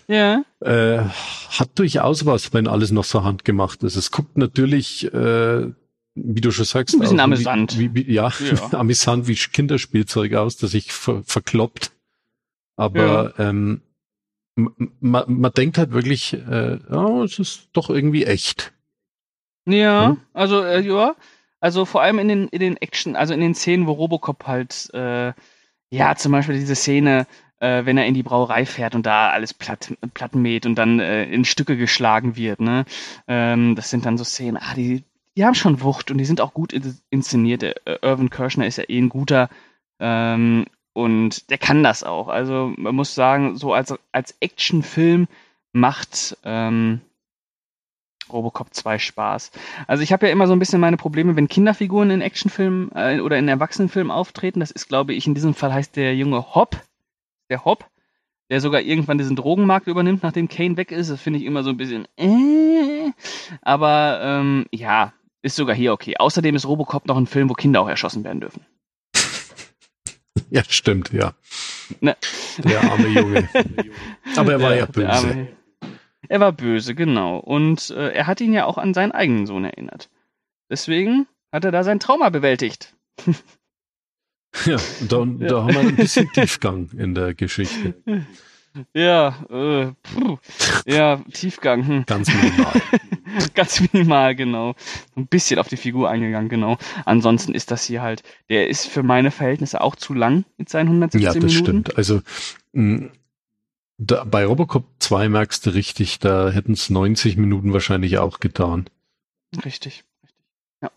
Ja. 0.07 0.43
ja. 0.61 0.99
Äh, 0.99 1.09
hat 1.49 1.79
durchaus 1.79 2.25
was, 2.25 2.53
wenn 2.53 2.67
alles 2.67 2.91
noch 2.91 3.03
so 3.03 3.23
handgemacht 3.23 3.83
ist. 3.83 3.95
Es 3.95 4.11
guckt 4.11 4.37
natürlich, 4.37 5.11
äh, 5.13 5.71
wie 6.15 6.41
du 6.41 6.51
schon 6.51 6.65
sagst, 6.65 6.95
ein 6.95 6.99
bisschen 6.99 7.19
amüsant. 7.19 7.79
Wie, 7.79 7.93
wie, 7.93 8.11
ja, 8.11 8.29
ja. 8.29 8.73
amüsant 8.79 9.27
wie 9.27 9.35
Kinderspielzeug 9.35 10.33
aus, 10.35 10.57
das 10.57 10.71
sich 10.71 10.91
ver 10.91 11.23
verkloppt. 11.23 11.91
Aber 12.75 13.33
ja. 13.37 13.49
ähm, 13.49 13.81
man, 14.55 15.23
man 15.27 15.51
denkt 15.51 15.77
halt 15.77 15.91
wirklich, 15.91 16.33
äh, 16.33 16.79
oh, 16.91 17.23
es 17.23 17.39
ist 17.39 17.69
doch 17.73 17.89
irgendwie 17.89 18.25
echt. 18.25 18.73
Ja, 19.65 20.09
hm? 20.09 20.17
also 20.33 20.61
äh, 20.61 20.81
ja, 20.81 21.15
also 21.63 21.85
vor 21.85 22.01
allem 22.01 22.19
in 22.19 22.27
den 22.27 22.47
in 22.49 22.59
den 22.59 22.77
Action, 22.77 23.15
also 23.15 23.33
in 23.33 23.39
den 23.39 23.55
Szenen, 23.55 23.87
wo 23.87 23.93
Robocop 23.93 24.45
halt, 24.45 24.89
äh, 24.93 25.31
ja, 25.89 26.15
zum 26.15 26.33
Beispiel 26.33 26.55
diese 26.55 26.75
Szene, 26.75 27.25
äh, 27.59 27.85
wenn 27.85 27.97
er 27.97 28.05
in 28.05 28.13
die 28.13 28.21
Brauerei 28.21 28.65
fährt 28.65 28.95
und 28.95 29.05
da 29.05 29.29
alles 29.29 29.53
platt, 29.53 29.93
platt 30.13 30.35
mäht 30.35 30.65
und 30.65 30.75
dann 30.75 30.99
äh, 30.99 31.23
in 31.23 31.45
Stücke 31.45 31.77
geschlagen 31.77 32.35
wird, 32.35 32.59
ne? 32.59 32.83
Ähm, 33.29 33.75
das 33.77 33.89
sind 33.89 34.05
dann 34.05 34.17
so 34.17 34.25
Szenen, 34.25 34.57
ah, 34.57 34.73
die, 34.75 35.05
die 35.37 35.45
haben 35.45 35.55
schon 35.55 35.81
Wucht 35.81 36.11
und 36.11 36.17
die 36.17 36.25
sind 36.25 36.41
auch 36.41 36.53
gut 36.53 36.73
inszeniert. 37.09 37.63
Äh, 37.63 37.75
Irvin 38.01 38.29
Kirschner 38.29 38.67
ist 38.67 38.77
ja 38.77 38.83
eh 38.89 38.99
ein 38.99 39.07
guter 39.07 39.49
ähm, 40.01 40.65
und 40.91 41.49
der 41.49 41.59
kann 41.59 41.81
das 41.81 42.03
auch. 42.03 42.27
Also 42.27 42.73
man 42.75 42.93
muss 42.93 43.15
sagen, 43.15 43.55
so 43.55 43.73
als, 43.73 43.93
als 44.11 44.35
Actionfilm 44.41 45.27
macht 45.71 46.37
ähm, 46.43 46.99
Robocop 48.31 48.73
2 48.73 48.99
Spaß. 48.99 49.51
Also 49.87 50.03
ich 50.03 50.13
habe 50.13 50.27
ja 50.27 50.31
immer 50.31 50.47
so 50.47 50.53
ein 50.53 50.59
bisschen 50.59 50.79
meine 50.79 50.97
Probleme, 50.97 51.35
wenn 51.35 51.47
Kinderfiguren 51.47 52.11
in 52.11 52.21
Actionfilmen 52.21 52.91
äh, 52.95 53.19
oder 53.19 53.37
in 53.37 53.47
Erwachsenenfilmen 53.47 54.11
auftreten. 54.11 54.59
Das 54.59 54.71
ist, 54.71 54.87
glaube 54.87 55.13
ich, 55.13 55.27
in 55.27 55.35
diesem 55.35 55.53
Fall 55.53 55.73
heißt 55.73 55.95
der 55.95 56.15
junge 56.15 56.55
Hop, 56.55 56.81
der 57.49 57.65
Hop, 57.65 57.89
der 58.49 58.61
sogar 58.61 58.81
irgendwann 58.81 59.17
diesen 59.17 59.35
Drogenmarkt 59.35 59.87
übernimmt, 59.87 60.23
nachdem 60.23 60.47
Kane 60.47 60.77
weg 60.77 60.91
ist. 60.91 61.09
Das 61.09 61.21
finde 61.21 61.39
ich 61.39 61.45
immer 61.45 61.63
so 61.63 61.69
ein 61.69 61.77
bisschen 61.77 62.07
äh, 62.17 63.11
aber 63.61 64.19
ähm, 64.21 64.65
ja, 64.71 65.13
ist 65.41 65.55
sogar 65.55 65.75
hier 65.75 65.93
okay. 65.93 66.15
Außerdem 66.17 66.55
ist 66.55 66.65
Robocop 66.65 67.05
noch 67.05 67.17
ein 67.17 67.27
Film, 67.27 67.49
wo 67.49 67.53
Kinder 67.53 67.81
auch 67.81 67.89
erschossen 67.89 68.23
werden 68.23 68.41
dürfen. 68.41 68.65
Ja, 70.49 70.63
stimmt, 70.67 71.11
ja. 71.11 71.33
Ne. 71.99 72.15
Der 72.63 72.83
arme 72.83 73.07
Junge. 73.07 73.49
Aber 74.35 74.51
er 74.51 74.61
war 74.61 74.71
ja, 74.71 74.77
ja 74.77 74.85
böse. 74.85 75.47
Er 76.29 76.39
war 76.39 76.51
böse, 76.51 76.95
genau. 76.95 77.37
Und 77.37 77.89
äh, 77.91 78.11
er 78.11 78.27
hat 78.27 78.41
ihn 78.41 78.53
ja 78.53 78.65
auch 78.65 78.77
an 78.77 78.93
seinen 78.93 79.11
eigenen 79.11 79.45
Sohn 79.45 79.65
erinnert. 79.65 80.09
Deswegen 80.69 81.27
hat 81.51 81.65
er 81.65 81.71
da 81.71 81.83
sein 81.83 81.99
Trauma 81.99 82.29
bewältigt. 82.29 82.95
ja, 84.65 84.77
und 85.01 85.11
da, 85.11 85.19
ja. 85.19 85.47
da 85.47 85.63
haben 85.63 85.73
wir 85.73 85.79
ein 85.79 85.95
bisschen 85.95 86.29
Tiefgang 86.33 86.89
in 86.97 87.13
der 87.15 87.33
Geschichte. 87.33 87.95
Ja, 88.95 89.45
äh, 89.51 89.91
puh. 90.01 90.37
ja, 90.85 91.17
Tiefgang. 91.31 91.85
Hm. 91.85 92.05
Ganz 92.07 92.33
minimal. 92.33 92.81
Ganz 93.53 93.81
minimal, 93.81 94.35
genau. 94.35 94.75
Ein 95.15 95.27
bisschen 95.27 95.59
auf 95.59 95.67
die 95.67 95.77
Figur 95.77 96.09
eingegangen, 96.09 96.49
genau. 96.49 96.77
Ansonsten 97.05 97.53
ist 97.53 97.69
das 97.69 97.85
hier 97.85 98.01
halt, 98.01 98.23
der 98.49 98.69
ist 98.69 98.87
für 98.87 99.03
meine 99.03 99.29
Verhältnisse 99.29 99.81
auch 99.81 99.95
zu 99.95 100.13
lang 100.13 100.45
mit 100.57 100.69
seinen 100.69 100.87
117 100.87 101.21
Minuten. 101.21 101.23
Ja, 101.23 101.47
das 101.47 101.53
Minuten. 101.53 101.83
stimmt. 101.85 101.97
Also 101.97 102.21
mh, 102.73 103.09
da, 104.05 104.23
bei 104.23 104.45
Robocop 104.45 104.85
2 104.99 105.29
merkst 105.29 105.65
du 105.65 105.69
richtig, 105.71 106.19
da 106.19 106.49
hätten 106.49 106.73
es 106.73 106.89
90 106.89 107.37
Minuten 107.37 107.73
wahrscheinlich 107.73 108.17
auch 108.17 108.39
getan. 108.39 108.89
Richtig, 109.53 109.65
richtig. 109.65 110.03
Ja. 110.81 110.91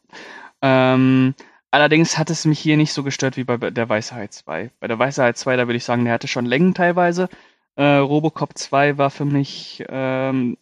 Ähm, 0.62 1.34
allerdings 1.70 2.18
hat 2.18 2.30
es 2.30 2.44
mich 2.44 2.59
hier 2.59 2.76
nicht 2.76 2.92
so 2.92 3.02
gestört 3.02 3.36
wie 3.36 3.44
bei 3.44 3.57
der 3.57 3.88
Weisheit 3.88 4.32
2. 4.32 4.70
Bei 4.80 4.88
der 4.88 4.98
Weisheit 4.98 5.36
2, 5.36 5.57
da 5.57 5.66
würde 5.66 5.76
ich 5.76 5.84
sagen, 5.84 6.04
der 6.04 6.14
hatte 6.14 6.28
schon 6.28 6.46
Längen 6.46 6.74
teilweise. 6.74 7.28
Äh, 7.76 7.84
Robocop 7.84 8.57
2 8.57 8.98
war 8.98 9.11
für 9.11 9.26
mich 9.26 9.84
ähm, 9.88 10.57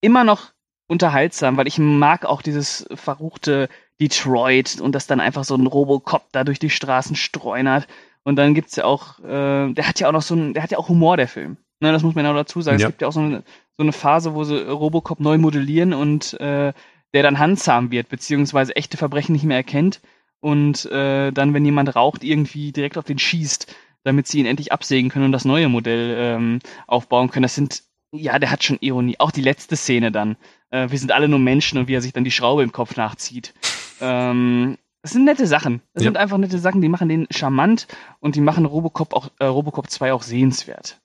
immer 0.00 0.24
noch 0.24 0.52
unterhaltsam, 0.86 1.56
weil 1.56 1.68
ich 1.68 1.78
mag 1.78 2.24
auch 2.24 2.42
dieses 2.42 2.88
verruchte 2.94 3.68
Detroit 4.00 4.80
und 4.80 4.94
dass 4.94 5.06
dann 5.06 5.20
einfach 5.20 5.44
so 5.44 5.54
ein 5.54 5.66
Robocop 5.66 6.32
da 6.32 6.44
durch 6.44 6.58
die 6.58 6.70
Straßen 6.70 7.16
streunert. 7.16 7.86
Und 8.24 8.36
dann 8.36 8.54
gibt's 8.54 8.76
ja 8.76 8.84
auch, 8.84 9.18
äh, 9.20 9.72
der 9.72 9.88
hat 9.88 10.00
ja 10.00 10.08
auch 10.08 10.12
noch 10.12 10.22
so 10.22 10.34
ein, 10.34 10.54
der 10.54 10.62
hat 10.62 10.70
ja 10.70 10.78
auch 10.78 10.88
Humor, 10.88 11.16
der 11.16 11.28
Film. 11.28 11.58
Ne, 11.80 11.92
das 11.92 12.02
muss 12.02 12.14
man 12.14 12.26
auch 12.26 12.34
dazu 12.34 12.60
sagen. 12.60 12.78
Ja. 12.78 12.86
Es 12.86 12.92
gibt 12.92 13.02
ja 13.02 13.08
auch 13.08 13.12
so 13.12 13.20
eine, 13.20 13.44
so 13.76 13.82
eine 13.82 13.92
Phase, 13.92 14.34
wo 14.34 14.44
sie 14.44 14.68
Robocop 14.68 15.20
neu 15.20 15.38
modellieren 15.38 15.94
und 15.94 16.34
äh, 16.40 16.72
der 17.14 17.22
dann 17.22 17.38
handzahm 17.38 17.90
wird, 17.90 18.08
beziehungsweise 18.08 18.74
echte 18.76 18.96
Verbrechen 18.96 19.32
nicht 19.32 19.44
mehr 19.44 19.56
erkennt 19.56 20.00
und 20.40 20.86
äh, 20.86 21.30
dann, 21.30 21.54
wenn 21.54 21.64
jemand 21.64 21.94
raucht, 21.94 22.24
irgendwie 22.24 22.72
direkt 22.72 22.98
auf 22.98 23.04
den 23.04 23.18
schießt 23.18 23.72
damit 24.04 24.26
sie 24.26 24.40
ihn 24.40 24.46
endlich 24.46 24.72
absägen 24.72 25.10
können 25.10 25.26
und 25.26 25.32
das 25.32 25.44
neue 25.44 25.68
Modell 25.68 26.16
ähm, 26.18 26.58
aufbauen 26.86 27.30
können. 27.30 27.42
Das 27.42 27.54
sind, 27.54 27.82
ja, 28.12 28.38
der 28.38 28.50
hat 28.50 28.64
schon 28.64 28.78
Ironie. 28.80 29.16
Auch 29.18 29.30
die 29.30 29.42
letzte 29.42 29.76
Szene 29.76 30.12
dann. 30.12 30.36
Äh, 30.70 30.90
wir 30.90 30.98
sind 30.98 31.12
alle 31.12 31.28
nur 31.28 31.38
Menschen 31.38 31.78
und 31.78 31.88
wie 31.88 31.94
er 31.94 32.00
sich 32.00 32.12
dann 32.12 32.24
die 32.24 32.30
Schraube 32.30 32.62
im 32.62 32.72
Kopf 32.72 32.96
nachzieht. 32.96 33.54
Ähm, 34.00 34.78
das 35.02 35.12
sind 35.12 35.24
nette 35.24 35.46
Sachen. 35.46 35.82
Das 35.94 36.02
ja. 36.02 36.08
sind 36.08 36.16
einfach 36.16 36.38
nette 36.38 36.58
Sachen, 36.58 36.80
die 36.80 36.88
machen 36.88 37.08
den 37.08 37.26
charmant 37.30 37.86
und 38.20 38.34
die 38.34 38.40
machen 38.40 38.64
Robocop 38.64 39.12
auch, 39.12 39.30
äh, 39.38 39.44
Robocop 39.44 39.90
2 39.90 40.12
auch 40.12 40.22
sehenswert. 40.22 41.00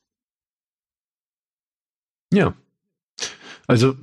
Ja. 2.33 2.55
Also, 3.67 3.95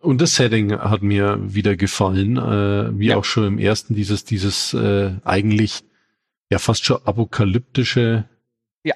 und 0.00 0.20
das 0.20 0.36
Setting 0.36 0.78
hat 0.78 1.02
mir 1.02 1.38
wieder 1.42 1.76
gefallen, 1.76 2.36
äh, 2.36 2.98
wie 2.98 3.06
ja. 3.06 3.16
auch 3.16 3.24
schon 3.24 3.46
im 3.46 3.58
ersten, 3.58 3.94
dieses, 3.94 4.24
dieses 4.24 4.74
äh, 4.74 5.12
eigentlich 5.24 5.82
ja 6.50 6.58
fast 6.58 6.84
schon 6.84 7.00
apokalyptische. 7.04 8.28
Ja. 8.84 8.94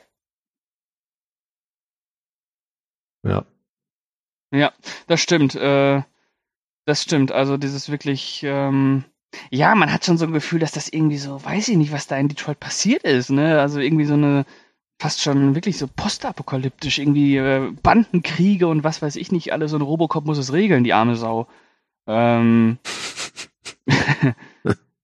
Ja. 3.24 3.44
Ja, 4.52 4.72
das 5.06 5.20
stimmt. 5.20 5.54
Äh, 5.54 6.02
das 6.84 7.02
stimmt. 7.02 7.32
Also 7.32 7.56
dieses 7.56 7.88
wirklich, 7.90 8.42
ähm, 8.44 9.04
ja, 9.50 9.74
man 9.74 9.92
hat 9.92 10.04
schon 10.04 10.18
so 10.18 10.26
ein 10.26 10.32
Gefühl, 10.32 10.58
dass 10.58 10.72
das 10.72 10.88
irgendwie 10.88 11.18
so, 11.18 11.42
weiß 11.44 11.68
ich 11.68 11.76
nicht, 11.76 11.92
was 11.92 12.08
da 12.08 12.16
in 12.16 12.28
Detroit 12.28 12.60
passiert 12.60 13.04
ist, 13.04 13.30
ne? 13.30 13.60
Also 13.60 13.80
irgendwie 13.80 14.06
so 14.06 14.14
eine 14.14 14.44
fast 15.00 15.22
schon 15.22 15.54
wirklich 15.54 15.78
so 15.78 15.88
postapokalyptisch, 15.88 16.98
irgendwie 16.98 17.38
äh, 17.38 17.72
Bandenkriege 17.82 18.68
und 18.68 18.84
was 18.84 19.00
weiß 19.00 19.16
ich 19.16 19.32
nicht, 19.32 19.52
alles 19.52 19.70
so 19.70 19.78
ein 19.78 19.82
Robocop 19.82 20.26
muss 20.26 20.36
es 20.36 20.52
regeln, 20.52 20.84
die 20.84 20.92
arme 20.92 21.16
Sau. 21.16 21.48
Ähm, 22.06 22.78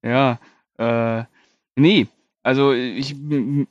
ja, 0.03 0.39
äh, 0.79 1.25
nee, 1.77 2.09
also 2.43 2.73
ich, 2.75 3.17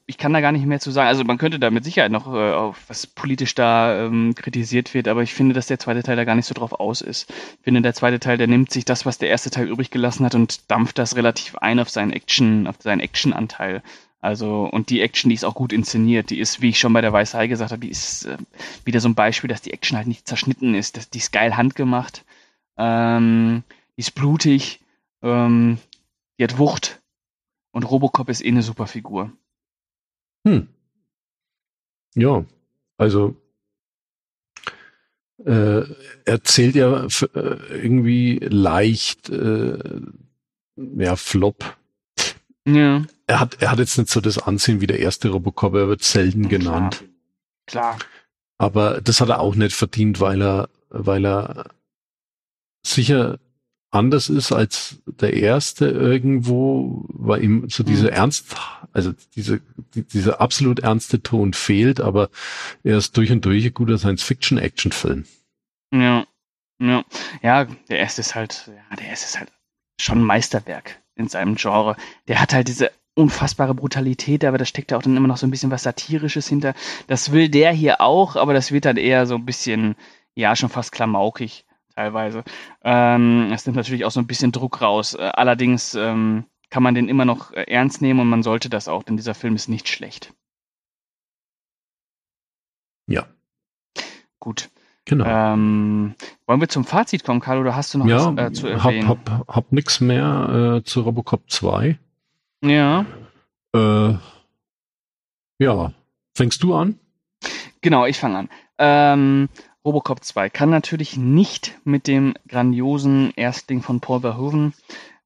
ich 0.07 0.17
kann 0.17 0.33
da 0.33 0.41
gar 0.41 0.51
nicht 0.51 0.65
mehr 0.65 0.79
zu 0.79 0.91
sagen. 0.91 1.07
Also 1.07 1.23
man 1.23 1.37
könnte 1.37 1.59
da 1.59 1.69
mit 1.69 1.85
Sicherheit 1.85 2.11
noch 2.11 2.27
äh, 2.33 2.53
auf 2.53 2.77
was 2.87 3.05
politisch 3.05 3.53
da 3.53 4.05
ähm, 4.05 4.33
kritisiert 4.35 4.95
wird, 4.95 5.07
aber 5.07 5.21
ich 5.21 5.33
finde, 5.33 5.53
dass 5.53 5.67
der 5.67 5.79
zweite 5.79 6.01
Teil 6.01 6.17
da 6.17 6.25
gar 6.25 6.35
nicht 6.35 6.47
so 6.47 6.55
drauf 6.55 6.73
aus 6.73 7.01
ist. 7.01 7.29
Ich 7.29 7.63
finde, 7.63 7.83
der 7.83 7.93
zweite 7.93 8.19
Teil, 8.19 8.37
der 8.37 8.47
nimmt 8.47 8.71
sich 8.71 8.83
das, 8.83 9.05
was 9.05 9.19
der 9.19 9.29
erste 9.29 9.51
Teil 9.51 9.69
übrig 9.69 9.91
gelassen 9.91 10.25
hat 10.25 10.33
und 10.33 10.69
dampft 10.71 10.97
das 10.97 11.15
relativ 11.15 11.55
ein 11.57 11.79
auf 11.79 11.89
seinen 11.89 12.11
Action, 12.11 12.65
auf 12.65 12.75
seinen 12.79 12.99
Actionanteil. 12.99 13.83
Also, 14.25 14.63
und 14.63 14.89
die 14.89 15.01
Action, 15.01 15.29
die 15.29 15.35
ist 15.35 15.45
auch 15.45 15.53
gut 15.53 15.71
inszeniert. 15.71 16.31
Die 16.31 16.39
ist, 16.39 16.59
wie 16.59 16.69
ich 16.69 16.79
schon 16.79 16.93
bei 16.93 17.01
der 17.01 17.13
Weißei 17.13 17.45
gesagt 17.45 17.71
habe, 17.71 17.81
die 17.81 17.91
ist 17.91 18.25
äh, 18.25 18.37
wieder 18.83 18.99
so 18.99 19.07
ein 19.07 19.13
Beispiel, 19.13 19.47
dass 19.47 19.61
die 19.61 19.71
Action 19.71 19.97
halt 19.97 20.07
nicht 20.07 20.27
zerschnitten 20.27 20.73
ist. 20.73 20.97
Das, 20.97 21.11
die 21.11 21.19
ist 21.19 21.31
geil 21.31 21.55
handgemacht. 21.55 22.25
Ähm, 22.75 23.61
die 23.95 24.01
ist 24.01 24.15
blutig. 24.15 24.79
Ähm, 25.21 25.77
die 26.39 26.43
hat 26.43 26.57
Wucht 26.57 27.03
und 27.71 27.83
Robocop 27.83 28.29
ist 28.29 28.43
eh 28.43 28.47
eine 28.47 28.63
super 28.63 28.87
Figur. 28.87 29.31
Hm. 30.43 30.69
Ja, 32.15 32.45
also 32.97 33.35
äh, 35.45 35.83
erzählt 36.25 36.73
ja 36.73 37.05
äh, 37.05 37.79
irgendwie 37.79 38.39
leicht, 38.41 39.29
äh, 39.29 40.01
ja, 40.75 41.15
Flop. 41.15 41.77
Ja. 42.67 43.05
Er 43.27 43.39
hat, 43.39 43.61
er 43.61 43.71
hat 43.71 43.79
jetzt 43.79 43.97
nicht 43.97 44.09
so 44.09 44.21
das 44.21 44.37
Ansehen 44.37 44.81
wie 44.81 44.87
der 44.87 44.99
erste 44.99 45.29
Robocop, 45.29 45.75
er 45.75 45.87
wird 45.87 46.03
selten 46.03 46.49
genannt. 46.49 47.03
Klar. 47.67 47.97
Klar. 47.97 48.09
Aber 48.57 49.01
das 49.01 49.21
hat 49.21 49.29
er 49.29 49.39
auch 49.39 49.55
nicht 49.55 49.75
verdient, 49.75 50.19
weil 50.19 50.41
er, 50.41 50.69
weil 50.89 51.25
er 51.25 51.71
sicher 52.85 53.39
anders 53.91 54.29
ist 54.29 54.51
als 54.51 55.01
der 55.05 55.33
erste 55.33 55.87
irgendwo, 55.87 57.05
weil 57.09 57.43
ihm 57.43 57.69
so 57.69 57.83
diese 57.83 58.07
mhm. 58.07 58.13
Ernst, 58.13 58.55
also 58.93 59.13
diese, 59.35 59.61
die, 59.93 60.03
dieser 60.03 60.41
absolut 60.41 60.79
ernste 60.79 61.21
Ton 61.21 61.53
fehlt, 61.53 62.01
aber 62.01 62.29
er 62.83 62.97
ist 62.97 63.15
durch 63.17 63.31
und 63.31 63.43
durch 63.45 63.65
ein 63.65 63.73
guter 63.73 63.97
Science-Fiction-Action-Film. 63.97 65.25
Ja, 65.93 66.25
ja, 66.79 67.03
ja, 67.41 67.65
der 67.89 67.99
erste 67.99 68.21
ist 68.21 68.35
halt, 68.35 68.67
ja, 68.67 68.95
der 68.95 69.07
erste 69.07 69.25
ist 69.25 69.39
halt 69.39 69.51
schon 69.99 70.19
ein 70.19 70.25
Meisterwerk 70.25 71.01
in 71.15 71.27
seinem 71.27 71.55
Genre. 71.55 71.95
Der 72.27 72.41
hat 72.41 72.53
halt 72.53 72.67
diese 72.67 72.91
unfassbare 73.15 73.73
Brutalität, 73.73 74.43
aber 74.43 74.57
da 74.57 74.65
steckt 74.65 74.91
ja 74.91 74.97
auch 74.97 75.01
dann 75.01 75.15
immer 75.15 75.27
noch 75.27 75.37
so 75.37 75.47
ein 75.47 75.51
bisschen 75.51 75.71
was 75.71 75.83
Satirisches 75.83 76.47
hinter. 76.47 76.73
Das 77.07 77.31
will 77.31 77.49
der 77.49 77.71
hier 77.71 78.01
auch, 78.01 78.35
aber 78.35 78.53
das 78.53 78.71
wird 78.71 78.85
dann 78.85 78.97
eher 78.97 79.25
so 79.25 79.35
ein 79.35 79.45
bisschen, 79.45 79.95
ja, 80.35 80.55
schon 80.55 80.69
fast 80.69 80.91
klamaukig 80.91 81.65
teilweise. 81.95 82.43
Ähm, 82.83 83.51
es 83.53 83.65
nimmt 83.65 83.77
natürlich 83.77 84.05
auch 84.05 84.11
so 84.11 84.19
ein 84.19 84.27
bisschen 84.27 84.51
Druck 84.51 84.81
raus. 84.81 85.13
Äh, 85.13 85.31
allerdings 85.33 85.95
ähm, 85.95 86.45
kann 86.69 86.83
man 86.83 86.93
den 86.93 87.07
immer 87.07 87.25
noch 87.25 87.53
äh, 87.53 87.63
ernst 87.63 88.01
nehmen 88.01 88.19
und 88.19 88.27
man 88.27 88.43
sollte 88.43 88.69
das 88.69 88.87
auch, 88.89 89.03
denn 89.03 89.17
dieser 89.17 89.33
Film 89.33 89.55
ist 89.55 89.69
nicht 89.69 89.87
schlecht. 89.87 90.33
Ja. 93.07 93.27
Gut. 94.39 94.69
Genau. 95.05 95.25
Ähm, 95.25 96.15
wollen 96.47 96.61
wir 96.61 96.67
zum 96.67 96.83
Fazit 96.83 97.23
kommen, 97.23 97.39
Carlo, 97.39 97.61
oder 97.61 97.75
hast 97.75 97.93
du 97.93 97.99
noch 97.99 98.07
ja, 98.07 98.35
was 98.35 98.49
äh, 98.49 98.53
zu 98.53 98.67
erwähnen? 98.67 99.07
Hab, 99.07 99.29
hab, 99.29 99.47
hab 99.47 99.71
nix 99.71 100.01
mehr 100.01 100.79
äh, 100.79 100.83
zu 100.83 101.01
Robocop 101.01 101.49
2. 101.49 101.97
Ja. 102.63 103.05
Äh, 103.75 104.13
ja. 105.59 105.93
Fängst 106.33 106.63
du 106.63 106.75
an? 106.75 106.99
Genau, 107.81 108.05
ich 108.05 108.17
fange 108.17 108.39
an. 108.39 108.49
Ähm, 108.77 109.49
Robocop 109.85 110.23
2 110.23 110.49
kann 110.49 110.71
natürlich 110.71 111.15
nicht 111.15 111.77
mit 111.83 112.07
dem 112.07 112.33
grandiosen 112.47 113.31
Erstling 113.35 113.83
von 113.83 113.99
Paul 114.01 114.21
Verhoeven 114.21 114.73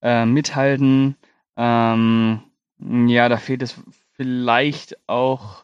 äh, 0.01 0.25
mithalten. 0.25 1.15
Ähm, 1.55 2.41
ja, 2.79 3.29
da 3.29 3.37
fehlt 3.37 3.61
es 3.61 3.75
vielleicht 4.15 4.97
auch, 5.07 5.63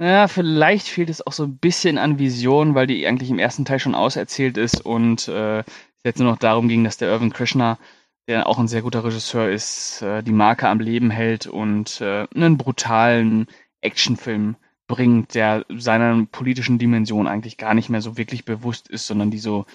ja, 0.00 0.28
vielleicht 0.28 0.88
fehlt 0.88 1.10
es 1.10 1.26
auch 1.26 1.32
so 1.32 1.44
ein 1.44 1.58
bisschen 1.58 1.98
an 1.98 2.18
Vision, 2.18 2.74
weil 2.74 2.86
die 2.86 3.06
eigentlich 3.06 3.28
im 3.30 3.38
ersten 3.38 3.66
Teil 3.66 3.78
schon 3.78 3.94
auserzählt 3.94 4.56
ist 4.56 4.84
und 4.84 5.28
äh, 5.28 5.58
es 5.60 6.04
jetzt 6.04 6.18
nur 6.18 6.30
noch 6.30 6.38
darum 6.38 6.68
ging, 6.68 6.84
dass 6.84 6.96
der 6.96 7.10
Irvin 7.10 7.34
Krishna, 7.34 7.78
der 8.26 8.46
auch 8.46 8.58
ein 8.58 8.68
sehr 8.68 8.80
guter 8.80 9.04
Regisseur 9.04 9.50
ist, 9.50 10.00
äh, 10.00 10.22
die 10.22 10.32
Marke 10.32 10.68
am 10.68 10.80
Leben 10.80 11.10
hält 11.10 11.46
und 11.46 12.00
äh, 12.00 12.26
einen 12.34 12.56
brutalen 12.56 13.46
Actionfilm 13.82 14.56
bringt, 14.86 15.34
der 15.34 15.66
seiner 15.68 16.26
politischen 16.32 16.78
Dimension 16.78 17.28
eigentlich 17.28 17.58
gar 17.58 17.74
nicht 17.74 17.90
mehr 17.90 18.00
so 18.00 18.16
wirklich 18.16 18.46
bewusst 18.46 18.88
ist, 18.88 19.06
sondern 19.06 19.30
die 19.30 19.38
so, 19.38 19.66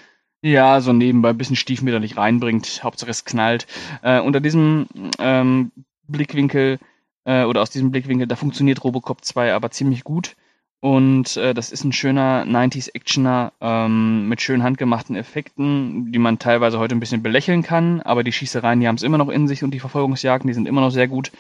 ja, 0.42 0.82
so 0.82 0.92
nebenbei 0.92 1.30
ein 1.30 1.38
bisschen 1.38 1.56
stiefmütterlich 1.56 2.18
reinbringt. 2.18 2.84
Hauptsache 2.84 3.12
es 3.12 3.26
knallt. 3.26 3.68
Äh, 4.02 4.22
unter 4.22 4.42
diesem 4.42 4.88
ähm, 5.20 5.72
Blickwinkel 6.08 6.80
äh, 7.26 7.44
oder 7.44 7.62
aus 7.62 7.70
diesem 7.70 7.92
Blickwinkel, 7.92 8.28
da 8.28 8.36
funktioniert 8.36 8.84
Robocop 8.84 9.24
2 9.24 9.54
aber 9.54 9.72
ziemlich 9.72 10.04
gut. 10.04 10.36
Und 10.80 11.36
äh, 11.38 11.54
das 11.56 11.72
ist 11.72 11.84
ein 11.84 11.94
schöner 11.94 12.46
90s-Actioner 12.46 13.54
ähm, 13.60 14.30
mit 14.30 14.42
schön 14.42 14.62
handgemachten 14.62 15.16
Effekten, 15.16 16.12
die 16.12 16.20
man 16.20 16.38
teilweise 16.38 16.78
heute 16.78 16.96
ein 16.96 17.00
bisschen 17.00 17.24
belächeln 17.24 17.64
kann, 17.64 18.02
aber 18.02 18.24
die 18.24 18.32
Schießereien, 18.32 18.80
die 18.80 18.88
haben 18.88 18.96
es 18.96 19.02
immer 19.02 19.18
noch 19.18 19.30
in 19.30 19.48
sich 19.48 19.64
und 19.64 19.72
die 19.72 19.80
Verfolgungsjagden, 19.80 20.48
die 20.48 20.54
sind 20.54 20.68
immer 20.68 20.82
noch 20.82 20.92
sehr 20.92 21.08
gut. 21.08 21.32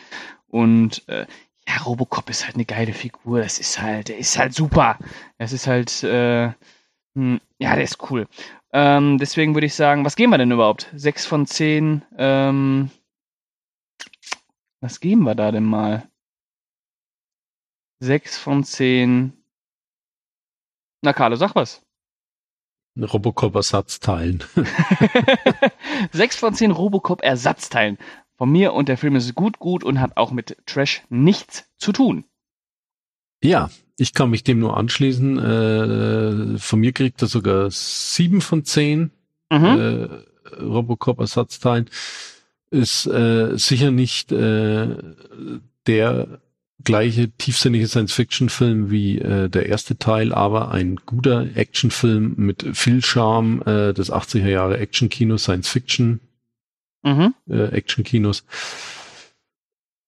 Und 0.48 1.08
äh, 1.10 1.28
ja, 1.68 1.78
Robocop 1.86 2.30
ist 2.30 2.46
halt 2.46 2.56
eine 2.56 2.66
geile 2.66 2.94
Figur. 2.94 3.40
Das 3.42 3.60
ist 3.60 3.82
halt, 3.82 4.08
der 4.08 4.18
ist 4.18 4.38
halt 4.38 4.54
super. 4.54 4.98
Es 5.38 5.54
ist 5.54 5.68
halt, 5.68 6.04
äh, 6.04 6.52
hm, 7.14 7.40
ja, 7.60 7.76
der 7.76 7.84
ist 7.84 8.10
cool. 8.10 8.28
Ähm, 8.74 9.18
deswegen 9.20 9.54
würde 9.54 9.68
ich 9.68 9.76
sagen, 9.76 10.06
was 10.06 10.16
geben 10.16 10.32
wir 10.32 10.38
denn 10.38 10.52
überhaupt? 10.52 10.90
Sechs 10.96 11.26
von 11.26 11.46
zehn. 11.46 12.04
Ähm, 12.18 12.90
was 14.86 15.00
geben 15.00 15.24
wir 15.24 15.34
da 15.34 15.52
denn 15.52 15.64
mal? 15.64 16.08
Sechs 18.00 18.38
von 18.38 18.64
zehn. 18.64 19.34
Na, 21.02 21.12
Carlo, 21.12 21.36
sag 21.38 21.56
was. 21.56 21.82
Robocop-Ersatzteilen. 22.96 24.44
Sechs 26.12 26.36
von 26.36 26.54
zehn 26.54 26.70
Robocop-Ersatzteilen 26.70 27.98
von 28.38 28.52
mir 28.52 28.74
und 28.74 28.88
der 28.88 29.00
Film 29.00 29.16
ist 29.16 29.34
gut, 29.34 29.58
gut 29.58 29.84
und 29.84 30.00
hat 30.00 30.18
auch 30.18 30.32
mit 30.32 30.56
Trash 30.68 31.02
nichts 31.10 31.68
zu 31.78 31.92
tun. 31.92 32.26
Ja, 33.44 33.72
ich 33.98 34.14
kann 34.14 34.30
mich 34.30 34.44
dem 34.44 34.60
nur 34.60 34.78
anschließen. 34.78 35.40
Äh, 35.40 36.58
von 36.60 36.80
mir 36.80 36.94
kriegt 36.94 37.24
er 37.24 37.28
sogar 37.28 37.72
sieben 37.72 38.40
von 38.40 38.64
zehn 38.64 39.12
mhm. 39.50 39.66
äh, 39.66 40.62
Robocop-Ersatzteilen. 40.62 41.90
Ist 42.72 43.06
äh, 43.08 43.58
sicher 43.58 43.92
nicht 43.92 44.32
äh, 44.32 44.96
der 45.88 46.40
gleiche 46.84 47.30
tiefsinnige 47.30 47.88
Science-Fiction-Film 47.88 48.90
wie 48.90 49.20
äh, 49.20 49.50
der 49.50 49.68
erste 49.68 49.98
Teil, 49.98 50.34
aber 50.34 50.72
ein 50.72 50.98
guter 51.06 51.56
Actionfilm 51.56 52.36
mit 52.38 52.66
viel 52.74 53.04
Charme 53.04 53.62
äh, 53.64 53.94
des 53.94 54.12
80er 54.12 54.48
Jahre 54.48 54.78
Action-Kino, 54.78 55.38
Science-Fiction 55.38 56.20
mhm. 57.04 57.34
äh, 57.50 57.66
Action-Kinos. 57.70 58.46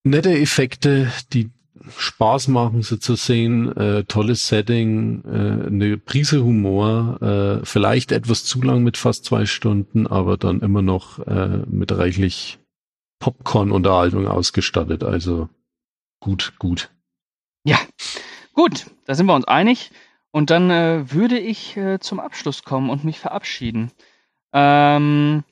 Nette 0.03 0.37
Effekte, 0.37 1.11
die 1.33 1.49
Spaß 1.97 2.47
machen, 2.49 2.81
sie 2.81 2.99
zu 2.99 3.15
sehen, 3.15 3.75
äh, 3.75 4.03
tolles 4.03 4.47
Setting, 4.47 5.23
äh, 5.25 5.67
eine 5.67 5.97
Prise 5.97 6.43
Humor, 6.43 7.21
äh, 7.21 7.65
vielleicht 7.65 8.11
etwas 8.11 8.43
zu 8.43 8.61
lang 8.61 8.83
mit 8.83 8.97
fast 8.97 9.25
zwei 9.25 9.45
Stunden, 9.45 10.07
aber 10.07 10.37
dann 10.37 10.61
immer 10.61 10.81
noch 10.81 11.19
äh, 11.27 11.63
mit 11.67 11.91
reichlich 11.91 12.59
Popcorn-Unterhaltung 13.19 14.27
ausgestattet. 14.27 15.03
Also 15.03 15.49
gut, 16.19 16.53
gut. 16.59 16.91
Ja, 17.63 17.79
gut, 18.53 18.85
da 19.05 19.15
sind 19.15 19.25
wir 19.25 19.35
uns 19.35 19.45
einig. 19.45 19.91
Und 20.31 20.49
dann 20.49 20.69
äh, 20.69 21.11
würde 21.11 21.39
ich 21.39 21.75
äh, 21.77 21.99
zum 21.99 22.19
Abschluss 22.19 22.63
kommen 22.63 22.89
und 22.89 23.03
mich 23.03 23.19
verabschieden. 23.19 23.91
Ähm, 24.53 25.43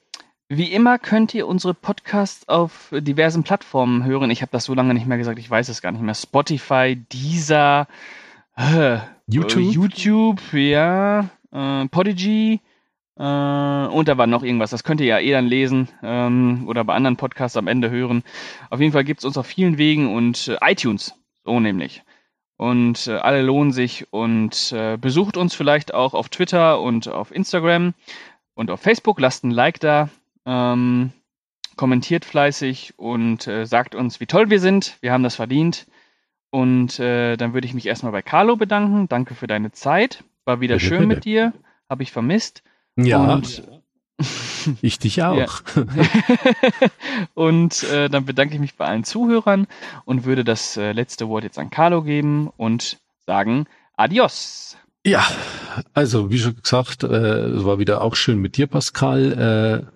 wie 0.47 0.71
immer 0.71 0.99
könnt 0.99 1.33
ihr 1.33 1.47
unsere 1.47 1.73
Podcasts 1.73 2.47
auf 2.47 2.89
diversen 2.91 3.43
Plattformen 3.43 4.03
hören. 4.03 4.29
Ich 4.29 4.41
habe 4.41 4.51
das 4.51 4.65
so 4.65 4.73
lange 4.73 4.93
nicht 4.93 5.07
mehr 5.07 5.17
gesagt, 5.17 5.39
ich 5.39 5.49
weiß 5.49 5.69
es 5.69 5.81
gar 5.81 5.91
nicht 5.91 6.01
mehr. 6.01 6.15
Spotify, 6.15 6.95
Deezer, 7.11 7.87
äh, 8.55 8.99
YouTube, 9.27 9.73
YouTube, 9.73 10.53
ja, 10.53 11.29
äh, 11.51 11.87
Podigy 11.87 12.61
äh, 13.17 13.23
und 13.87 14.07
da 14.07 14.17
war 14.17 14.27
noch 14.27 14.43
irgendwas. 14.43 14.71
Das 14.71 14.83
könnt 14.83 14.99
ihr 14.99 15.07
ja 15.07 15.19
eh 15.19 15.31
dann 15.31 15.47
lesen 15.47 15.87
ähm, 16.03 16.65
oder 16.67 16.83
bei 16.83 16.93
anderen 16.93 17.17
Podcasts 17.17 17.57
am 17.57 17.67
Ende 17.67 17.89
hören. 17.89 18.23
Auf 18.69 18.81
jeden 18.81 18.91
Fall 18.91 19.05
gibt 19.05 19.21
es 19.21 19.25
uns 19.25 19.37
auf 19.37 19.47
vielen 19.47 19.77
Wegen 19.77 20.13
und 20.13 20.49
äh, 20.49 20.57
iTunes, 20.61 21.13
so 21.43 21.59
nämlich. 21.59 22.03
Und 22.57 23.07
äh, 23.07 23.15
alle 23.15 23.41
lohnen 23.41 23.71
sich 23.71 24.07
und 24.11 24.71
äh, 24.73 24.97
besucht 24.97 25.37
uns 25.37 25.55
vielleicht 25.55 25.93
auch 25.93 26.13
auf 26.13 26.29
Twitter 26.29 26.81
und 26.81 27.07
auf 27.07 27.33
Instagram 27.33 27.93
und 28.53 28.71
auf 28.71 28.81
Facebook. 28.81 29.19
Lasst 29.19 29.43
ein 29.43 29.51
Like 29.51 29.79
da. 29.79 30.09
Ähm, 30.45 31.11
kommentiert 31.75 32.25
fleißig 32.25 32.93
und 32.97 33.47
äh, 33.47 33.65
sagt 33.65 33.95
uns, 33.95 34.19
wie 34.19 34.27
toll 34.27 34.49
wir 34.49 34.59
sind. 34.59 34.97
Wir 35.01 35.11
haben 35.11 35.23
das 35.23 35.35
verdient. 35.35 35.87
Und 36.49 36.99
äh, 36.99 37.35
dann 37.35 37.53
würde 37.53 37.67
ich 37.67 37.73
mich 37.73 37.85
erstmal 37.85 38.11
bei 38.11 38.21
Carlo 38.21 38.55
bedanken. 38.55 39.09
Danke 39.09 39.35
für 39.35 39.47
deine 39.47 39.71
Zeit. 39.71 40.23
War 40.45 40.61
wieder 40.61 40.75
bitte, 40.75 40.87
schön 40.87 40.99
bitte. 40.99 41.15
mit 41.15 41.25
dir. 41.25 41.53
Habe 41.89 42.03
ich 42.03 42.11
vermisst. 42.11 42.63
Ja. 42.95 43.33
Und, 43.33 43.63
ich 44.81 44.99
dich 44.99 45.21
auch. 45.23 45.61
und 47.33 47.83
äh, 47.83 48.09
dann 48.09 48.25
bedanke 48.25 48.53
ich 48.53 48.61
mich 48.61 48.75
bei 48.75 48.85
allen 48.85 49.03
Zuhörern 49.03 49.67
und 50.05 50.23
würde 50.23 50.45
das 50.45 50.77
äh, 50.77 50.93
letzte 50.93 51.27
Wort 51.27 51.43
jetzt 51.43 51.59
an 51.59 51.69
Carlo 51.69 52.03
geben 52.03 52.49
und 52.55 52.99
sagen 53.25 53.65
Adios. 53.97 54.77
Ja, 55.05 55.25
also 55.93 56.31
wie 56.31 56.39
schon 56.39 56.55
gesagt, 56.61 57.03
äh, 57.03 57.07
es 57.07 57.65
war 57.65 57.79
wieder 57.79 58.01
auch 58.01 58.15
schön 58.15 58.39
mit 58.39 58.57
dir, 58.57 58.67
Pascal. 58.67 59.91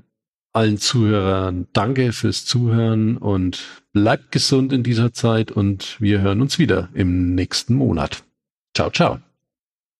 Allen 0.52 0.78
Zuhörern 0.78 1.68
danke 1.74 2.12
fürs 2.12 2.46
Zuhören 2.46 3.18
und 3.18 3.64
bleibt 3.94 4.32
gesund 4.32 4.74
in 4.74 4.84
dieser 4.84 5.14
Zeit 5.14 5.52
und 5.52 5.98
wir 6.00 6.22
hören 6.22 6.42
uns 6.42 6.58
wieder 6.58 6.90
im 6.94 7.36
nächsten 7.36 7.76
Monat. 7.76 8.24
Ciao, 8.76 8.90
ciao. 8.90 9.20